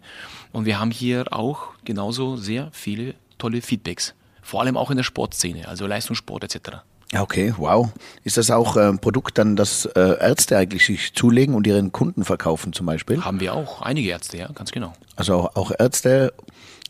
Und 0.51 0.65
wir 0.65 0.81
haben 0.81 0.91
hier 0.91 1.33
auch 1.33 1.75
genauso 1.85 2.37
sehr 2.37 2.71
viele 2.73 3.15
tolle 3.39 3.63
Feedbacks. 3.63 4.17
Vor 4.43 4.63
allem 4.63 4.77
auch 4.77 4.91
in 4.91 4.97
der 4.97 5.05
Sportszene, 5.05 5.69
also 5.69 5.87
Leistungssport 5.87 6.43
etc. 6.43 6.79
Ja, 7.12 7.23
Okay, 7.23 7.55
wow. 7.57 7.88
Ist 8.25 8.37
das 8.37 8.51
auch 8.51 8.77
äh, 8.77 8.88
ein 8.88 8.99
Produkt 8.99 9.38
dann, 9.38 9.55
das 9.57 9.85
äh, 9.87 10.01
Ärzte 10.21 10.57
eigentlich 10.59 10.85
sich 10.87 11.14
zulegen 11.14 11.55
und 11.55 11.66
ihren 11.66 11.92
Kunden 11.92 12.25
verkaufen 12.25 12.73
zum 12.73 12.87
Beispiel? 12.87 13.25
Haben 13.25 13.40
wir 13.40 13.55
auch 13.55 13.81
einige 13.83 14.09
Ärzte, 14.11 14.38
ja, 14.38 14.49
ganz 14.53 14.73
genau. 14.73 14.92
Also 15.14 15.35
auch, 15.35 15.57
auch 15.57 15.73
Ärzte, 15.79 16.33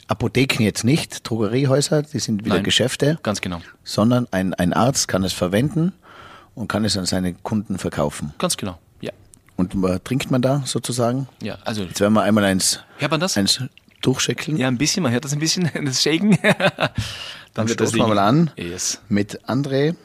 Apotheken 0.08 0.62
jetzt 0.62 0.84
nicht, 0.84 1.28
Drogeriehäuser, 1.28 2.02
die 2.02 2.18
sind 2.18 2.44
wieder 2.44 2.54
Nein. 2.56 2.64
Geschäfte, 2.64 3.18
Ganz 3.22 3.40
genau. 3.40 3.60
sondern 3.84 4.26
ein, 4.30 4.54
ein 4.54 4.72
Arzt 4.72 5.08
kann 5.08 5.22
es 5.24 5.32
verwenden 5.32 5.92
und 6.54 6.68
kann 6.68 6.84
es 6.84 6.96
an 6.96 7.04
seine 7.06 7.34
Kunden 7.34 7.78
verkaufen. 7.78 8.32
Ganz 8.38 8.56
genau. 8.56 8.78
Ja. 9.02 9.12
Und 9.56 9.74
äh, 9.84 9.98
trinkt 10.00 10.30
man 10.30 10.40
da 10.42 10.62
sozusagen? 10.64 11.28
Ja, 11.42 11.58
also 11.64 11.82
Jetzt 11.82 12.00
werden 12.00 12.14
wir 12.14 12.22
einmal 12.22 12.44
eins, 12.44 12.80
hört 12.98 13.10
man 13.10 13.20
das? 13.20 13.36
eins 13.36 13.60
durchschäckeln. 14.00 14.56
Ja, 14.56 14.68
ein 14.68 14.78
bisschen, 14.78 15.02
man 15.02 15.12
hört 15.12 15.24
das 15.24 15.32
ein 15.32 15.40
bisschen, 15.40 15.68
das 15.84 16.02
Shaken. 16.02 16.38
Dann 17.54 17.68
wird 17.68 17.80
das 17.80 17.92
mal 17.94 18.18
an 18.18 18.50
Yes. 18.56 19.00
mit 19.08 19.40
André 19.48 19.96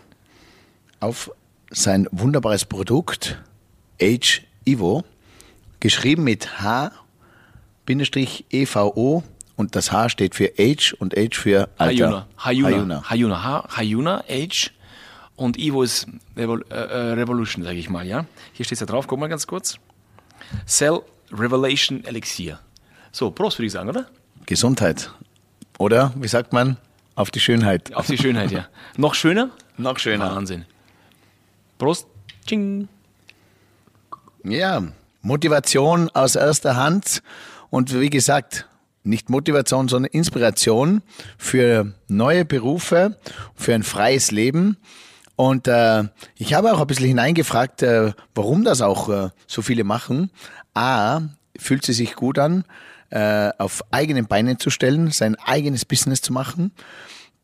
auf 1.01 1.29
sein 1.69 2.07
wunderbares 2.11 2.63
Produkt 2.65 3.41
H 4.01 4.41
Evo, 4.65 5.03
geschrieben 5.81 6.23
mit 6.23 6.61
H-EVO 7.87 9.23
und 9.55 9.75
das 9.75 9.91
H 9.91 10.09
steht 10.09 10.35
für 10.35 10.51
Age 10.57 10.93
und 10.99 11.17
Age 11.17 11.37
für 11.37 11.69
Alter. 11.77 12.27
Hayuna. 12.37 12.69
Hayuna. 12.69 13.09
Hayuna. 13.09 13.43
Ha- 13.43 13.67
Hayuna, 13.77 14.23
Age. 14.29 14.71
Und 15.35 15.57
Ivo 15.57 15.81
ist 15.83 16.07
Revol 16.37 16.63
äh, 16.69 16.75
äh, 16.75 17.13
Revolution, 17.13 17.63
sage 17.63 17.77
ich 17.77 17.89
mal, 17.89 18.05
ja. 18.05 18.25
Hier 18.53 18.63
steht 18.65 18.75
es 18.75 18.79
ja 18.81 18.85
drauf, 18.85 19.07
guck 19.07 19.19
mal 19.19 19.27
ganz 19.27 19.47
kurz. 19.47 19.77
Cell 20.67 20.99
Revelation 21.31 22.03
Elixir. 22.03 22.59
So, 23.11 23.31
Prost 23.31 23.57
würde 23.57 23.65
ich 23.67 23.71
sagen, 23.73 23.89
oder? 23.89 24.05
Gesundheit. 24.45 25.11
Oder, 25.79 26.13
wie 26.15 26.27
sagt 26.27 26.53
man, 26.53 26.77
auf 27.15 27.31
die 27.31 27.39
Schönheit. 27.39 27.93
Auf 27.95 28.05
die 28.07 28.17
Schönheit, 28.17 28.51
ja. 28.51 28.67
Noch 28.97 29.15
schöner? 29.15 29.49
Noch 29.77 29.97
schöner. 29.97 30.35
Wahnsinn. 30.35 30.65
Prost. 31.81 32.05
Tsching. 32.45 32.87
Ja, 34.43 34.83
Motivation 35.23 36.11
aus 36.11 36.35
erster 36.35 36.75
Hand 36.75 37.23
und 37.71 37.99
wie 37.99 38.11
gesagt, 38.11 38.67
nicht 39.03 39.31
Motivation, 39.31 39.87
sondern 39.87 40.11
Inspiration 40.11 41.01
für 41.39 41.91
neue 42.07 42.45
Berufe, 42.45 43.17
für 43.55 43.73
ein 43.73 43.81
freies 43.81 44.29
Leben. 44.29 44.77
Und 45.35 45.67
äh, 45.67 46.03
ich 46.37 46.53
habe 46.53 46.71
auch 46.71 46.81
ein 46.81 46.85
bisschen 46.85 47.07
hineingefragt, 47.07 47.81
äh, 47.81 48.13
warum 48.35 48.63
das 48.63 48.81
auch 48.81 49.09
äh, 49.09 49.29
so 49.47 49.63
viele 49.63 49.83
machen. 49.83 50.29
A, 50.75 51.21
fühlt 51.57 51.83
sie 51.83 51.93
sich 51.93 52.13
gut 52.13 52.37
an, 52.37 52.63
äh, 53.09 53.49
auf 53.57 53.83
eigenen 53.89 54.27
Beinen 54.27 54.59
zu 54.59 54.69
stellen, 54.69 55.09
sein 55.09 55.33
eigenes 55.33 55.85
Business 55.85 56.21
zu 56.21 56.31
machen. 56.31 56.73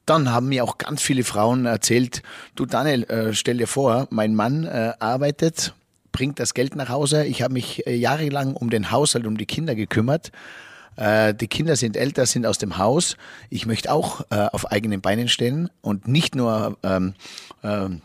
Dann 0.08 0.32
haben 0.32 0.48
mir 0.48 0.64
auch 0.64 0.78
ganz 0.78 1.02
viele 1.02 1.26
Frauen 1.26 1.66
erzählt, 1.66 2.24
du 2.56 2.66
Daniel, 2.66 3.04
äh, 3.04 3.34
stell 3.34 3.58
dir 3.58 3.68
vor, 3.68 4.08
mein 4.10 4.36
Mann 4.36 4.64
äh, 4.64 4.94
arbeitet, 5.00 5.74
bringt 6.14 6.40
das 6.40 6.54
Geld 6.54 6.78
nach 6.78 6.88
Hause. 6.88 7.26
Ich 7.26 7.42
habe 7.42 7.54
mich 7.54 7.86
äh, 7.86 7.94
jahrelang 7.94 8.54
um 8.54 8.70
den 8.70 8.90
Haushalt, 8.90 9.28
um 9.28 9.38
die 9.38 9.46
Kinder 9.46 9.76
gekümmert. 9.76 10.32
Äh, 10.96 11.34
die 11.34 11.50
Kinder 11.50 11.76
sind 11.76 11.98
älter, 11.98 12.26
sind 12.26 12.46
aus 12.46 12.58
dem 12.58 12.78
Haus. 12.78 13.18
Ich 13.50 13.66
möchte 13.66 13.92
auch 13.92 14.22
äh, 14.30 14.48
auf 14.54 14.72
eigenen 14.72 15.02
Beinen 15.02 15.28
stehen 15.28 15.70
und 15.82 16.08
nicht 16.08 16.36
nur 16.36 16.78
ähm, 16.84 17.14
ähm, 17.62 18.02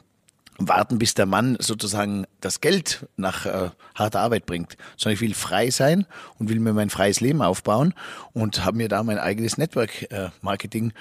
warten, 0.68 0.98
bis 0.98 1.14
der 1.14 1.26
Mann 1.26 1.56
sozusagen 1.60 2.26
das 2.40 2.60
Geld 2.60 3.06
nach 3.16 3.46
äh, 3.46 3.70
harter 3.94 4.20
Arbeit 4.20 4.46
bringt, 4.46 4.76
sondern 4.96 5.14
ich 5.14 5.20
will 5.20 5.34
frei 5.34 5.70
sein 5.70 6.06
und 6.38 6.48
will 6.48 6.60
mir 6.60 6.72
mein 6.72 6.90
freies 6.90 7.20
Leben 7.20 7.42
aufbauen 7.42 7.94
und 8.32 8.64
habe 8.64 8.76
mir 8.76 8.88
da 8.88 9.02
mein 9.02 9.18
eigenes 9.18 9.58
Network 9.58 10.10
äh, 10.10 10.30
Marketing 10.40 10.92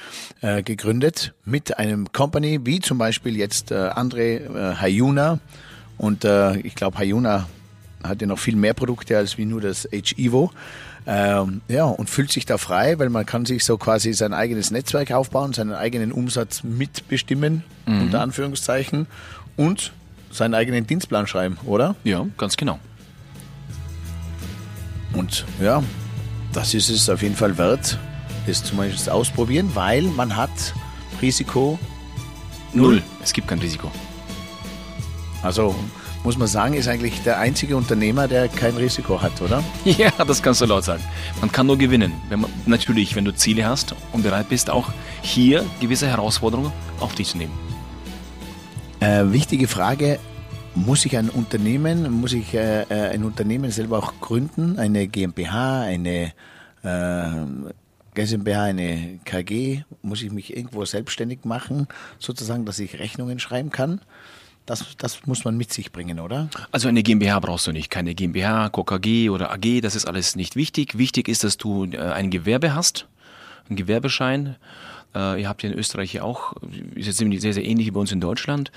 äh, 0.41 0.63
gegründet 0.63 1.34
mit 1.45 1.78
einem 1.78 2.12
Company 2.12 2.60
wie 2.63 2.80
zum 2.80 2.97
Beispiel 2.97 3.38
jetzt 3.38 3.71
äh, 3.71 3.76
André 3.76 4.45
äh, 4.45 4.76
Hayuna 4.76 5.39
und 5.97 6.26
äh, 6.26 6.58
ich 6.58 6.76
glaube 6.76 6.97
Hayuna 6.97 7.47
hat 8.04 8.21
ja 8.21 8.28
noch 8.28 8.39
viel 8.39 8.56
mehr 8.56 8.74
Produkte 8.74 9.17
als 9.17 9.38
wie 9.38 9.45
nur 9.45 9.62
das 9.62 9.88
H-Evo. 9.91 10.52
Ähm, 11.08 11.62
ja, 11.67 11.86
und 11.86 12.12
fühlt 12.12 12.32
sich 12.32 12.45
da 12.45 12.60
frei, 12.60 13.00
weil 13.00 13.10
man 13.10 13.26
kann 13.26 13.45
sich 13.45 13.65
so 13.65 13.78
quasi 13.78 14.13
sein 14.13 14.34
eigenes 14.34 14.69
Netzwerk 14.69 15.12
aufbauen, 15.12 15.52
seinen 15.52 15.74
eigenen 15.74 16.12
Umsatz 16.12 16.63
mitbestimmen, 16.63 17.63
unter 17.88 18.21
Anführungszeichen, 18.21 19.08
und 19.62 19.91
seinen 20.32 20.56
eigenen 20.56 20.88
Dienstplan 20.88 21.28
schreiben, 21.28 21.58
oder? 21.65 21.95
Ja, 22.04 22.26
ganz 22.38 22.58
genau. 22.58 22.80
Und 25.13 25.45
ja, 25.62 25.84
das 26.52 26.74
ist 26.74 26.89
es 26.89 27.10
auf 27.10 27.21
jeden 27.21 27.36
Fall 27.36 27.58
wert, 27.58 28.00
es 28.47 28.63
zumindest 28.63 29.10
ausprobieren, 29.10 29.69
weil 29.76 30.04
man 30.04 30.36
hat 30.36 30.74
Risiko 31.21 31.78
Null. 32.74 33.04
Es 33.21 33.34
gibt 33.34 33.50
kein 33.50 33.60
Risiko. 33.60 33.91
Also 35.43 35.76
muss 36.24 36.38
man 36.38 36.47
sagen, 36.47 36.74
ist 36.76 36.88
eigentlich 36.88 37.21
der 37.24 37.38
einzige 37.38 37.76
Unternehmer, 37.76 38.28
der 38.28 38.47
kein 38.47 38.78
Risiko 38.78 39.21
hat, 39.21 39.41
oder? 39.41 39.63
Ja, 39.86 40.12
das 40.26 40.41
kannst 40.41 40.62
du 40.62 40.65
laut 40.65 40.86
sagen. 40.86 41.04
Man 41.41 41.52
kann 41.52 41.67
nur 41.67 41.78
gewinnen. 41.78 42.13
Wenn 42.30 42.41
man, 42.41 42.52
natürlich, 42.65 43.15
wenn 43.15 43.26
du 43.26 43.36
Ziele 43.36 43.65
hast 43.65 43.93
und 44.13 44.24
bereit 44.24 44.47
bist, 44.50 44.69
auch 44.69 44.89
hier 45.21 45.65
gewisse 45.82 46.08
Herausforderungen 46.08 46.71
auf 47.00 47.13
dich 47.13 47.28
zu 47.30 47.38
nehmen. 47.38 47.70
Äh, 49.02 49.32
wichtige 49.34 49.68
Frage, 49.68 50.20
muss 50.76 51.06
ich 51.06 51.18
ein 51.18 51.32
Unternehmen, 51.32 52.12
muss 52.12 52.34
ich 52.34 52.54
äh, 52.54 52.84
äh, 52.84 53.10
ein 53.10 53.24
Unternehmen 53.24 53.72
selber 53.72 53.98
auch 53.98 54.14
gründen? 54.22 54.78
Eine 54.78 55.08
GmbH, 55.08 55.82
eine 55.82 56.34
äh, 56.84 57.32
GmbH, 58.14 58.64
eine 58.66 59.20
KG? 59.26 59.82
Muss 60.04 60.22
ich 60.22 60.32
mich 60.32 60.56
irgendwo 60.56 60.86
selbstständig 60.86 61.46
machen, 61.46 61.88
sozusagen, 62.20 62.64
dass 62.64 62.78
ich 62.78 63.00
Rechnungen 63.00 63.40
schreiben 63.40 63.72
kann? 63.72 64.02
Das, 64.68 64.96
das 65.00 65.26
muss 65.26 65.46
man 65.46 65.58
mit 65.58 65.74
sich 65.74 65.92
bringen, 65.92 66.20
oder? 66.20 66.50
Also 66.72 66.88
eine 66.88 67.02
GmbH 67.02 67.40
brauchst 67.40 67.66
du 67.66 67.72
nicht. 67.72 67.90
Keine 67.90 68.14
GmbH, 68.14 68.70
KKG 68.70 69.32
oder 69.32 69.52
AG, 69.52 69.82
das 69.82 69.96
ist 69.96 70.06
alles 70.06 70.36
nicht 70.36 70.56
wichtig. 70.56 71.00
Wichtig 71.00 71.28
ist, 71.28 71.44
dass 71.44 71.58
du 71.58 71.86
äh, 71.86 71.98
ein 71.98 72.30
Gewerbe 72.30 72.76
hast, 72.76 73.08
einen 73.68 73.78
Gewerbeschein. 73.78 74.58
Äh, 75.15 75.41
ihr 75.41 75.50
habt 75.50 75.63
ja 75.63 75.69
in 75.69 75.78
Österreich 75.78 76.13
ja 76.13 76.24
auch, 76.24 76.54
ist 76.95 77.08
jetzt 77.08 77.17
ziemlich 77.17 77.41
sehr, 77.41 77.54
sehr 77.54 77.65
ähnlich 77.65 77.88
wie 77.88 77.91
bei 77.91 78.00
uns 78.00 78.12
in 78.12 78.21
Deutschland. 78.21 78.71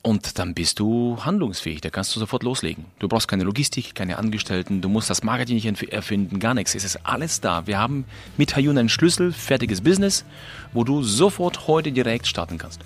Und 0.00 0.38
dann 0.38 0.54
bist 0.54 0.78
du 0.78 1.18
handlungsfähig, 1.24 1.80
da 1.80 1.90
kannst 1.90 2.14
du 2.14 2.20
sofort 2.20 2.44
loslegen. 2.44 2.84
Du 3.00 3.08
brauchst 3.08 3.26
keine 3.26 3.42
Logistik, 3.42 3.96
keine 3.96 4.16
Angestellten, 4.16 4.80
du 4.80 4.88
musst 4.88 5.10
das 5.10 5.24
Marketing 5.24 5.56
nicht 5.56 5.92
erfinden, 5.92 6.38
gar 6.38 6.54
nichts. 6.54 6.74
Es 6.74 6.84
ist 6.84 7.00
alles 7.04 7.40
da. 7.40 7.66
Wir 7.66 7.78
haben 7.78 8.04
mit 8.36 8.54
Hayun 8.54 8.78
einen 8.78 8.88
Schlüssel, 8.88 9.32
fertiges 9.32 9.80
Business, 9.80 10.24
wo 10.72 10.84
du 10.84 11.02
sofort 11.02 11.66
heute 11.66 11.90
direkt 11.90 12.28
starten 12.28 12.58
kannst. 12.58 12.80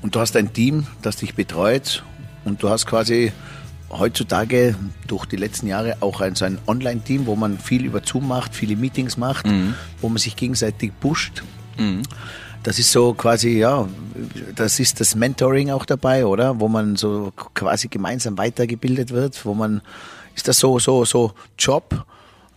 Und 0.00 0.14
du 0.14 0.20
hast 0.20 0.36
ein 0.36 0.52
Team, 0.52 0.86
das 1.02 1.16
dich 1.16 1.34
betreut 1.34 2.02
und 2.44 2.62
du 2.62 2.70
hast 2.70 2.86
quasi 2.86 3.32
heutzutage 3.90 4.74
durch 5.06 5.26
die 5.26 5.36
letzten 5.36 5.66
Jahre 5.66 5.96
auch 6.00 6.20
ein, 6.20 6.34
so 6.34 6.44
ein 6.44 6.58
Online-Team, 6.66 7.26
wo 7.26 7.36
man 7.36 7.58
viel 7.58 7.84
über 7.84 8.00
Zoom 8.04 8.28
macht, 8.28 8.54
viele 8.54 8.76
Meetings 8.76 9.16
macht, 9.16 9.46
wo 10.00 10.08
man 10.08 10.18
sich 10.18 10.36
gegenseitig 10.36 10.92
pusht. 11.00 11.42
Das 12.62 12.78
ist 12.78 12.90
so 12.92 13.12
quasi, 13.12 13.58
ja, 13.58 13.86
das 14.54 14.80
ist 14.80 14.98
das 14.98 15.14
Mentoring 15.14 15.70
auch 15.70 15.84
dabei, 15.84 16.24
oder? 16.24 16.60
Wo 16.60 16.68
man 16.68 16.96
so 16.96 17.32
quasi 17.52 17.88
gemeinsam 17.88 18.38
weitergebildet 18.38 19.10
wird, 19.10 19.44
wo 19.44 19.54
man, 19.54 19.82
ist 20.34 20.48
das 20.48 20.58
so, 20.58 20.78
so, 20.78 21.04
so 21.04 21.34
Job, 21.58 22.06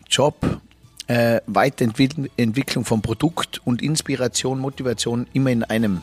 Job, 0.10 0.62
äh, 1.08 1.42
Weiterentwicklung 1.46 2.86
vom 2.86 3.02
Produkt 3.02 3.62
und 3.66 3.82
Inspiration, 3.82 4.60
Motivation 4.60 5.28
immer 5.34 5.52
in 5.52 5.64
einem 5.64 6.02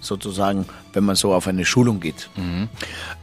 sozusagen, 0.00 0.66
wenn 0.92 1.04
man 1.04 1.16
so 1.16 1.34
auf 1.34 1.46
eine 1.46 1.64
Schulung 1.64 2.00
geht. 2.00 2.30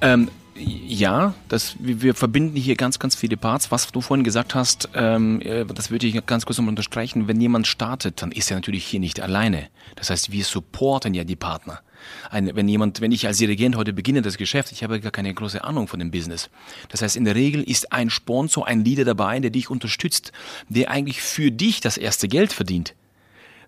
Ähm, 0.01 0.29
ja, 0.57 1.33
das, 1.47 1.75
wir, 1.79 2.01
wir 2.01 2.15
verbinden 2.15 2.55
hier 2.55 2.75
ganz, 2.75 2.99
ganz 2.99 3.15
viele 3.15 3.37
Parts. 3.37 3.71
Was 3.71 3.91
du 3.91 4.01
vorhin 4.01 4.23
gesagt 4.23 4.55
hast, 4.55 4.89
ähm, 4.95 5.41
äh, 5.41 5.65
das 5.65 5.91
würde 5.91 6.07
ich 6.07 6.25
ganz 6.25 6.45
kurz 6.45 6.57
nochmal 6.57 6.71
unterstreichen. 6.71 7.27
Wenn 7.27 7.39
jemand 7.39 7.67
startet, 7.67 8.21
dann 8.21 8.31
ist 8.31 8.49
er 8.49 8.57
natürlich 8.57 8.85
hier 8.85 8.99
nicht 8.99 9.19
alleine. 9.19 9.69
Das 9.95 10.09
heißt, 10.09 10.31
wir 10.31 10.43
supporten 10.43 11.13
ja 11.13 11.23
die 11.23 11.35
Partner. 11.35 11.81
Ein, 12.29 12.55
wenn 12.55 12.67
jemand, 12.67 13.01
wenn 13.01 13.11
ich 13.11 13.27
als 13.27 13.37
Dirigent 13.37 13.75
heute 13.75 13.93
beginne 13.93 14.21
das 14.21 14.37
Geschäft, 14.37 14.71
ich 14.71 14.83
habe 14.83 14.99
gar 14.99 15.11
keine 15.11 15.33
große 15.33 15.63
Ahnung 15.63 15.87
von 15.87 15.99
dem 15.99 16.11
Business. 16.11 16.49
Das 16.89 17.01
heißt, 17.01 17.15
in 17.15 17.25
der 17.25 17.35
Regel 17.35 17.63
ist 17.63 17.91
ein 17.91 18.09
Sponsor, 18.09 18.67
ein 18.67 18.83
Leader 18.83 19.05
dabei, 19.05 19.39
der 19.39 19.51
dich 19.51 19.69
unterstützt, 19.69 20.31
der 20.69 20.91
eigentlich 20.91 21.21
für 21.21 21.51
dich 21.51 21.81
das 21.81 21.97
erste 21.97 22.27
Geld 22.27 22.53
verdient. 22.53 22.93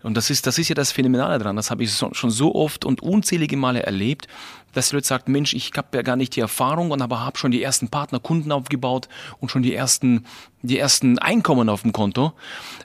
Und 0.02 0.16
das 0.16 0.30
ist, 0.30 0.48
das 0.48 0.58
ist 0.58 0.70
ja 0.70 0.76
das 0.76 0.92
Phänomenale 0.92 1.40
dran. 1.40 1.56
Das 1.56 1.72
habe 1.72 1.84
ich 1.84 1.92
so, 1.92 2.14
schon 2.14 2.30
so 2.30 2.56
oft 2.56 2.86
und 2.86 3.02
unzählige 3.02 3.58
Male 3.58 3.84
erlebt, 3.84 4.28
dass 4.74 4.90
die 4.90 4.96
Leute 4.96 5.08
sagt, 5.08 5.28
Mensch, 5.28 5.54
ich 5.54 5.72
habe 5.76 5.98
ja 5.98 6.04
gar 6.04 6.16
nicht 6.16 6.36
die 6.36 6.40
Erfahrung 6.40 6.92
und 6.92 7.02
aber 7.02 7.20
habe 7.26 7.38
schon 7.38 7.52
die 7.52 7.62
ersten 7.62 7.90
Partner, 7.90 8.20
Kunden 8.20 8.52
aufgebaut 8.52 9.10
und 9.40 9.50
schon 9.50 9.64
die 9.64 9.74
ersten, 9.74 10.26
die 10.62 10.78
ersten 10.78 11.20
Einkommen 11.20 11.70
auf 11.70 11.82
dem 11.82 11.92
Konto. 11.92 12.34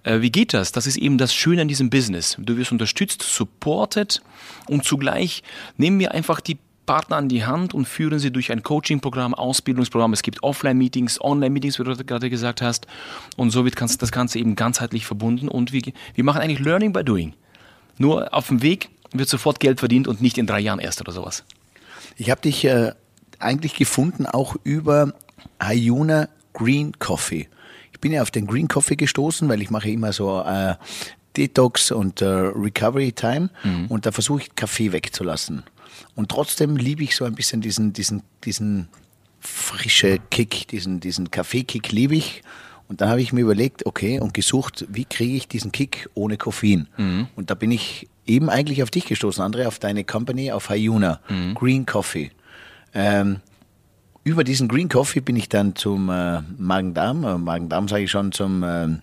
Äh, 0.03 0.21
wie 0.21 0.31
geht 0.31 0.55
das? 0.55 0.73
Das 0.73 0.87
ist 0.87 0.97
eben 0.97 1.19
das 1.19 1.35
Schöne 1.35 1.63
an 1.63 1.69
diesem 1.69 1.91
Business. 1.91 2.37
Du 2.39 2.57
wirst 2.57 2.73
unterstützt, 2.73 3.23
supported 3.23 4.23
und 4.67 4.85
zugleich 4.85 5.43
nehmen 5.77 5.99
wir 5.99 6.13
einfach 6.13 6.41
die 6.41 6.59
Partner 6.87 7.17
an 7.17 7.29
die 7.29 7.45
Hand 7.45 7.75
und 7.75 7.87
führen 7.87 8.19
sie 8.19 8.31
durch 8.31 8.53
ein 8.53 8.63
Coaching-Programm, 8.63 9.35
Ausbildungsprogramm. 9.35 10.13
Es 10.13 10.23
gibt 10.23 10.43
Offline-Meetings, 10.43 11.21
Online-Meetings, 11.21 11.79
wie 11.79 11.85
du 11.85 11.97
gerade 12.05 12.31
gesagt 12.31 12.63
hast. 12.63 12.87
Und 13.37 13.51
so 13.51 13.65
wird 13.65 13.81
das 13.81 14.13
Ganze 14.13 14.39
eben 14.39 14.57
ganzheitlich 14.57 15.07
verbunden. 15.07 15.49
Und 15.49 15.73
wir, 15.73 15.83
wir 16.15 16.25
machen 16.25 16.41
eigentlich 16.41 16.61
Learning 16.61 16.93
by 16.93 17.05
Doing. 17.05 17.35
Nur 17.99 18.33
auf 18.35 18.49
dem 18.49 18.63
Weg 18.63 18.91
wird 19.13 19.29
sofort 19.29 19.61
Geld 19.61 19.79
verdient 19.79 20.09
und 20.09 20.21
nicht 20.21 20.39
in 20.39 20.47
drei 20.47 20.61
Jahren 20.61 20.81
erst 20.81 21.01
oder 21.01 21.13
sowas. 21.13 21.45
Ich 22.17 22.31
habe 22.31 22.41
dich 22.41 22.65
äh, 22.65 22.93
eigentlich 23.39 23.75
gefunden 23.75 24.27
auch 24.27 24.57
über 24.65 25.15
Hayuna 25.61 26.29
Green 26.53 26.99
Coffee. 26.99 27.49
Ich 27.93 28.01
bin 28.01 28.13
ja 28.13 28.23
auf 28.23 28.31
den 28.31 28.47
Green 28.47 28.69
Coffee 28.69 28.97
gestoßen, 28.97 29.49
weil 29.49 29.63
ich 29.63 29.71
mache 29.71 29.91
immer 29.91 30.13
so 30.13 30.43
äh, 30.43 30.75
Detox 31.37 31.91
und 31.91 32.21
äh, 32.23 32.27
Recovery 32.27 33.13
Time 33.13 33.51
und 33.89 34.07
da 34.07 34.13
versuche 34.13 34.43
ich 34.43 34.55
Kaffee 34.55 34.93
wegzulassen. 34.93 35.65
Und 36.15 36.31
trotzdem 36.31 36.77
liebe 36.77 37.03
ich 37.03 37.17
so 37.17 37.25
ein 37.25 37.35
bisschen 37.35 37.61
diesen, 37.61 37.93
diesen, 37.93 38.23
diesen 38.45 38.89
frische 39.41 40.19
Kick, 40.31 40.69
diesen, 40.69 41.01
diesen 41.01 41.31
Kaffee-Kick 41.31 41.93
liebe 41.93 42.15
ich. 42.15 42.43
Und 42.89 43.01
dann 43.01 43.09
habe 43.09 43.23
ich 43.23 43.33
mir 43.33 43.41
überlegt, 43.41 43.87
okay, 43.87 44.21
und 44.21 44.35
gesucht, 44.35 44.85
wie 44.89 45.05
kriege 45.05 45.37
ich 45.37 45.49
diesen 45.49 45.73
Kick 45.73 46.09
ohne 46.15 46.37
Koffein? 46.37 46.87
Und 47.35 47.51
da 47.51 47.55
bin 47.55 47.71
ich 47.71 48.09
eben 48.27 48.51
eigentlich 48.51 48.83
auf 48.83 48.91
dich 48.91 49.07
gestoßen, 49.07 49.43
André, 49.43 49.67
auf 49.67 49.79
deine 49.79 50.05
Company, 50.05 50.53
auf 50.53 50.69
Hayuna, 50.69 51.21
Green 51.55 51.87
Coffee. 51.87 52.31
Ähm, 52.95 53.41
über 54.23 54.45
diesen 54.45 54.69
Green 54.69 54.89
Coffee 54.89 55.21
bin 55.21 55.37
ich 55.37 55.49
dann 55.49 55.77
zum 55.77 56.09
äh, 56.09 56.41
Magen-Darm, 56.57 57.25
äh, 57.25 57.39
Magen-Darm 57.39 57.89
sage 57.89 58.05
ich 58.05 58.11
schon, 58.11 58.33
zum, 58.33 58.63
ähm, 58.63 59.03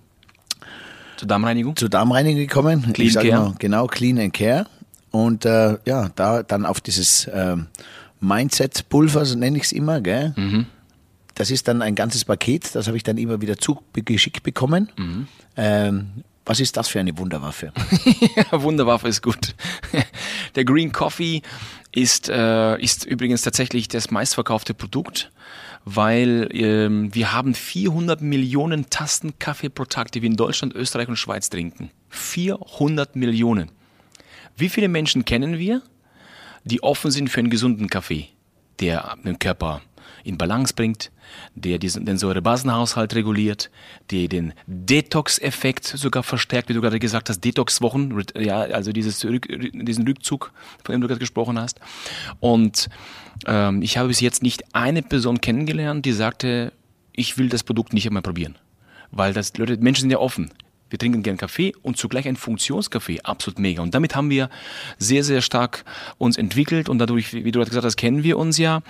Zur 1.18 1.28
Darmreinigung? 1.28 1.76
Zur 1.76 1.90
Darmreinigung 1.90 2.40
gekommen. 2.40 2.94
Clean 2.94 3.14
Care. 3.14 3.28
Mal, 3.28 3.56
genau, 3.60 3.88
Clean 3.88 4.18
and 4.18 4.34
Care. 4.34 4.66
Und 5.12 5.46
äh, 5.46 5.78
ja, 5.86 6.10
da 6.16 6.42
dann 6.44 6.66
auf 6.66 6.82
dieses 6.82 7.30
ähm, 7.32 7.68
Mindset-Pulver, 8.22 9.26
so 9.26 9.38
nenne 9.38 9.58
ich 9.58 9.64
es 9.64 9.72
immer, 9.72 10.02
gell? 10.02 10.34
Mhm. 10.36 10.66
Das 11.36 11.52
ist 11.52 11.68
dann 11.68 11.82
ein 11.82 11.96
ganzes 11.96 12.26
Paket, 12.26 12.76
das 12.76 12.88
habe 12.88 12.98
ich 12.98 13.04
dann 13.04 13.18
immer 13.18 13.42
wieder 13.42 13.58
zugeschickt 13.58 14.44
bekommen. 14.44 14.92
Mhm. 14.98 15.28
Ähm, 15.58 16.24
was 16.46 16.60
ist 16.60 16.76
das 16.78 16.88
für 16.88 17.00
eine 17.00 17.18
Wunderwaffe? 17.18 17.72
Ja, 18.36 18.62
Wunderwaffe 18.62 19.08
ist 19.08 19.22
gut. 19.22 19.56
Der 20.56 20.66
Green 20.66 20.92
Coffee 20.92 21.42
ist, 21.92 22.30
äh, 22.30 22.82
ist 22.82 23.06
übrigens 23.06 23.42
tatsächlich 23.42 23.88
das 23.88 24.12
meistverkaufte 24.12 24.74
Produkt, 24.74 25.32
weil 25.86 26.50
ähm, 26.52 27.14
wir 27.14 27.34
haben 27.34 27.54
400 27.54 28.22
Millionen 28.22 28.90
Tasten 28.90 29.38
Kaffee 29.40 29.70
pro 29.70 29.86
Tag, 29.86 30.12
die 30.12 30.22
wir 30.22 30.30
in 30.30 30.38
Deutschland, 30.38 30.74
Österreich 30.76 31.08
und 31.08 31.18
Schweiz 31.18 31.50
trinken. 31.50 31.92
400 32.10 33.16
Millionen. 33.16 33.70
Wie 34.62 34.70
viele 34.70 34.90
Menschen 34.90 35.26
kennen 35.26 35.58
wir, 35.58 35.82
die 36.66 36.84
offen 36.84 37.10
sind 37.10 37.32
für 37.32 37.40
einen 37.40 37.50
gesunden 37.50 37.90
Kaffee, 37.90 38.28
der 38.80 39.18
den 39.26 39.40
Körper 39.40 39.82
in 40.24 40.38
Balance 40.38 40.76
bringt, 40.76 41.12
der 41.56 41.80
diesen, 41.80 42.06
den 42.06 42.20
Säurebasenhaushalt 42.20 43.16
reguliert, 43.16 43.72
der 44.12 44.28
den 44.28 44.54
Detox-Effekt 44.68 45.86
sogar 45.86 46.22
verstärkt, 46.22 46.70
wie 46.70 46.74
du 46.74 46.82
gerade 46.82 47.00
gesagt 47.00 47.30
hast, 47.30 47.44
Detox-Wochen, 47.44 48.22
ja, 48.38 48.60
also 48.60 48.92
dieses 48.92 49.18
diesen 49.18 50.08
Rückzug, 50.08 50.54
von 50.84 50.94
dem 50.94 51.02
du 51.02 51.08
gerade 51.08 51.20
gesprochen 51.20 51.58
hast. 51.58 51.80
Und 52.40 52.88
ähm, 53.48 53.82
ich 53.82 53.98
habe 53.98 54.10
bis 54.10 54.20
jetzt 54.20 54.44
nicht 54.44 54.76
eine 54.76 55.02
Person 55.02 55.42
kennengelernt, 55.42 56.06
die 56.06 56.12
sagte, 56.12 56.72
ich 57.14 57.40
will 57.40 57.50
das 57.50 57.64
Produkt 57.64 57.94
nicht 57.94 58.06
einmal 58.06 58.22
probieren. 58.22 58.60
Weil 59.10 59.34
das, 59.34 59.58
Leute, 59.58 59.78
Menschen 59.78 60.02
sind 60.02 60.12
ja 60.12 60.20
offen. 60.20 60.52
Wir 60.92 61.00
trinken 61.00 61.24
gern 61.24 61.38
Kaffee 61.38 61.74
und 61.82 61.98
zugleich 61.98 62.28
ein 62.28 62.36
Funktionskaffee, 62.36 63.22
absolut 63.24 63.58
mega. 63.58 63.82
Und 63.82 63.96
damit 63.96 64.16
haben 64.16 64.30
wir 64.30 64.50
sehr, 65.00 65.24
sehr 65.24 65.42
stark 65.42 65.84
uns 66.20 66.38
entwickelt 66.38 66.90
und 66.90 67.00
dadurch, 67.00 67.34
wie 67.34 67.44
du 67.52 67.60
gerade 67.60 67.70
gesagt 67.70 67.86
hast, 67.86 67.96
kennen 67.98 68.24
wir 68.24 68.38
uns 68.38 68.58
ja. 68.60 68.82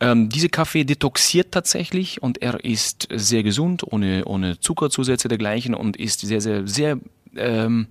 Ähm, 0.00 0.28
dieser 0.30 0.48
Kaffee 0.48 0.84
detoxiert 0.84 1.52
tatsächlich 1.52 2.22
und 2.22 2.42
er 2.42 2.64
ist 2.64 3.06
sehr 3.14 3.42
gesund, 3.44 3.84
ohne, 3.86 4.24
ohne 4.24 4.58
Zuckerzusätze 4.58 5.28
dergleichen 5.28 5.74
und 5.74 5.96
ist 5.96 6.20
sehr, 6.20 6.40
sehr, 6.40 6.66
sehr 6.66 6.98
ähm, 7.36 7.86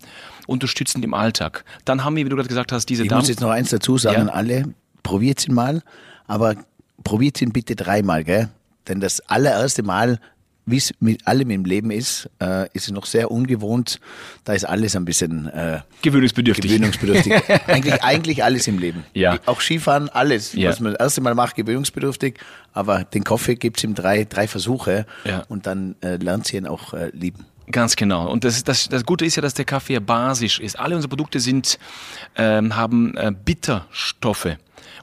unterstützend 0.47 1.05
im 1.05 1.13
Alltag. 1.13 1.63
Dann 1.85 2.03
haben 2.03 2.15
wir, 2.15 2.25
wie 2.25 2.29
du 2.29 2.35
gerade 2.35 2.49
gesagt 2.49 2.71
hast, 2.71 2.87
diese 2.87 3.03
Ich 3.03 3.09
Darm- 3.09 3.19
muss 3.19 3.29
jetzt 3.29 3.41
noch 3.41 3.49
eins 3.51 3.69
dazu 3.69 3.97
sagen, 3.97 4.27
Ja. 4.27 4.33
alle, 4.33 4.73
probiert 5.03 5.47
ihn 5.47 5.53
mal, 5.53 5.81
aber 6.27 6.55
probiert 7.03 7.41
ihn 7.41 7.51
bitte 7.51 7.75
dreimal, 7.75 8.23
gell? 8.23 8.49
Denn 8.87 8.99
das 8.99 9.19
allererste 9.21 9.83
Mal, 9.83 10.19
wie 10.65 10.77
es 10.77 10.93
mit 10.99 11.25
allem 11.27 11.49
im 11.49 11.65
Leben 11.65 11.89
ist, 11.91 12.29
äh, 12.41 12.67
ist 12.73 12.85
es 12.85 12.91
noch 12.91 13.05
sehr 13.05 13.31
ungewohnt. 13.31 13.99
Da 14.43 14.53
ist 14.53 14.63
alles 14.65 14.95
ein 14.95 15.05
bisschen 15.05 15.47
äh, 15.47 15.79
gewöhnungsbedürftig. 16.01 16.69
gewöhnungsbedürftig. 16.71 17.33
eigentlich, 17.67 18.03
eigentlich 18.03 18.43
alles 18.43 18.67
im 18.67 18.77
Leben. 18.77 19.03
Ja. 19.13 19.39
Auch 19.47 19.59
Skifahren, 19.59 20.09
alles, 20.09 20.53
Ja. 20.53 20.69
was 20.69 20.79
man 20.79 20.93
das 20.93 20.99
erste 21.01 21.21
Mal 21.21 21.33
macht, 21.35 21.55
gewöhnungsbedürftig. 21.55 22.39
Aber 22.73 23.03
den 23.03 23.23
Kaffee 23.23 23.55
gibt's 23.55 23.83
ihm 23.83 23.95
drei, 23.95 24.23
drei 24.25 24.47
Versuche 24.47 25.05
Ja. 25.25 25.43
und 25.49 25.65
dann 25.65 25.95
äh, 26.01 26.17
lernt 26.17 26.45
sie 26.47 26.57
ihn 26.57 26.67
auch 26.67 26.93
äh, 26.93 27.09
lieben. 27.13 27.45
Ganz 27.71 27.95
genau. 27.95 28.29
Und 28.29 28.43
das, 28.43 28.63
das, 28.63 28.89
das 28.89 29.05
Gute 29.05 29.25
ist 29.25 29.37
ja, 29.37 29.41
dass 29.41 29.53
der 29.53 29.65
Kaffee 29.65 29.93
ja 29.93 29.99
basisch 30.01 30.59
ist. 30.59 30.77
Alle 30.77 30.95
unsere 30.95 31.09
Produkte 31.09 31.39
sind, 31.39 31.79
ähm, 32.35 32.75
haben 32.75 33.15
äh, 33.17 33.31
Bitterstoffe 33.31 34.57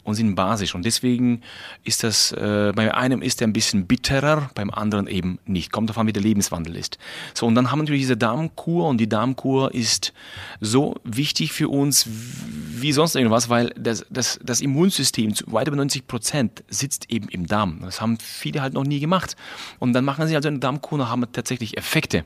und 0.09 0.14
sind 0.14 0.34
basisch. 0.34 0.74
Und 0.74 0.86
deswegen 0.86 1.42
ist 1.84 2.02
das, 2.02 2.32
äh, 2.32 2.72
bei 2.74 2.94
einem 2.94 3.20
ist 3.20 3.42
er 3.42 3.46
ein 3.46 3.52
bisschen 3.52 3.86
bitterer, 3.86 4.50
beim 4.54 4.70
anderen 4.70 5.06
eben 5.06 5.38
nicht. 5.44 5.70
Kommt 5.70 5.90
davon, 5.90 6.06
wie 6.06 6.14
der 6.14 6.22
Lebenswandel 6.22 6.76
ist. 6.76 6.98
So, 7.34 7.46
und 7.46 7.54
dann 7.54 7.70
haben 7.70 7.80
wir 7.80 7.82
natürlich 7.82 8.02
diese 8.02 8.16
Darmkur 8.16 8.88
und 8.88 8.98
die 8.98 9.09
Darmkur 9.09 9.74
ist 9.74 10.14
so 10.62 10.96
wichtig 11.04 11.52
für 11.52 11.68
uns 11.68 12.09
wie 12.09 12.92
sonst 12.92 13.16
irgendwas, 13.16 13.50
weil 13.50 13.68
das, 13.78 14.06
das, 14.09 14.40
das 14.42 14.62
Immunsystem 14.62 15.34
zu 15.34 15.44
weit 15.52 15.68
über 15.68 15.76
90 15.76 16.06
Prozent 16.06 16.64
sitzt 16.68 17.11
eben 17.11 17.28
im 17.28 17.46
Darm. 17.46 17.80
Das 17.82 18.00
haben 18.00 18.16
viele 18.18 18.62
halt 18.62 18.72
noch 18.72 18.84
nie 18.84 19.00
gemacht. 19.00 19.36
Und 19.78 19.92
dann 19.92 20.06
machen 20.06 20.26
sie 20.26 20.34
also 20.34 20.48
eine 20.48 20.59
Darmkur 20.59 21.00
und 21.00 21.09
haben 21.11 21.26
tatsächlich 21.32 21.76
Effekte. 21.76 22.24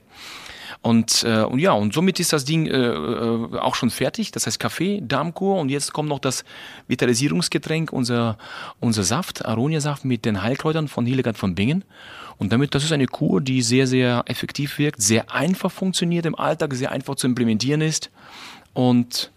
Und, 0.82 1.22
äh, 1.22 1.42
und 1.42 1.60
ja, 1.60 1.72
und 1.72 1.94
somit 1.94 2.18
ist 2.18 2.32
das 2.32 2.44
Ding 2.44 2.66
äh, 2.66 2.76
äh, 2.76 3.58
auch 3.58 3.76
schon 3.76 3.90
fertig. 3.90 4.32
Das 4.32 4.46
heißt 4.46 4.58
Kaffee, 4.58 5.00
Darmkur 5.00 5.60
und 5.60 5.68
jetzt 5.68 5.92
kommt 5.92 6.08
noch 6.08 6.18
das 6.18 6.44
Vitalisierungsgetränk, 6.88 7.92
unser, 7.92 8.36
unser 8.80 9.04
Saft, 9.04 9.44
Aronia-Saft 9.44 10.04
mit 10.04 10.24
den 10.24 10.42
Heilkräutern 10.42 10.88
von 10.88 11.06
Hildegard 11.06 11.38
von 11.38 11.54
Bingen. 11.54 11.84
Und 12.38 12.52
damit, 12.52 12.74
das 12.74 12.82
ist 12.82 12.90
eine 12.90 13.06
Kur, 13.06 13.40
die 13.40 13.62
sehr, 13.62 13.86
sehr 13.86 14.24
effektiv 14.26 14.78
wirkt, 14.78 15.00
sehr 15.00 15.32
einfach 15.32 15.70
funktioniert 15.70 16.26
im 16.26 16.34
Alltag, 16.34 16.74
sehr 16.74 16.90
einfach 16.90 17.14
zu 17.14 17.28
implementieren 17.28 17.80
ist. 17.80 18.10
Und 18.74 19.30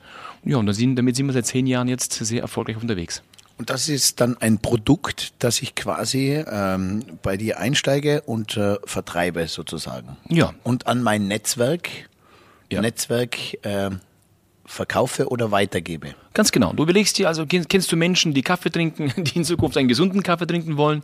ja, 0.44 0.58
und 0.58 0.72
sind, 0.74 0.96
damit 0.96 1.16
sind 1.16 1.28
wir 1.28 1.34
seit 1.34 1.46
zehn 1.46 1.68
Jahren 1.68 1.88
jetzt 1.88 2.14
sehr 2.14 2.42
erfolgreich 2.42 2.78
unterwegs. 2.78 3.22
Und 3.58 3.70
das 3.70 3.88
ist 3.88 4.20
dann 4.20 4.38
ein 4.38 4.60
Produkt, 4.60 5.34
das 5.40 5.62
ich 5.62 5.76
quasi 5.76 6.44
ähm, 6.46 7.04
bei 7.22 7.38
dir 7.38 7.58
einsteige 7.60 8.22
und 8.22 8.58
äh, 8.58 8.78
vertreibe 8.86 9.48
sozusagen. 9.48 10.18
Ja. 10.28 10.54
Und 10.64 10.88
an 10.88 11.02
mein 11.02 11.28
Netzwerk, 11.28 11.90
Ja. 12.70 12.82
Netzwerk 12.82 13.38
äh, 13.66 13.92
verkaufe 14.66 15.28
oder 15.30 15.52
weitergebe. 15.52 16.16
Ganz 16.34 16.52
genau. 16.52 16.74
Du 16.74 16.84
überlegst 16.84 17.18
dir 17.18 17.30
also, 17.30 17.46
kennst, 17.46 17.92
du 17.92 17.96
Menschen, 17.96 18.34
die 18.34 18.42
Kaffee 18.42 18.70
trinken, 18.70 19.14
die 19.24 19.38
in 19.38 19.46
Zukunft 19.46 19.78
einen 19.78 19.88
gesunden 19.88 20.22
Kaffee 20.22 20.46
trinken 20.48 20.76
wollen? 20.76 21.04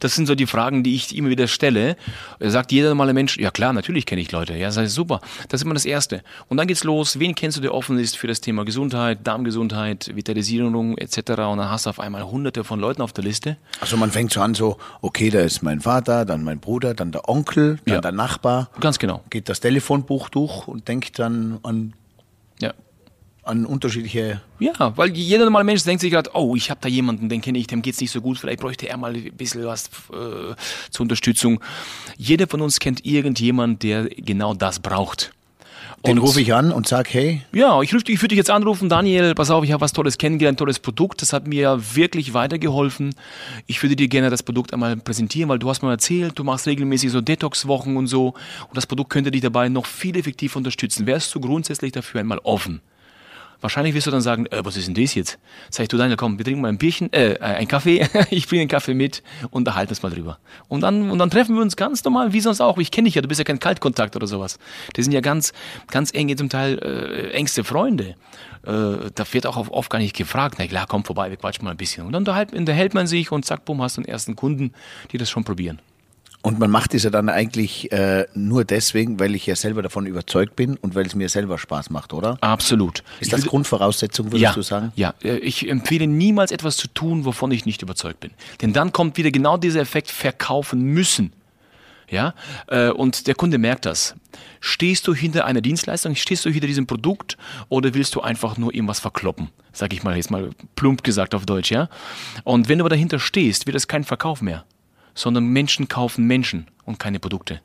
Das 0.00 0.14
sind 0.14 0.26
so 0.26 0.34
die 0.34 0.46
Fragen, 0.46 0.82
die 0.82 0.94
ich 0.96 1.16
immer 1.16 1.28
wieder 1.28 1.46
stelle. 1.46 1.96
Sagt 2.40 2.72
jeder 2.72 2.88
normale 2.88 3.12
Mensch, 3.12 3.36
ja 3.38 3.50
klar, 3.50 3.72
natürlich 3.72 4.06
kenne 4.06 4.20
ich 4.20 4.32
Leute. 4.32 4.54
Ja, 4.54 4.66
das 4.68 4.76
ist 4.78 4.94
super. 4.94 5.20
Das 5.48 5.60
ist 5.60 5.64
immer 5.64 5.74
das 5.74 5.84
Erste. 5.84 6.22
Und 6.48 6.56
dann 6.56 6.66
geht's 6.66 6.82
los. 6.84 7.18
Wen 7.20 7.34
kennst 7.34 7.58
du, 7.58 7.60
der 7.60 7.74
offen 7.74 7.98
ist 7.98 8.16
für 8.16 8.26
das 8.26 8.40
Thema 8.40 8.64
Gesundheit, 8.64 9.20
Darmgesundheit, 9.24 10.10
Vitalisierung 10.16 10.98
etc. 10.98 11.18
Und 11.18 11.58
dann 11.58 11.70
hast 11.70 11.86
du 11.86 11.90
auf 11.90 12.00
einmal 12.00 12.24
hunderte 12.24 12.64
von 12.64 12.80
Leuten 12.80 13.02
auf 13.02 13.12
der 13.12 13.22
Liste. 13.24 13.56
Also 13.80 13.96
man 13.96 14.10
fängt 14.10 14.32
so 14.32 14.40
an 14.40 14.54
so, 14.54 14.78
okay, 15.00 15.30
da 15.30 15.40
ist 15.40 15.62
mein 15.62 15.80
Vater, 15.80 16.24
dann 16.24 16.42
mein 16.42 16.58
Bruder, 16.58 16.94
dann 16.94 17.12
der 17.12 17.28
Onkel, 17.28 17.78
dann 17.84 17.94
Ja. 17.94 18.00
der 18.00 18.12
Nachbar. 18.12 18.70
Ganz 18.80 18.98
genau. 18.98 19.22
Geht 19.30 19.48
das 19.48 19.60
Telefonbuch 19.60 20.28
durch 20.28 20.66
und 20.66 20.88
denkt 20.88 21.18
dann 21.20 21.60
an, 21.62 21.92
Ja. 22.60 22.72
An 23.44 23.66
unterschiedliche 23.66 24.40
Ja, 24.60 24.96
weil 24.96 25.10
jeder 25.16 25.44
normale 25.44 25.64
Mensch 25.64 25.82
denkt 25.84 26.00
sich 26.00 26.10
gerade, 26.12 26.30
oh, 26.34 26.54
ich 26.54 26.70
habe 26.70 26.80
da 26.80 26.88
jemanden, 26.88 27.28
den 27.28 27.40
kenne 27.40 27.58
ich, 27.58 27.66
dem 27.66 27.82
geht's 27.82 28.00
nicht 28.00 28.10
so 28.12 28.20
gut, 28.20 28.38
vielleicht 28.38 28.60
bräuchte 28.60 28.88
er 28.88 28.96
mal 28.96 29.14
ein 29.14 29.32
bisschen 29.36 29.64
was 29.64 29.86
äh, 30.12 30.54
zur 30.90 31.00
Unterstützung. 31.02 31.60
Jeder 32.16 32.46
von 32.46 32.60
uns 32.60 32.78
kennt 32.78 33.04
irgendjemand, 33.04 33.82
der 33.82 34.04
genau 34.10 34.54
das 34.54 34.78
braucht. 34.78 35.32
Den 36.06 36.18
Und- 36.18 36.24
rufe 36.26 36.40
ich 36.40 36.52
an 36.52 36.72
und 36.72 36.88
sag, 36.88 37.12
hey, 37.14 37.42
Ja, 37.52 37.80
ich, 37.80 37.94
ruf, 37.94 38.02
ich 38.06 38.18
würde 38.20 38.28
dich 38.28 38.38
jetzt 38.38 38.50
anrufen, 38.50 38.88
Daniel, 38.88 39.34
pass 39.36 39.50
auf, 39.50 39.62
ich 39.64 39.70
habe 39.72 39.80
was 39.82 39.92
Tolles 39.92 40.18
kennengelernt, 40.18 40.58
tolles 40.58 40.80
Produkt, 40.80 41.22
das 41.22 41.32
hat 41.32 41.46
mir 41.46 41.80
wirklich 41.94 42.34
weitergeholfen. 42.34 43.14
Ich 43.66 43.80
würde 43.82 43.94
dir 43.94 44.08
gerne 44.08 44.28
das 44.30 44.42
Produkt 44.42 44.72
einmal 44.72 44.96
präsentieren, 44.96 45.48
weil 45.48 45.60
du 45.60 45.68
hast 45.68 45.82
mir 45.82 45.90
erzählt, 45.90 46.36
du 46.38 46.44
machst 46.44 46.66
regelmäßig 46.66 47.10
so 47.12 47.20
Detox-Wochen 47.20 47.96
und 47.96 48.08
so 48.08 48.28
und 48.68 48.76
das 48.76 48.86
Produkt 48.86 49.10
könnte 49.10 49.30
dich 49.30 49.42
dabei 49.42 49.68
noch 49.68 49.86
viel 49.86 50.16
effektiv 50.16 50.56
unterstützen. 50.56 51.06
Wärst 51.06 51.32
du 51.34 51.40
grundsätzlich 51.40 51.92
dafür 51.92 52.20
einmal 52.20 52.38
offen? 52.42 52.80
Wahrscheinlich 53.62 53.94
wirst 53.94 54.06
du 54.06 54.10
dann 54.10 54.20
sagen, 54.20 54.44
äh, 54.46 54.60
was 54.64 54.76
ist 54.76 54.86
denn 54.88 54.94
das 54.94 55.14
jetzt? 55.14 55.38
Sag 55.70 55.84
ich, 55.84 55.88
du 55.88 55.96
Daniel, 55.96 56.16
komm, 56.18 56.36
wir 56.36 56.44
trinken 56.44 56.60
mal 56.60 56.68
ein 56.68 56.76
Bierchen, 56.78 57.10
äh, 57.12 57.38
ein 57.40 57.66
Kaffee, 57.68 58.06
ich 58.30 58.46
bringe 58.48 58.62
einen 58.62 58.68
Kaffee 58.68 58.92
mit 58.92 59.22
und 59.50 59.60
unterhalten 59.62 59.90
uns 59.92 60.02
mal 60.02 60.10
drüber. 60.10 60.38
Und 60.68 60.82
dann, 60.82 61.10
und 61.10 61.18
dann 61.18 61.30
treffen 61.30 61.54
wir 61.54 61.62
uns 61.62 61.76
ganz 61.76 62.04
normal, 62.04 62.32
wie 62.34 62.40
sonst 62.40 62.60
auch. 62.60 62.76
Ich 62.78 62.90
kenne 62.90 63.06
dich 63.06 63.14
ja, 63.14 63.22
du 63.22 63.28
bist 63.28 63.38
ja 63.38 63.44
kein 63.44 63.58
Kaltkontakt 63.60 64.14
oder 64.16 64.26
sowas. 64.26 64.58
Die 64.96 65.02
sind 65.02 65.12
ja 65.12 65.20
ganz, 65.22 65.52
ganz 65.88 66.12
enge, 66.12 66.36
zum 66.36 66.48
Teil 66.50 66.78
äh, 66.78 67.30
engste 67.30 67.64
Freunde. 67.64 68.16
Äh, 68.64 69.10
da 69.14 69.24
wird 69.32 69.46
auch 69.46 69.56
oft- 69.56 69.70
oft 69.70 69.90
gar 69.90 69.98
nicht 70.00 70.14
gefragt, 70.16 70.56
na 70.58 70.66
klar, 70.66 70.86
komm 70.88 71.04
vorbei, 71.04 71.30
wir 71.30 71.36
quatschen 71.36 71.64
mal 71.64 71.70
ein 71.70 71.76
bisschen. 71.76 72.04
Und 72.04 72.12
dann 72.12 72.22
unterhält, 72.22 72.52
unterhält 72.52 72.94
man 72.94 73.06
sich 73.06 73.32
und 73.32 73.44
zack, 73.44 73.64
bumm, 73.64 73.80
hast 73.82 73.96
du 73.96 74.00
einen 74.02 74.08
ersten 74.08 74.36
Kunden, 74.36 74.72
die 75.12 75.18
das 75.18 75.30
schon 75.30 75.44
probieren. 75.44 75.80
Und 76.42 76.58
man 76.58 76.70
macht 76.70 76.92
es 76.92 77.04
ja 77.04 77.10
dann 77.10 77.28
eigentlich 77.28 77.92
äh, 77.92 78.26
nur 78.34 78.64
deswegen, 78.64 79.20
weil 79.20 79.36
ich 79.36 79.46
ja 79.46 79.54
selber 79.54 79.80
davon 79.80 80.06
überzeugt 80.06 80.56
bin 80.56 80.76
und 80.76 80.96
weil 80.96 81.06
es 81.06 81.14
mir 81.14 81.28
selber 81.28 81.56
Spaß 81.56 81.90
macht, 81.90 82.12
oder? 82.12 82.36
Absolut. 82.40 83.04
Ist 83.20 83.32
das 83.32 83.46
Grundvoraussetzung, 83.46 84.26
würdest 84.26 84.42
ja, 84.42 84.52
du 84.52 84.62
sagen? 84.62 84.92
Ja, 84.96 85.14
äh, 85.22 85.36
ich 85.38 85.68
empfehle 85.68 86.08
niemals 86.08 86.50
etwas 86.50 86.76
zu 86.76 86.88
tun, 86.88 87.24
wovon 87.24 87.52
ich 87.52 87.64
nicht 87.64 87.80
überzeugt 87.82 88.18
bin. 88.18 88.32
Denn 88.60 88.72
dann 88.72 88.92
kommt 88.92 89.16
wieder 89.16 89.30
genau 89.30 89.56
dieser 89.56 89.80
Effekt, 89.80 90.10
verkaufen 90.10 90.82
müssen. 90.82 91.32
Ja, 92.10 92.34
äh, 92.66 92.90
und 92.90 93.26
der 93.26 93.34
Kunde 93.34 93.56
merkt 93.56 93.86
das. 93.86 94.14
Stehst 94.60 95.06
du 95.06 95.14
hinter 95.14 95.46
einer 95.46 95.60
Dienstleistung, 95.60 96.14
stehst 96.14 96.44
du 96.44 96.50
hinter 96.50 96.66
diesem 96.66 96.86
Produkt 96.86 97.38
oder 97.68 97.94
willst 97.94 98.14
du 98.16 98.20
einfach 98.20 98.58
nur 98.58 98.74
irgendwas 98.74 99.00
verkloppen? 99.00 99.48
Sag 99.72 99.94
ich 99.94 100.02
mal 100.02 100.16
jetzt 100.16 100.30
mal 100.30 100.50
plump 100.76 101.04
gesagt 101.04 101.34
auf 101.34 101.46
Deutsch, 101.46 101.70
ja? 101.70 101.88
Und 102.44 102.68
wenn 102.68 102.78
du 102.78 102.82
aber 102.82 102.90
dahinter 102.90 103.18
stehst, 103.18 103.66
wird 103.66 103.76
es 103.76 103.88
kein 103.88 104.04
Verkauf 104.04 104.42
mehr, 104.42 104.64
sondern 105.14 105.46
Menschen 105.46 105.88
kaufen 105.88 106.26
Menschen 106.26 106.66
und 106.84 106.98
keine 106.98 107.20
Produkte. 107.20 107.60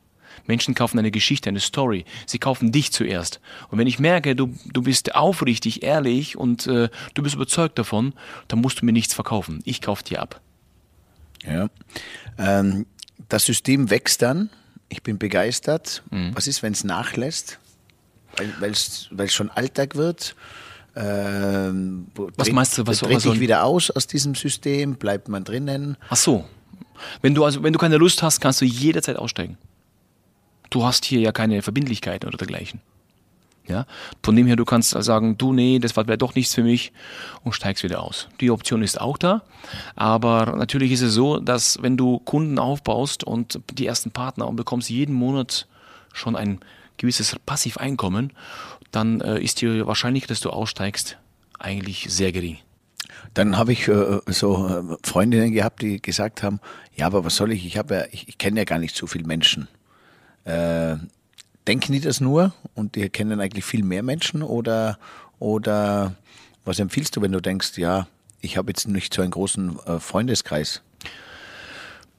Menschen 0.46 0.74
kaufen 0.74 0.98
eine 0.98 1.10
Geschichte, 1.10 1.50
eine 1.50 1.60
Story. 1.60 2.04
Sie 2.26 2.38
kaufen 2.38 2.72
dich 2.72 2.92
zuerst. 2.92 3.40
Und 3.70 3.78
wenn 3.78 3.86
ich 3.86 3.98
merke, 3.98 4.34
du, 4.34 4.54
du 4.72 4.82
bist 4.82 5.14
aufrichtig, 5.14 5.82
ehrlich 5.82 6.36
und 6.36 6.66
äh, 6.66 6.88
du 7.14 7.22
bist 7.22 7.34
überzeugt 7.34 7.78
davon, 7.78 8.14
dann 8.48 8.60
musst 8.60 8.80
du 8.80 8.86
mir 8.86 8.92
nichts 8.92 9.14
verkaufen. 9.14 9.60
Ich 9.64 9.82
kaufe 9.82 10.04
dir 10.04 10.22
ab. 10.22 10.40
Ja. 11.44 11.68
Ähm, 12.38 12.86
das 13.28 13.44
System 13.44 13.90
wächst 13.90 14.22
dann. 14.22 14.50
Ich 14.88 15.02
bin 15.02 15.18
begeistert. 15.18 16.02
Mhm. 16.10 16.30
Was 16.34 16.46
ist, 16.46 16.62
wenn 16.62 16.72
es 16.72 16.84
nachlässt? 16.84 17.58
weil 18.60 18.70
es 18.70 19.32
schon 19.32 19.50
Alltag 19.50 19.96
wird. 19.96 20.36
Ähm, 20.96 22.06
was 22.14 22.50
meinst 22.50 22.78
du, 22.78 22.86
was, 22.86 22.98
tritt 22.98 23.14
was 23.14 23.22
soll 23.22 23.34
ich 23.34 23.40
wieder 23.40 23.64
aus 23.64 23.90
aus 23.90 24.06
diesem 24.06 24.34
System? 24.34 24.96
Bleibt 24.96 25.28
man 25.28 25.44
drinnen? 25.44 25.96
Ach 26.08 26.16
so. 26.16 26.44
Wenn 27.22 27.34
du 27.34 27.44
also, 27.44 27.62
wenn 27.62 27.72
du 27.72 27.78
keine 27.78 27.96
Lust 27.96 28.22
hast, 28.22 28.40
kannst 28.40 28.60
du 28.60 28.64
jederzeit 28.64 29.16
aussteigen. 29.16 29.58
Du 30.70 30.84
hast 30.84 31.04
hier 31.04 31.20
ja 31.20 31.32
keine 31.32 31.62
Verbindlichkeiten 31.62 32.28
oder 32.28 32.38
dergleichen. 32.38 32.80
Ja, 33.66 33.84
von 34.22 34.34
dem 34.34 34.46
her, 34.46 34.56
du 34.56 34.64
kannst 34.64 34.90
sagen, 34.90 35.36
du, 35.36 35.52
nee, 35.52 35.78
das 35.78 35.94
wäre 35.94 36.16
doch 36.16 36.34
nichts 36.34 36.54
für 36.54 36.62
mich 36.62 36.90
und 37.44 37.52
steigst 37.52 37.84
wieder 37.84 38.02
aus. 38.02 38.28
Die 38.40 38.50
Option 38.50 38.82
ist 38.82 38.98
auch 38.98 39.18
da. 39.18 39.42
Aber 39.94 40.56
natürlich 40.56 40.90
ist 40.90 41.02
es 41.02 41.12
so, 41.12 41.38
dass 41.38 41.82
wenn 41.82 41.98
du 41.98 42.18
Kunden 42.18 42.58
aufbaust 42.58 43.24
und 43.24 43.60
die 43.74 43.86
ersten 43.86 44.10
Partner 44.10 44.48
und 44.48 44.56
bekommst 44.56 44.88
jeden 44.88 45.14
Monat 45.14 45.66
schon 46.14 46.34
ein 46.34 46.60
gewisses 46.96 47.36
Passiveinkommen, 47.44 48.32
dann 48.90 49.20
äh, 49.20 49.38
ist 49.38 49.60
die 49.60 49.86
Wahrscheinlichkeit, 49.86 50.30
dass 50.30 50.40
du 50.40 50.48
aussteigst, 50.48 51.18
eigentlich 51.58 52.06
sehr 52.08 52.32
gering. 52.32 52.58
Dann 53.38 53.56
habe 53.56 53.72
ich 53.72 53.86
äh, 53.86 54.18
so 54.26 54.66
äh, 54.66 54.96
Freundinnen 55.04 55.52
gehabt, 55.52 55.80
die 55.80 56.02
gesagt 56.02 56.42
haben, 56.42 56.58
ja, 56.96 57.06
aber 57.06 57.24
was 57.24 57.36
soll 57.36 57.52
ich? 57.52 57.64
Ich 57.64 57.78
habe 57.78 57.94
ja, 57.94 58.04
ich, 58.10 58.26
ich 58.26 58.36
kenne 58.36 58.58
ja 58.58 58.64
gar 58.64 58.80
nicht 58.80 58.96
so 58.96 59.06
viele 59.06 59.28
Menschen. 59.28 59.68
Äh, 60.42 60.96
denken 61.68 61.92
die 61.92 62.00
das 62.00 62.20
nur 62.20 62.52
und 62.74 62.96
die 62.96 63.08
kennen 63.10 63.40
eigentlich 63.40 63.64
viel 63.64 63.84
mehr 63.84 64.02
Menschen 64.02 64.42
oder, 64.42 64.98
oder 65.38 66.16
was 66.64 66.80
empfiehlst 66.80 67.14
du, 67.14 67.22
wenn 67.22 67.30
du 67.30 67.40
denkst, 67.40 67.78
ja, 67.78 68.08
ich 68.40 68.56
habe 68.56 68.72
jetzt 68.72 68.88
nicht 68.88 69.14
so 69.14 69.22
einen 69.22 69.30
großen 69.30 69.78
äh, 69.86 70.00
Freundeskreis? 70.00 70.82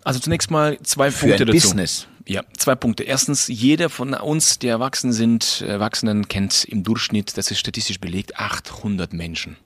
Also 0.06 0.22
zunächst 0.22 0.50
mal 0.50 0.80
zwei 0.84 1.12
Für 1.12 1.28
Punkte 1.28 1.44
ein 1.44 1.48
dazu. 1.48 1.68
Business. 1.68 2.08
Ja, 2.28 2.44
zwei 2.56 2.76
Punkte. 2.76 3.04
Erstens, 3.04 3.50
jeder 3.50 3.90
von 3.90 4.14
uns, 4.14 4.60
der 4.60 4.72
erwachsen 4.72 5.12
sind, 5.12 5.66
Erwachsenen 5.68 6.30
kennt 6.30 6.64
im 6.64 6.84
Durchschnitt, 6.84 7.38
das 7.38 7.52
ist 7.52 7.60
statistisch 7.60 8.00
belegt, 8.00 8.38
800 8.40 9.12
Menschen. 9.12 9.58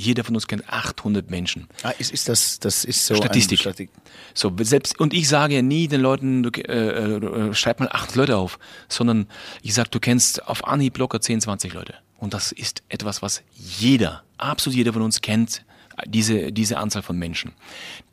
Jeder 0.00 0.24
von 0.24 0.34
uns 0.34 0.46
kennt 0.46 0.66
800 0.66 1.30
Menschen. 1.30 1.68
Ah, 1.82 1.90
ist, 1.90 2.10
ist 2.10 2.26
das, 2.26 2.58
das 2.58 2.86
ist 2.86 3.04
so 3.04 3.14
Statistik. 3.14 3.60
Statik. 3.60 3.90
So, 4.32 4.50
selbst, 4.62 4.98
und 4.98 5.12
ich 5.12 5.28
sage 5.28 5.56
ja 5.56 5.60
nie 5.60 5.88
den 5.88 6.00
Leuten, 6.00 6.42
du, 6.42 6.48
äh, 6.48 7.16
äh, 7.16 7.52
schreib 7.52 7.80
mal 7.80 7.88
acht 7.92 8.14
Leute 8.14 8.38
auf, 8.38 8.58
sondern 8.88 9.26
ich 9.60 9.74
sage, 9.74 9.90
du 9.90 10.00
kennst 10.00 10.46
auf 10.48 10.66
Anhieb 10.66 10.96
locker 10.96 11.20
10, 11.20 11.42
20 11.42 11.74
Leute. 11.74 11.96
Und 12.16 12.32
das 12.32 12.50
ist 12.50 12.82
etwas, 12.88 13.20
was 13.20 13.42
jeder, 13.54 14.22
absolut 14.38 14.74
jeder 14.74 14.94
von 14.94 15.02
uns 15.02 15.20
kennt, 15.20 15.66
diese, 16.06 16.50
diese 16.50 16.78
Anzahl 16.78 17.02
von 17.02 17.18
Menschen. 17.18 17.52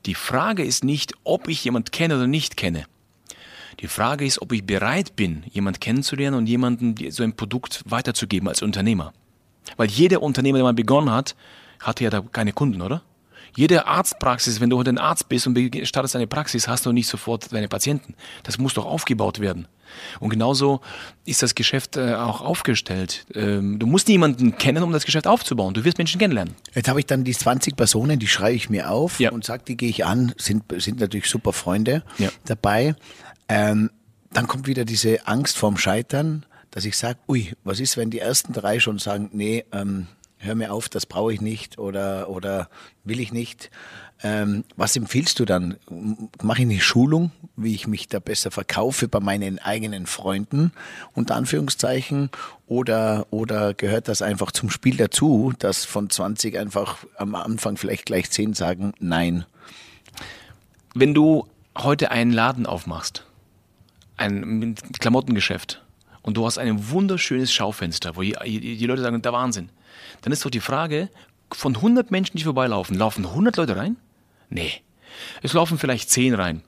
Die 0.06 0.16
Frage 0.16 0.66
ist 0.66 0.84
nicht, 0.84 1.14
ob 1.24 1.48
ich 1.48 1.64
jemand 1.64 1.94
kenne 1.94 2.18
oder 2.18 2.28
nicht 2.28 2.58
kenne. 2.58 2.86
Die 3.80 3.88
Frage 3.88 4.26
ist, 4.26 4.42
ob 4.42 4.52
ich 4.52 4.66
bereit 4.66 5.16
bin, 5.16 5.44
jemand 5.54 5.80
kennenzulernen 5.80 6.36
und 6.36 6.48
jemanden 6.48 6.96
so 7.12 7.24
ein 7.24 7.34
Produkt 7.34 7.82
weiterzugeben 7.86 8.50
als 8.50 8.62
Unternehmer. 8.62 9.14
Weil 9.78 9.88
jeder 9.88 10.22
Unternehmer, 10.22 10.58
der 10.58 10.66
mal 10.66 10.74
begonnen 10.74 11.12
hat, 11.12 11.34
hatte 11.82 12.04
ja 12.04 12.10
da 12.10 12.22
keine 12.22 12.54
Kunden, 12.54 12.82
oder? 12.82 13.02
Jede 13.56 13.88
Arztpraxis, 13.88 14.60
wenn 14.60 14.70
du 14.70 14.78
heute 14.78 14.92
ein 14.92 14.98
Arzt 15.00 15.30
bist 15.30 15.48
und 15.48 15.58
startest 15.88 16.16
eine 16.16 16.28
Praxis, 16.28 16.68
hast 16.68 16.86
du 16.86 16.92
nicht 16.92 17.08
sofort 17.08 17.52
deine 17.52 17.68
Patienten. 17.68 18.14
Das 18.44 18.60
muss 18.60 18.76
doch 18.76 18.86
aufgebaut 18.86 19.40
werden. 19.40 19.68
Und 20.20 20.30
genauso 20.30 20.82
ist 21.26 21.42
das 21.42 21.56
Geschäft 21.56 21.98
äh, 21.98 22.14
auch 22.16 22.42
aufgestellt. 22.42 23.26
Ähm, 23.34 23.80
du 23.80 23.88
musst 23.88 24.10
niemanden 24.10 24.58
kennen, 24.58 24.84
um 24.84 24.92
das 24.92 25.06
Geschäft 25.06 25.26
aufzubauen. 25.26 25.74
Du 25.74 25.84
wirst 25.86 25.98
Menschen 25.98 26.20
kennenlernen. 26.20 26.54
Jetzt 26.76 26.88
habe 26.90 27.00
ich 27.00 27.06
dann 27.08 27.24
die 27.24 27.34
20 27.34 27.76
Personen, 27.76 28.20
die 28.20 28.28
schreibe 28.28 28.56
ich 28.56 28.70
mir 28.70 28.92
auf 28.92 29.20
Ja. 29.20 29.32
und 29.32 29.44
sage, 29.46 29.64
die 29.68 29.78
gehe 29.78 29.90
ich 29.90 30.06
an, 30.06 30.34
sind, 30.38 30.64
sind 30.78 31.00
natürlich 31.00 31.28
super 31.28 31.54
Freunde 31.54 32.04
Ja. 32.20 32.30
dabei. 32.46 32.96
Ähm, 33.48 33.90
dann 34.34 34.48
kommt 34.48 34.68
wieder 34.68 34.86
diese 34.86 35.26
Angst 35.26 35.58
vorm 35.58 35.78
Scheitern, 35.78 36.46
dass 36.70 36.86
ich 36.86 36.98
sage, 36.98 37.18
ui, 37.28 37.54
was 37.64 37.80
ist, 37.80 37.98
wenn 37.98 38.12
die 38.12 38.20
ersten 38.20 38.54
drei 38.54 38.80
schon 38.80 39.00
sagen, 39.00 39.30
nee, 39.32 39.64
ähm, 39.72 40.08
hör 40.40 40.56
mir 40.56 40.72
auf, 40.72 40.90
das 40.90 41.06
brauche 41.06 41.34
ich 41.34 41.42
nicht 41.42 41.78
oder, 41.78 42.30
oder 42.30 42.70
will 43.04 43.20
ich 43.20 43.32
nicht. 43.32 43.70
Ähm, 44.24 44.64
was 44.76 44.96
empfiehlst 44.96 45.40
du 45.40 45.46
dann? 45.46 45.78
Mache 46.42 46.60
ich 46.60 46.68
eine 46.68 46.80
Schulung, 46.80 47.32
wie 47.56 47.76
ich 47.76 47.88
mich 47.88 48.08
da 48.08 48.20
besser 48.20 48.50
verkaufe 48.50 49.08
bei 49.08 49.20
meinen 49.20 49.60
eigenen 49.60 50.08
Freunden, 50.08 50.72
unter 51.14 51.36
Anführungszeichen, 51.36 52.30
oder, 52.68 53.28
oder 53.30 53.74
gehört 53.74 54.08
das 54.08 54.22
einfach 54.22 54.52
zum 54.52 54.70
Spiel 54.70 54.98
dazu, 54.98 55.54
dass 55.60 55.86
von 55.86 56.10
20 56.10 56.58
einfach 56.58 56.98
am 57.18 57.36
Anfang 57.36 57.78
vielleicht 57.78 58.08
gleich 58.08 58.30
10 58.32 58.54
sagen, 58.54 58.94
nein. 59.00 59.46
Wenn 60.96 61.14
du 61.14 61.48
heute 61.78 62.10
einen 62.10 62.32
Laden 62.32 62.66
aufmachst, 62.66 63.24
ein 64.18 64.76
Klamottengeschäft, 65.00 65.84
und 66.24 66.36
du 66.36 66.46
hast 66.46 66.58
ein 66.58 66.90
wunderschönes 66.90 67.54
Schaufenster, 67.54 68.18
wo 68.18 68.22
die, 68.22 68.36
die 68.60 68.86
Leute 68.86 69.02
sagen, 69.02 69.22
der 69.22 69.32
Wahnsinn, 69.32 69.70
dann 70.22 70.34
ist 70.34 70.44
doch 70.46 70.50
die 70.50 70.60
Frage, 70.60 71.10
von 71.52 71.76
100 71.76 72.12
Menschen, 72.12 72.38
die 72.38 72.44
vorbeilaufen, 72.44 72.98
laufen 72.98 73.26
100 73.26 73.58
Leute 73.58 73.78
rein? 73.78 73.98
Nee. 74.50 74.72
Es 75.42 75.54
laufen 75.54 75.78
vielleicht 75.78 76.10
10 76.10 76.34
rein. 76.34 76.62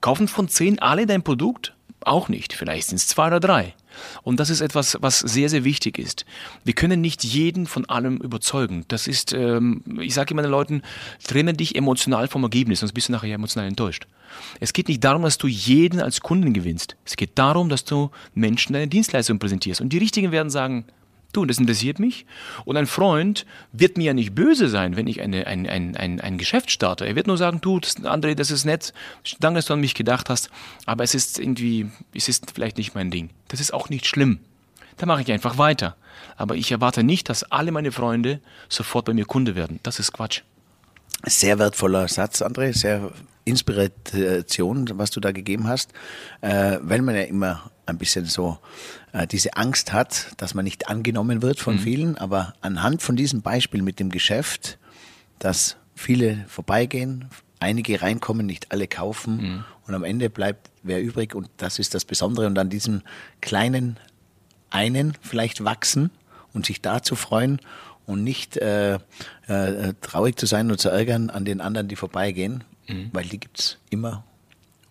Kaufen 0.00 0.28
von 0.28 0.48
10 0.48 0.80
alle 0.80 1.06
dein 1.06 1.22
Produkt? 1.22 1.74
Auch 2.00 2.28
nicht. 2.28 2.52
Vielleicht 2.52 2.88
sind 2.88 2.96
es 2.96 3.08
zwei 3.08 3.26
oder 3.26 3.40
drei. 3.40 3.74
Und 4.22 4.38
das 4.38 4.50
ist 4.50 4.60
etwas, 4.60 4.96
was 5.00 5.18
sehr, 5.18 5.48
sehr 5.48 5.64
wichtig 5.64 5.98
ist. 5.98 6.24
Wir 6.64 6.74
können 6.74 7.00
nicht 7.00 7.24
jeden 7.24 7.66
von 7.66 7.84
allem 7.86 8.18
überzeugen. 8.18 8.84
Das 8.88 9.08
ist, 9.08 9.32
ähm, 9.32 9.82
ich 10.00 10.14
sage 10.14 10.32
immer 10.32 10.42
den 10.42 10.50
Leuten, 10.50 10.82
trenne 11.26 11.54
dich 11.54 11.74
emotional 11.74 12.28
vom 12.28 12.42
Ergebnis, 12.42 12.80
sonst 12.80 12.92
bist 12.92 13.08
du 13.08 13.12
nachher 13.12 13.34
emotional 13.34 13.66
enttäuscht. 13.66 14.06
Es 14.60 14.72
geht 14.72 14.88
nicht 14.88 15.02
darum, 15.02 15.22
dass 15.22 15.38
du 15.38 15.48
jeden 15.48 16.00
als 16.00 16.20
Kunden 16.20 16.52
gewinnst. 16.52 16.96
Es 17.04 17.16
geht 17.16 17.38
darum, 17.38 17.68
dass 17.68 17.84
du 17.84 18.10
Menschen 18.34 18.74
deine 18.74 18.88
Dienstleistung 18.88 19.38
präsentierst. 19.38 19.80
Und 19.80 19.88
die 19.88 19.98
Richtigen 19.98 20.30
werden 20.30 20.50
sagen, 20.50 20.84
du, 21.36 21.44
das 21.44 21.58
interessiert 21.58 21.98
mich. 21.98 22.26
Und 22.64 22.76
ein 22.76 22.86
Freund 22.86 23.46
wird 23.72 23.96
mir 23.96 24.04
ja 24.04 24.14
nicht 24.14 24.34
böse 24.34 24.68
sein, 24.68 24.96
wenn 24.96 25.06
ich 25.06 25.20
eine, 25.20 25.46
ein, 25.46 25.66
ein, 25.68 25.96
ein, 25.96 26.20
ein 26.20 26.38
Geschäft 26.38 26.70
starte. 26.70 27.06
Er 27.06 27.14
wird 27.14 27.26
nur 27.26 27.36
sagen, 27.36 27.60
du, 27.60 27.80
das, 27.80 27.96
André, 27.98 28.34
das 28.34 28.50
ist 28.50 28.64
nett, 28.64 28.92
danke, 29.40 29.58
dass 29.58 29.66
du 29.66 29.74
an 29.74 29.80
mich 29.80 29.94
gedacht 29.94 30.30
hast, 30.30 30.50
aber 30.86 31.04
es 31.04 31.14
ist 31.14 31.38
irgendwie, 31.38 31.90
es 32.14 32.28
ist 32.28 32.52
vielleicht 32.54 32.78
nicht 32.78 32.94
mein 32.94 33.10
Ding. 33.10 33.30
Das 33.48 33.60
ist 33.60 33.72
auch 33.72 33.88
nicht 33.88 34.06
schlimm. 34.06 34.40
Da 34.96 35.06
mache 35.06 35.22
ich 35.22 35.30
einfach 35.30 35.58
weiter. 35.58 35.96
Aber 36.36 36.56
ich 36.56 36.72
erwarte 36.72 37.02
nicht, 37.02 37.28
dass 37.28 37.44
alle 37.44 37.70
meine 37.70 37.92
Freunde 37.92 38.40
sofort 38.68 39.04
bei 39.04 39.14
mir 39.14 39.26
Kunde 39.26 39.54
werden. 39.54 39.80
Das 39.82 39.98
ist 39.98 40.12
Quatsch. 40.12 40.42
Sehr 41.24 41.58
wertvoller 41.58 42.08
Satz, 42.08 42.42
André, 42.42 42.72
sehr 42.72 43.10
Inspiration, 43.46 44.90
was 44.94 45.10
du 45.10 45.20
da 45.20 45.32
gegeben 45.32 45.68
hast, 45.68 45.92
äh, 46.40 46.78
weil 46.82 47.00
man 47.00 47.14
ja 47.14 47.22
immer 47.22 47.70
ein 47.86 47.96
bisschen 47.96 48.26
so 48.26 48.58
äh, 49.16 49.26
diese 49.26 49.56
Angst 49.56 49.92
hat, 49.92 50.32
dass 50.36 50.54
man 50.54 50.64
nicht 50.64 50.88
angenommen 50.88 51.42
wird 51.42 51.58
von 51.58 51.78
vielen, 51.78 52.18
aber 52.18 52.54
anhand 52.60 53.02
von 53.02 53.16
diesem 53.16 53.42
Beispiel 53.42 53.82
mit 53.82 53.98
dem 53.98 54.10
Geschäft, 54.10 54.78
dass 55.38 55.76
viele 55.94 56.44
vorbeigehen, 56.48 57.26
einige 57.58 58.02
reinkommen, 58.02 58.44
nicht 58.44 58.72
alle 58.72 58.86
kaufen 58.86 59.64
und 59.86 59.94
am 59.94 60.04
Ende 60.04 60.28
bleibt 60.28 60.70
wer 60.82 61.02
übrig 61.02 61.34
und 61.34 61.48
das 61.56 61.78
ist 61.78 61.94
das 61.94 62.04
Besondere. 62.04 62.46
Und 62.46 62.58
an 62.58 62.68
diesem 62.68 63.02
kleinen 63.40 63.98
einen 64.70 65.16
vielleicht 65.22 65.64
wachsen 65.64 66.10
und 66.52 66.66
sich 66.66 66.82
da 66.82 67.02
zu 67.02 67.16
freuen 67.16 67.60
und 68.04 68.22
nicht 68.22 68.56
äh, 68.58 68.98
äh, 69.46 69.94
traurig 70.02 70.38
zu 70.38 70.46
sein 70.46 70.70
und 70.70 70.78
zu 70.78 70.90
ärgern 70.90 71.30
an 71.30 71.44
den 71.44 71.60
anderen, 71.60 71.88
die 71.88 71.96
vorbeigehen, 71.96 72.64
weil 73.12 73.24
die 73.24 73.38
gibt's 73.40 73.78
immer 73.90 74.24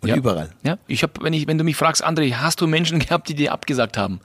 und 0.06 0.10
ja. 0.10 0.18
überall. 0.18 0.52
Ja, 0.64 0.78
ich 0.88 1.02
habe, 1.02 1.14
wenn 1.22 1.34
ich, 1.34 1.48
wenn 1.48 1.58
du 1.58 1.64
mich 1.64 1.76
fragst, 1.76 2.06
André, 2.06 2.36
hast 2.36 2.62
du 2.62 2.68
Menschen 2.68 3.00
gehabt, 3.06 3.28
die 3.28 3.34
dir 3.34 3.52
abgesagt 3.52 3.98
haben, 3.98 4.20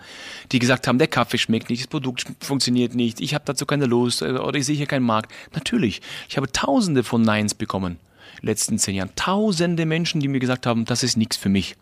die 0.52 0.58
gesagt 0.58 0.86
haben, 0.86 0.98
der 0.98 1.08
Kaffee 1.08 1.38
schmeckt 1.38 1.70
nicht, 1.70 1.82
das 1.82 1.88
Produkt 1.88 2.26
funktioniert 2.40 2.94
nicht, 2.94 3.20
ich 3.20 3.34
habe 3.34 3.44
dazu 3.46 3.64
keine 3.64 3.86
Lust 3.86 4.20
äh, 4.20 4.32
oder 4.32 4.58
ich 4.58 4.66
sehe 4.66 4.76
hier 4.76 4.86
keinen 4.86 5.06
Markt. 5.06 5.32
Natürlich, 5.54 6.02
ich 6.28 6.36
habe 6.36 6.52
Tausende 6.52 7.02
von 7.02 7.22
Neins 7.22 7.54
bekommen 7.54 7.98
in 8.34 8.40
den 8.42 8.46
letzten 8.46 8.78
zehn 8.78 8.94
Jahren, 8.94 9.10
Tausende 9.16 9.86
Menschen, 9.86 10.20
die 10.20 10.28
mir 10.28 10.40
gesagt 10.40 10.66
haben, 10.66 10.84
das 10.84 11.02
ist 11.02 11.16
nichts 11.16 11.36
für 11.36 11.48
mich. 11.48 11.76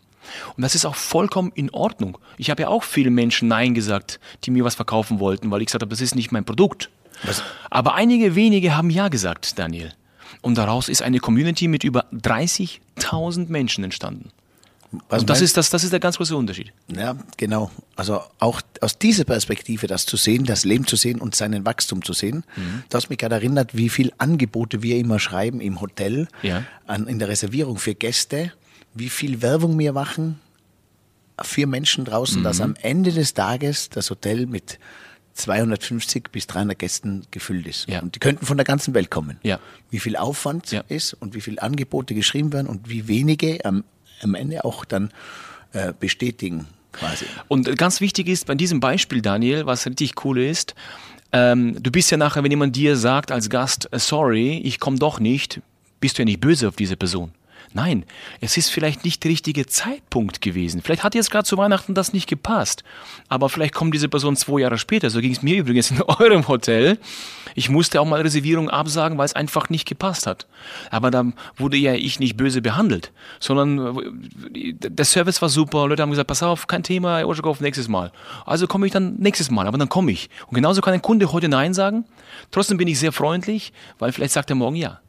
Und 0.55 0.61
das 0.61 0.75
ist 0.75 0.85
auch 0.85 0.95
vollkommen 0.95 1.51
in 1.55 1.69
Ordnung. 1.71 2.17
Ich 2.37 2.49
habe 2.49 2.61
ja 2.61 2.67
auch 2.69 2.83
viele 2.83 3.09
Menschen 3.09 3.47
Nein 3.47 3.73
gesagt, 3.73 4.19
die 4.43 4.51
mir 4.51 4.63
was 4.63 4.75
verkaufen 4.75 5.19
wollten, 5.19 5.51
weil 5.51 5.61
ich 5.61 5.67
gesagt 5.67 5.81
habe, 5.81 5.89
das 5.89 6.01
ist 6.01 6.15
nicht 6.15 6.31
mein 6.31 6.45
Produkt. 6.45 6.89
Aber 7.69 7.95
einige 7.95 8.35
wenige 8.35 8.77
haben 8.77 8.89
Ja 8.89 9.09
gesagt, 9.09 9.59
Daniel. 9.59 9.93
Und 10.41 10.57
daraus 10.57 10.89
ist 10.89 11.01
eine 11.01 11.19
Community 11.19 11.67
mit 11.67 11.83
über 11.83 12.05
30.000 12.13 13.49
Menschen 13.49 13.83
entstanden. 13.83 14.31
Was 15.07 15.21
Und 15.21 15.29
das 15.29 15.41
ist, 15.41 15.55
das, 15.55 15.69
das 15.69 15.83
ist 15.83 15.93
der 15.93 15.99
ganz 15.99 16.17
große 16.17 16.35
Unterschied. 16.35 16.73
Ja, 16.87 17.15
genau. 17.37 17.69
Also 17.95 18.21
auch 18.39 18.59
aus 18.81 18.97
dieser 18.97 19.23
Perspektive 19.23 19.85
das 19.85 20.07
zu 20.07 20.17
sehen, 20.17 20.45
das 20.45 20.65
Leben 20.65 20.87
zu 20.87 20.95
sehen 20.95 21.21
und 21.21 21.35
seinen 21.35 21.63
Wachstum 21.63 22.03
zu 22.03 22.13
sehen. 22.13 22.43
Mhm. 22.55 22.83
Du 22.89 22.95
hast 22.97 23.07
mich 23.09 23.19
gerade 23.19 23.35
erinnert, 23.35 23.77
wie 23.77 23.89
viel 23.89 24.11
Angebote 24.17 24.81
wir 24.81 24.97
immer 24.97 25.19
schreiben 25.19 25.61
im 25.61 25.79
Hotel, 25.79 26.27
Ja. 26.41 26.63
an, 26.87 27.05
in 27.05 27.19
der 27.19 27.27
Reservierung 27.27 27.77
für 27.77 27.93
Gäste, 27.93 28.51
wie 28.95 29.09
viel 29.09 29.43
Werbung 29.43 29.77
wir 29.77 29.93
machen 29.93 30.39
für 31.43 31.67
Menschen 31.67 32.03
draußen, 32.03 32.39
Mhm. 32.39 32.43
dass 32.43 32.59
am 32.59 32.75
Ende 32.81 33.11
des 33.11 33.35
Tages 33.35 33.89
das 33.89 34.09
Hotel 34.09 34.47
mit 34.47 34.79
250 35.33 36.31
bis 36.31 36.47
300 36.47 36.77
Gästen 36.77 37.23
gefüllt 37.31 37.67
ist. 37.67 37.87
Ja. 37.89 38.01
Und 38.01 38.15
die 38.15 38.19
könnten 38.19 38.45
von 38.45 38.57
der 38.57 38.65
ganzen 38.65 38.93
Welt 38.93 39.09
kommen. 39.09 39.39
Ja. 39.43 39.59
Wie 39.89 39.99
viel 39.99 40.15
Aufwand 40.15 40.71
Ja. 40.71 40.83
ist 40.87 41.13
und 41.13 41.33
wie 41.33 41.41
viele 41.41 41.61
Angebote 41.61 42.13
geschrieben 42.13 42.51
werden 42.53 42.67
und 42.67 42.89
wie 42.89 43.07
wenige 43.07 43.63
am, 43.65 43.83
am 44.21 44.35
Ende 44.35 44.65
auch 44.65 44.85
dann 44.85 45.11
äh, 45.73 45.93
bestätigen. 45.97 46.67
quasi. 46.91 47.25
Und 47.47 47.77
ganz 47.77 48.01
wichtig 48.01 48.27
ist 48.27 48.45
bei 48.47 48.55
diesem 48.55 48.79
Beispiel, 48.79 49.21
Daniel, 49.21 49.65
was 49.65 49.85
richtig 49.85 50.25
cool 50.25 50.39
ist, 50.39 50.73
ähm, 51.31 51.77
du 51.81 51.91
bist 51.91 52.09
ja 52.09 52.17
nachher, 52.17 52.43
wenn 52.43 52.49
jemand 52.51 52.75
dir 52.75 52.97
sagt 52.97 53.31
als 53.31 53.49
Gast, 53.49 53.87
äh, 53.91 53.99
sorry, 53.99 54.57
ich 54.63 54.79
komme 54.79 54.97
doch 54.97 55.19
nicht, 55.19 55.61
bist 56.01 56.17
du 56.17 56.23
ja 56.23 56.25
nicht 56.25 56.39
böse 56.41 56.67
auf 56.67 56.75
diese 56.75 56.97
Person. 56.97 57.31
Nein, 57.73 58.05
es 58.41 58.57
ist 58.57 58.69
vielleicht 58.69 59.03
nicht 59.03 59.23
der 59.23 59.29
richtige 59.29 59.67
Zeitpunkt 59.67 60.41
gewesen. 60.41 60.81
Vielleicht 60.81 61.03
hat 61.03 61.13
jetzt 61.13 61.29
gerade 61.29 61.45
zu 61.45 61.55
Weihnachten 61.57 61.93
das 61.93 62.13
nicht 62.13 62.27
gepasst. 62.27 62.83
Aber 63.27 63.47
vielleicht 63.47 63.75
kommt 63.75 63.93
diese 63.93 64.09
Person 64.09 64.35
zwei 64.35 64.61
Jahre 64.61 64.79
später. 64.79 65.11
So 65.11 65.21
ging 65.21 65.31
es 65.31 65.43
mir 65.43 65.57
übrigens 65.57 65.91
in 65.91 66.01
eurem 66.07 66.47
Hotel. 66.47 66.97
Ich 67.53 67.69
musste 67.69 68.01
auch 68.01 68.05
mal 68.05 68.21
Reservierung 68.21 68.71
absagen, 68.71 69.19
weil 69.19 69.25
es 69.25 69.33
einfach 69.33 69.69
nicht 69.69 69.87
gepasst 69.87 70.25
hat. 70.25 70.47
Aber 70.89 71.11
da 71.11 71.25
wurde 71.57 71.77
ja 71.77 71.93
ich 71.93 72.19
nicht 72.19 72.37
böse 72.37 72.61
behandelt, 72.63 73.11
sondern 73.39 73.97
äh, 74.55 74.73
der 74.73 75.05
Service 75.05 75.41
war 75.41 75.49
super. 75.49 75.87
Leute 75.87 76.01
haben 76.01 76.09
gesagt, 76.09 76.27
pass 76.27 76.41
auf, 76.41 76.65
kein 76.65 76.81
Thema, 76.81 77.23
Oschakov, 77.23 77.61
nächstes 77.61 77.87
Mal. 77.87 78.11
Also 78.47 78.65
komme 78.65 78.87
ich 78.87 78.91
dann 78.91 79.17
nächstes 79.17 79.51
Mal, 79.51 79.67
aber 79.67 79.77
dann 79.77 79.89
komme 79.89 80.11
ich. 80.11 80.29
Und 80.47 80.55
genauso 80.55 80.81
kann 80.81 80.95
ein 80.95 81.03
Kunde 81.03 81.31
heute 81.31 81.49
Nein 81.49 81.75
sagen. 81.75 82.05
Trotzdem 82.49 82.77
bin 82.77 82.87
ich 82.87 82.97
sehr 82.97 83.11
freundlich, 83.11 83.73
weil 83.99 84.11
vielleicht 84.11 84.33
sagt 84.33 84.49
er 84.49 84.55
morgen 84.55 84.75
Ja. 84.75 85.01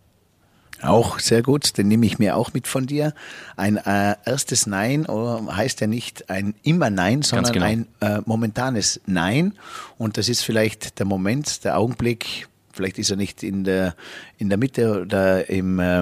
Auch 0.82 1.18
sehr 1.18 1.42
gut, 1.42 1.76
den 1.76 1.88
nehme 1.88 2.06
ich 2.06 2.18
mir 2.18 2.36
auch 2.36 2.52
mit 2.52 2.66
von 2.66 2.86
dir. 2.86 3.12
Ein 3.56 3.76
äh, 3.76 4.16
erstes 4.24 4.66
Nein 4.66 5.06
oh, 5.06 5.52
heißt 5.52 5.80
ja 5.80 5.86
nicht 5.86 6.30
ein 6.30 6.54
immer 6.62 6.90
Nein, 6.90 7.22
sondern 7.22 7.52
genau. 7.52 7.66
ein 7.66 7.86
äh, 8.00 8.20
momentanes 8.24 9.00
Nein. 9.06 9.54
Und 9.98 10.16
das 10.16 10.28
ist 10.28 10.42
vielleicht 10.42 10.98
der 10.98 11.06
Moment, 11.06 11.64
der 11.64 11.78
Augenblick. 11.78 12.48
Vielleicht 12.72 12.98
ist 12.98 13.10
er 13.10 13.16
nicht 13.16 13.42
in 13.42 13.64
der 13.64 13.94
in 14.38 14.48
der 14.48 14.58
Mitte 14.58 15.02
oder 15.02 15.50
im 15.50 15.78
äh, 15.80 16.00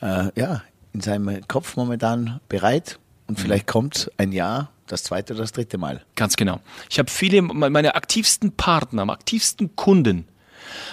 äh, 0.00 0.30
ja 0.36 0.62
in 0.92 1.00
seinem 1.00 1.46
Kopf 1.48 1.76
momentan 1.76 2.40
bereit. 2.48 2.98
Und 3.26 3.40
vielleicht 3.40 3.66
kommt 3.66 4.10
ein 4.18 4.30
Ja, 4.30 4.68
das 4.86 5.04
zweite 5.04 5.32
oder 5.32 5.42
das 5.42 5.52
dritte 5.52 5.78
Mal. 5.78 6.02
Ganz 6.16 6.36
genau. 6.36 6.60
Ich 6.90 6.98
habe 6.98 7.10
viele, 7.10 7.40
meine 7.40 7.94
aktivsten 7.94 8.52
Partner, 8.52 9.06
meine 9.06 9.18
aktivsten 9.18 9.74
Kunden 9.74 10.26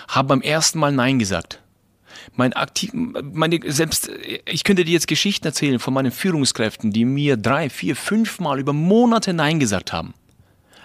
haben 0.08 0.28
beim 0.28 0.42
ersten 0.42 0.80
Mal 0.80 0.92
Nein 0.92 1.20
gesagt. 1.20 1.60
Mein 2.36 2.54
aktiv, 2.54 2.92
meine, 2.94 3.60
selbst, 3.72 4.10
ich 4.46 4.64
könnte 4.64 4.86
dir 4.86 4.94
jetzt 4.94 5.08
Geschichten 5.08 5.48
erzählen 5.48 5.80
von 5.80 5.94
meinen 5.94 6.12
Führungskräften, 6.12 6.92
die 6.92 7.06
mir 7.06 7.38
drei, 7.38 7.70
vier, 7.70 7.96
fünf 7.96 8.40
Mal 8.40 8.60
über 8.60 8.74
Monate 8.74 9.34
Nein 9.34 9.60
gesagt 9.60 9.92
haben. 9.92 10.14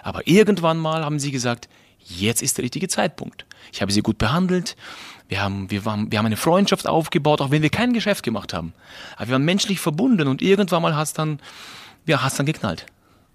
Aber 0.01 0.27
irgendwann 0.27 0.77
mal 0.77 1.03
haben 1.03 1.19
sie 1.19 1.31
gesagt, 1.31 1.69
jetzt 1.99 2.41
ist 2.41 2.57
der 2.57 2.63
richtige 2.63 2.87
Zeitpunkt. 2.87 3.45
Ich 3.71 3.81
habe 3.81 3.91
sie 3.91 4.01
gut 4.01 4.17
behandelt. 4.17 4.75
Wir 5.27 5.41
haben, 5.41 5.71
wir, 5.71 5.85
waren, 5.85 6.11
wir 6.11 6.19
haben 6.19 6.27
eine 6.27 6.37
Freundschaft 6.37 6.87
aufgebaut, 6.87 7.41
auch 7.41 7.49
wenn 7.49 7.63
wir 7.63 7.71
kein 7.71 7.93
Geschäft 7.93 8.23
gemacht 8.23 8.53
haben. 8.53 8.73
Aber 9.15 9.27
wir 9.27 9.33
waren 9.33 9.45
menschlich 9.45 9.79
verbunden 9.79 10.27
und 10.27 10.41
irgendwann 10.41 10.81
mal 10.81 10.95
hat 10.95 11.07
es 11.07 11.13
dann, 11.13 11.39
ja, 12.05 12.21
hat's 12.21 12.35
dann 12.35 12.45
geknallt. 12.45 12.85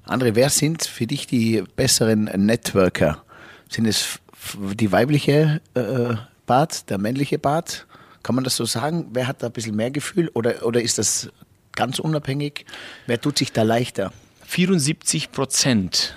André, 0.06 0.34
wer 0.34 0.50
sind 0.50 0.84
für 0.84 1.06
dich 1.06 1.26
die 1.26 1.64
besseren 1.76 2.24
Networker? 2.24 3.22
Sind 3.68 3.86
es 3.86 4.20
die 4.54 4.92
weibliche 4.92 5.60
äh, 5.74 6.14
Part, 6.46 6.90
der 6.90 6.98
männliche 6.98 7.38
Part? 7.38 7.86
Kann 8.22 8.34
man 8.34 8.44
das 8.44 8.56
so 8.56 8.64
sagen? 8.64 9.08
Wer 9.12 9.26
hat 9.26 9.42
da 9.42 9.46
ein 9.46 9.52
bisschen 9.52 9.76
mehr 9.76 9.90
Gefühl 9.90 10.30
oder, 10.34 10.66
oder 10.66 10.82
ist 10.82 10.98
das 10.98 11.30
ganz 11.72 11.98
unabhängig? 11.98 12.66
Wer 13.06 13.20
tut 13.20 13.38
sich 13.38 13.52
da 13.52 13.62
leichter? 13.62 14.12
74 14.46 15.32
Prozent 15.32 16.16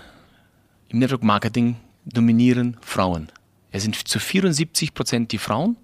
im 0.89 0.99
Network 0.99 1.23
Marketing 1.23 1.77
dominieren 2.05 2.77
Frauen. 2.81 3.31
Es 3.71 3.83
sind 3.83 3.95
zu 4.07 4.19
74 4.19 4.93
Prozent 4.93 5.31
die 5.31 5.37
Frauen 5.37 5.77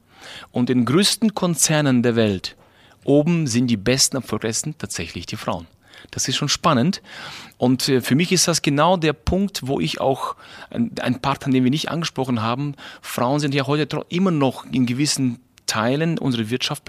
und 0.52 0.70
in 0.70 0.86
größten 0.86 1.34
Konzernen 1.34 2.04
der 2.04 2.16
Welt 2.16 2.56
oben 3.04 3.48
sind 3.48 3.68
die 3.68 3.78
besten, 3.78 4.18
erfolgreichsten 4.18 4.78
tatsächlich 4.78 5.26
die 5.26 5.38
Frauen. 5.38 5.68
Das 6.12 6.28
ist 6.28 6.38
schon 6.38 6.50
spannend. 6.50 7.02
Und 7.58 7.90
äh, 7.90 8.02
für 8.02 8.16
mich 8.16 8.32
ist 8.32 8.48
das 8.48 8.62
genau 8.62 8.98
der 8.98 9.14
Punkt, 9.14 9.68
wo 9.68 9.80
ich 9.80 10.00
auch 10.00 10.36
ein 10.70 11.22
Partner, 11.22 11.52
den 11.52 11.64
wir 11.64 11.72
nicht 11.72 11.90
angesprochen 11.90 12.42
haben, 12.42 12.76
Frauen 13.02 13.40
sind 13.40 13.54
ja 13.54 13.68
heute 13.68 14.06
immer 14.10 14.32
noch 14.32 14.66
in 14.66 14.86
gewissen 14.86 15.40
Teilen 15.70 16.18
unserer 16.18 16.50
Wirtschaft 16.50 16.84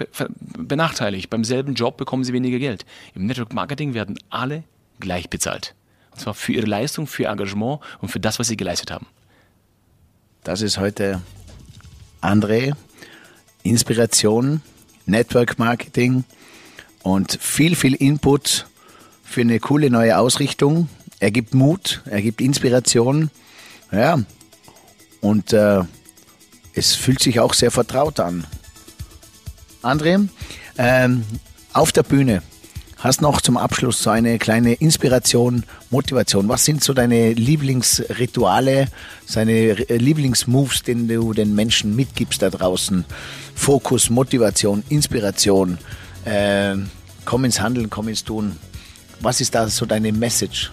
benachteiligt. 0.57 1.29
Beim 1.29 1.43
selben 1.43 1.75
Job 1.75 1.97
bekommen 1.97 2.23
sie 2.23 2.33
weniger 2.33 2.57
Geld. 2.57 2.85
Im 3.13 3.27
Network 3.27 3.53
Marketing 3.53 3.93
werden 3.93 4.17
alle 4.29 4.63
gleich 4.99 5.29
bezahlt. 5.29 5.75
Und 6.11 6.19
zwar 6.19 6.33
für 6.33 6.53
ihre 6.53 6.65
Leistung, 6.65 7.05
für 7.05 7.23
ihr 7.23 7.29
Engagement 7.29 7.79
und 8.01 8.09
für 8.09 8.19
das, 8.19 8.39
was 8.39 8.47
sie 8.47 8.57
geleistet 8.57 8.89
haben. 8.91 9.05
Das 10.43 10.61
ist 10.61 10.79
heute 10.79 11.21
André. 12.21 12.73
Inspiration, 13.63 14.61
Network 15.05 15.59
Marketing 15.59 16.23
und 17.03 17.37
viel, 17.39 17.75
viel 17.75 17.93
Input 17.93 18.65
für 19.23 19.41
eine 19.41 19.59
coole 19.59 19.91
neue 19.91 20.17
Ausrichtung. 20.17 20.89
Er 21.19 21.29
gibt 21.29 21.53
Mut, 21.53 22.01
er 22.05 22.23
gibt 22.23 22.41
Inspiration. 22.41 23.29
Ja, 23.91 24.19
und 25.19 25.53
äh, 25.53 25.83
es 26.73 26.95
fühlt 26.95 27.21
sich 27.21 27.39
auch 27.39 27.53
sehr 27.53 27.69
vertraut 27.69 28.19
an. 28.19 28.47
André, 29.81 30.27
ähm, 30.77 31.23
auf 31.73 31.91
der 31.91 32.03
Bühne 32.03 32.41
hast 32.97 33.21
noch 33.21 33.41
zum 33.41 33.57
Abschluss 33.57 34.03
so 34.03 34.11
eine 34.11 34.37
kleine 34.37 34.73
Inspiration, 34.73 35.63
Motivation. 35.89 36.47
Was 36.49 36.65
sind 36.65 36.83
so 36.83 36.93
deine 36.93 37.33
Lieblingsrituale, 37.33 38.87
seine 39.25 39.73
Lieblingsmoves, 39.73 40.83
den 40.83 41.07
du 41.07 41.33
den 41.33 41.55
Menschen 41.55 41.95
mitgibst 41.95 42.41
da 42.43 42.51
draußen? 42.51 43.05
Fokus, 43.55 44.09
Motivation, 44.11 44.83
Inspiration. 44.89 45.79
Äh, 46.25 46.75
komm 47.25 47.45
ins 47.45 47.59
Handeln, 47.59 47.89
komm 47.89 48.07
ins 48.07 48.23
Tun. 48.23 48.57
Was 49.19 49.41
ist 49.41 49.55
da 49.55 49.67
so 49.67 49.85
deine 49.87 50.11
Message? 50.11 50.71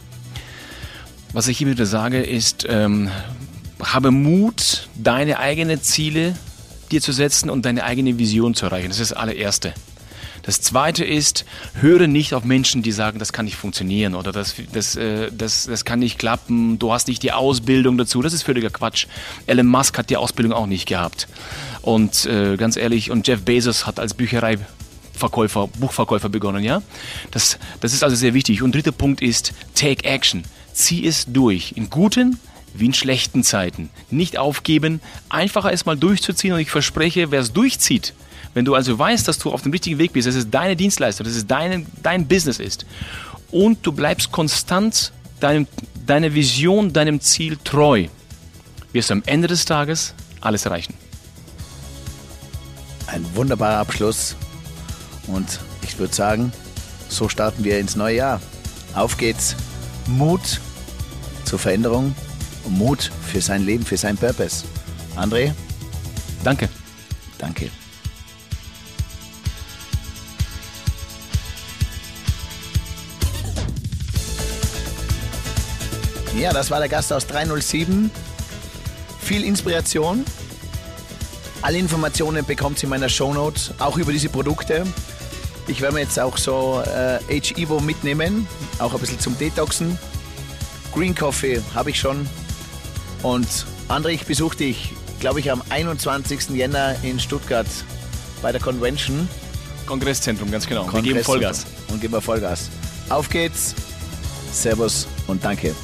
Was 1.33 1.49
ich 1.49 1.61
immer 1.63 1.73
wieder 1.73 1.87
sage, 1.87 2.23
ist, 2.23 2.67
ähm, 2.69 3.11
habe 3.83 4.11
Mut, 4.11 4.89
deine 4.97 5.39
eigenen 5.39 5.83
Ziele 5.83 6.35
dir 6.89 7.01
zu 7.01 7.12
setzen 7.12 7.51
und 7.51 7.64
deine 7.64 7.84
eigene 7.84 8.18
Vision 8.18 8.55
zu 8.55 8.66
erreichen. 8.66 8.89
Das 8.89 9.01
ist 9.01 9.11
das 9.11 9.18
allererste. 9.18 9.74
Das 10.43 10.62
zweite 10.62 11.05
ist, 11.05 11.45
höre 11.74 12.07
nicht 12.07 12.32
auf 12.32 12.43
Menschen, 12.43 12.82
die 12.82 12.93
sagen, 12.93 13.18
das 13.18 13.34
kann 13.34 13.45
nicht 13.45 13.57
funktionieren 13.57 14.14
oder 14.14 14.32
das, 14.32 14.55
das, 14.72 14.97
äh, 14.97 15.30
das, 15.30 15.66
das 15.66 15.84
kann 15.84 15.99
nicht 15.99 16.18
klappen, 16.18 16.78
du 16.78 16.93
hast 16.93 17.09
nicht 17.09 17.22
die 17.22 17.32
Ausbildung 17.32 17.99
dazu. 17.99 18.22
Das 18.22 18.32
ist 18.32 18.45
völliger 18.45 18.70
Quatsch. 18.70 19.07
Elon 19.47 19.66
Musk 19.66 19.99
hat 19.99 20.09
die 20.09 20.16
Ausbildung 20.16 20.55
auch 20.55 20.66
nicht 20.66 20.86
gehabt. 20.86 21.28
Und 21.82 22.24
äh, 22.26 22.57
ganz 22.57 22.76
ehrlich, 22.76 23.11
und 23.11 23.26
Jeff 23.26 23.43
Bezos 23.43 23.86
hat 23.86 24.01
als 24.01 24.14
Bücherei 24.14 24.59
Verkäufer, 25.12 25.66
Buchverkäufer 25.66 26.28
begonnen, 26.28 26.62
ja? 26.62 26.80
Das, 27.32 27.59
das 27.80 27.93
ist 27.93 28.05
also 28.05 28.16
sehr 28.16 28.34
wichtig. 28.34 28.62
Und 28.62 28.74
dritter 28.74 28.93
Punkt 28.93 29.20
ist, 29.20 29.53
take 29.74 30.05
action. 30.05 30.45
Zieh 30.72 31.07
es 31.07 31.26
durch. 31.26 31.72
In 31.76 31.91
guten 31.91 32.39
wie 32.79 32.87
in 32.87 32.95
schlechten 32.95 33.43
Zeiten. 33.43 33.91
Nicht 34.11 34.39
aufgeben, 34.39 35.01
einfacher 35.29 35.72
es 35.72 35.87
mal 35.87 35.97
durchzuziehen 35.97 36.55
und 36.55 36.61
ich 36.61 36.70
verspreche, 36.70 37.31
wer 37.31 37.41
es 37.41 37.53
durchzieht, 37.53 38.14
wenn 38.55 38.64
du 38.64 38.74
also 38.74 38.99
weißt, 38.99 39.26
dass 39.29 39.39
du 39.39 39.53
auf 39.53 39.62
dem 39.62 39.72
richtigen 39.72 39.99
Weg 39.99 40.12
bist, 40.12 40.26
dass 40.26 40.35
es 40.35 40.51
deine 40.51 40.76
Dienstleistung, 40.76 41.24
dass 41.24 41.37
es 41.37 41.47
deine, 41.47 41.87
dein 42.03 42.26
Business 42.26 42.59
ist 42.59 42.87
und 43.51 43.79
du 43.87 43.93
bleibst 43.93 44.33
konstant 44.33 45.12
deinem, 45.41 45.66
deiner 46.07 46.35
Vision, 46.35 46.93
deinem 46.93 47.20
Ziel 47.20 47.59
treu, 47.62 48.07
wirst 48.93 49.11
du 49.11 49.14
am 49.14 49.22
Ende 49.26 49.49
des 49.49 49.64
Tages 49.64 50.14
alles 50.41 50.64
erreichen. 50.64 50.95
Ein 53.07 53.24
wunderbarer 53.35 53.79
Abschluss 53.79 54.37
und 55.26 55.61
ich 55.83 55.99
würde 55.99 56.14
sagen, 56.14 56.53
so 57.09 57.29
starten 57.29 57.64
wir 57.64 57.79
ins 57.79 57.97
neue 57.97 58.16
Jahr. 58.16 58.41
Auf 58.95 59.16
geht's. 59.16 59.57
Mut 60.07 60.61
zur 61.45 61.59
Veränderung 61.59 62.14
Mut 62.69 63.11
für 63.27 63.41
sein 63.41 63.64
Leben, 63.64 63.85
für 63.85 63.97
sein 63.97 64.16
Purpose. 64.16 64.64
André? 65.16 65.53
Danke. 66.45 66.69
Danke. 67.39 67.71
Ja, 76.39 76.53
das 76.53 76.71
war 76.71 76.79
der 76.79 76.89
Gast 76.89 77.12
aus 77.12 77.27
307. 77.27 78.11
Viel 79.21 79.43
Inspiration. 79.45 80.25
Alle 81.62 81.79
Informationen 81.79 82.45
bekommt 82.45 82.79
ihr 82.79 82.85
in 82.85 82.91
meiner 82.91 83.09
Shownote, 83.09 83.75
auch 83.81 83.99
über 83.99 84.12
diese 84.12 84.29
Produkte. 84.29 84.87
Ich 85.66 85.81
werde 85.81 85.95
mir 85.95 86.01
jetzt 86.01 86.19
auch 86.19 86.39
so 86.39 86.81
äh, 86.87 87.19
H-Evo 87.41 87.81
mitnehmen, 87.81 88.47
auch 88.79 88.95
ein 88.95 89.01
bisschen 89.01 89.19
zum 89.19 89.37
Detoxen. 89.37 89.99
Green 90.95 91.14
Coffee 91.14 91.61
habe 91.75 91.91
ich 91.91 91.99
schon. 91.99 92.29
Und 93.23 93.49
André, 93.89 94.09
ich 94.11 94.27
besuche 94.27 94.57
dich, 94.57 94.93
glaube 95.21 95.41
ich, 95.41 95.51
am 95.51 95.62
21. 95.71 96.51
Jänner 96.51 96.95
in 97.03 97.19
Stuttgart 97.19 97.66
bei 98.43 98.53
der 98.53 98.61
Convention. 98.61 99.29
Kongresszentrum, 99.87 100.51
ganz 100.51 100.66
genau. 100.66 100.93
Wir 100.93 101.03
geben 101.03 101.25
Vollgas. 101.25 101.66
Und 101.89 102.01
geben 102.01 102.12
wir 102.12 102.21
Vollgas. 102.21 102.71
Auf 103.09 103.29
geht's. 103.29 103.75
Servus 104.53 105.07
und 105.27 105.45
danke. 105.45 105.75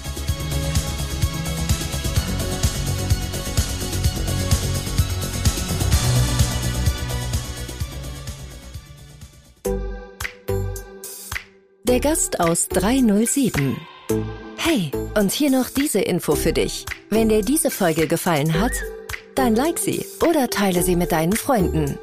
Der 11.87 12.01
Gast 12.01 12.41
aus 12.41 12.69
307. 12.69 13.77
Hey, 14.67 14.91
und 15.15 15.31
hier 15.31 15.51
noch 15.51 15.69
diese 15.69 16.01
Info 16.01 16.35
für 16.35 16.55
dich. 16.55 16.87
Wenn 17.11 17.29
dir 17.29 17.43
diese 17.43 17.71
Folge 17.71 18.07
gefallen 18.07 18.59
hat, 18.59 18.73
dann 19.35 19.55
like 19.55 19.79
sie 19.79 20.07
oder 20.27 20.49
teile 20.49 20.83
sie 20.83 20.97
mit 20.97 21.13
deinen 21.13 21.35
Freunden. 21.35 21.99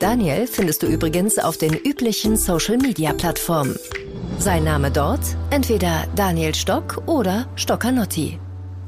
Daniel 0.00 0.46
findest 0.46 0.82
du 0.82 0.86
übrigens 0.86 1.38
auf 1.38 1.58
den 1.58 1.74
üblichen 1.74 2.38
Social-Media-Plattformen. 2.38 3.76
Sein 4.38 4.64
Name 4.64 4.90
dort 4.90 5.20
entweder 5.50 6.06
Daniel 6.16 6.54
Stock 6.54 7.02
oder 7.04 7.46
Stockanotti. 7.56 8.38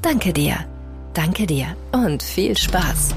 Danke 0.01 0.33
dir, 0.33 0.55
danke 1.13 1.45
dir 1.45 1.75
und 1.91 2.23
viel 2.23 2.57
Spaß. 2.57 3.13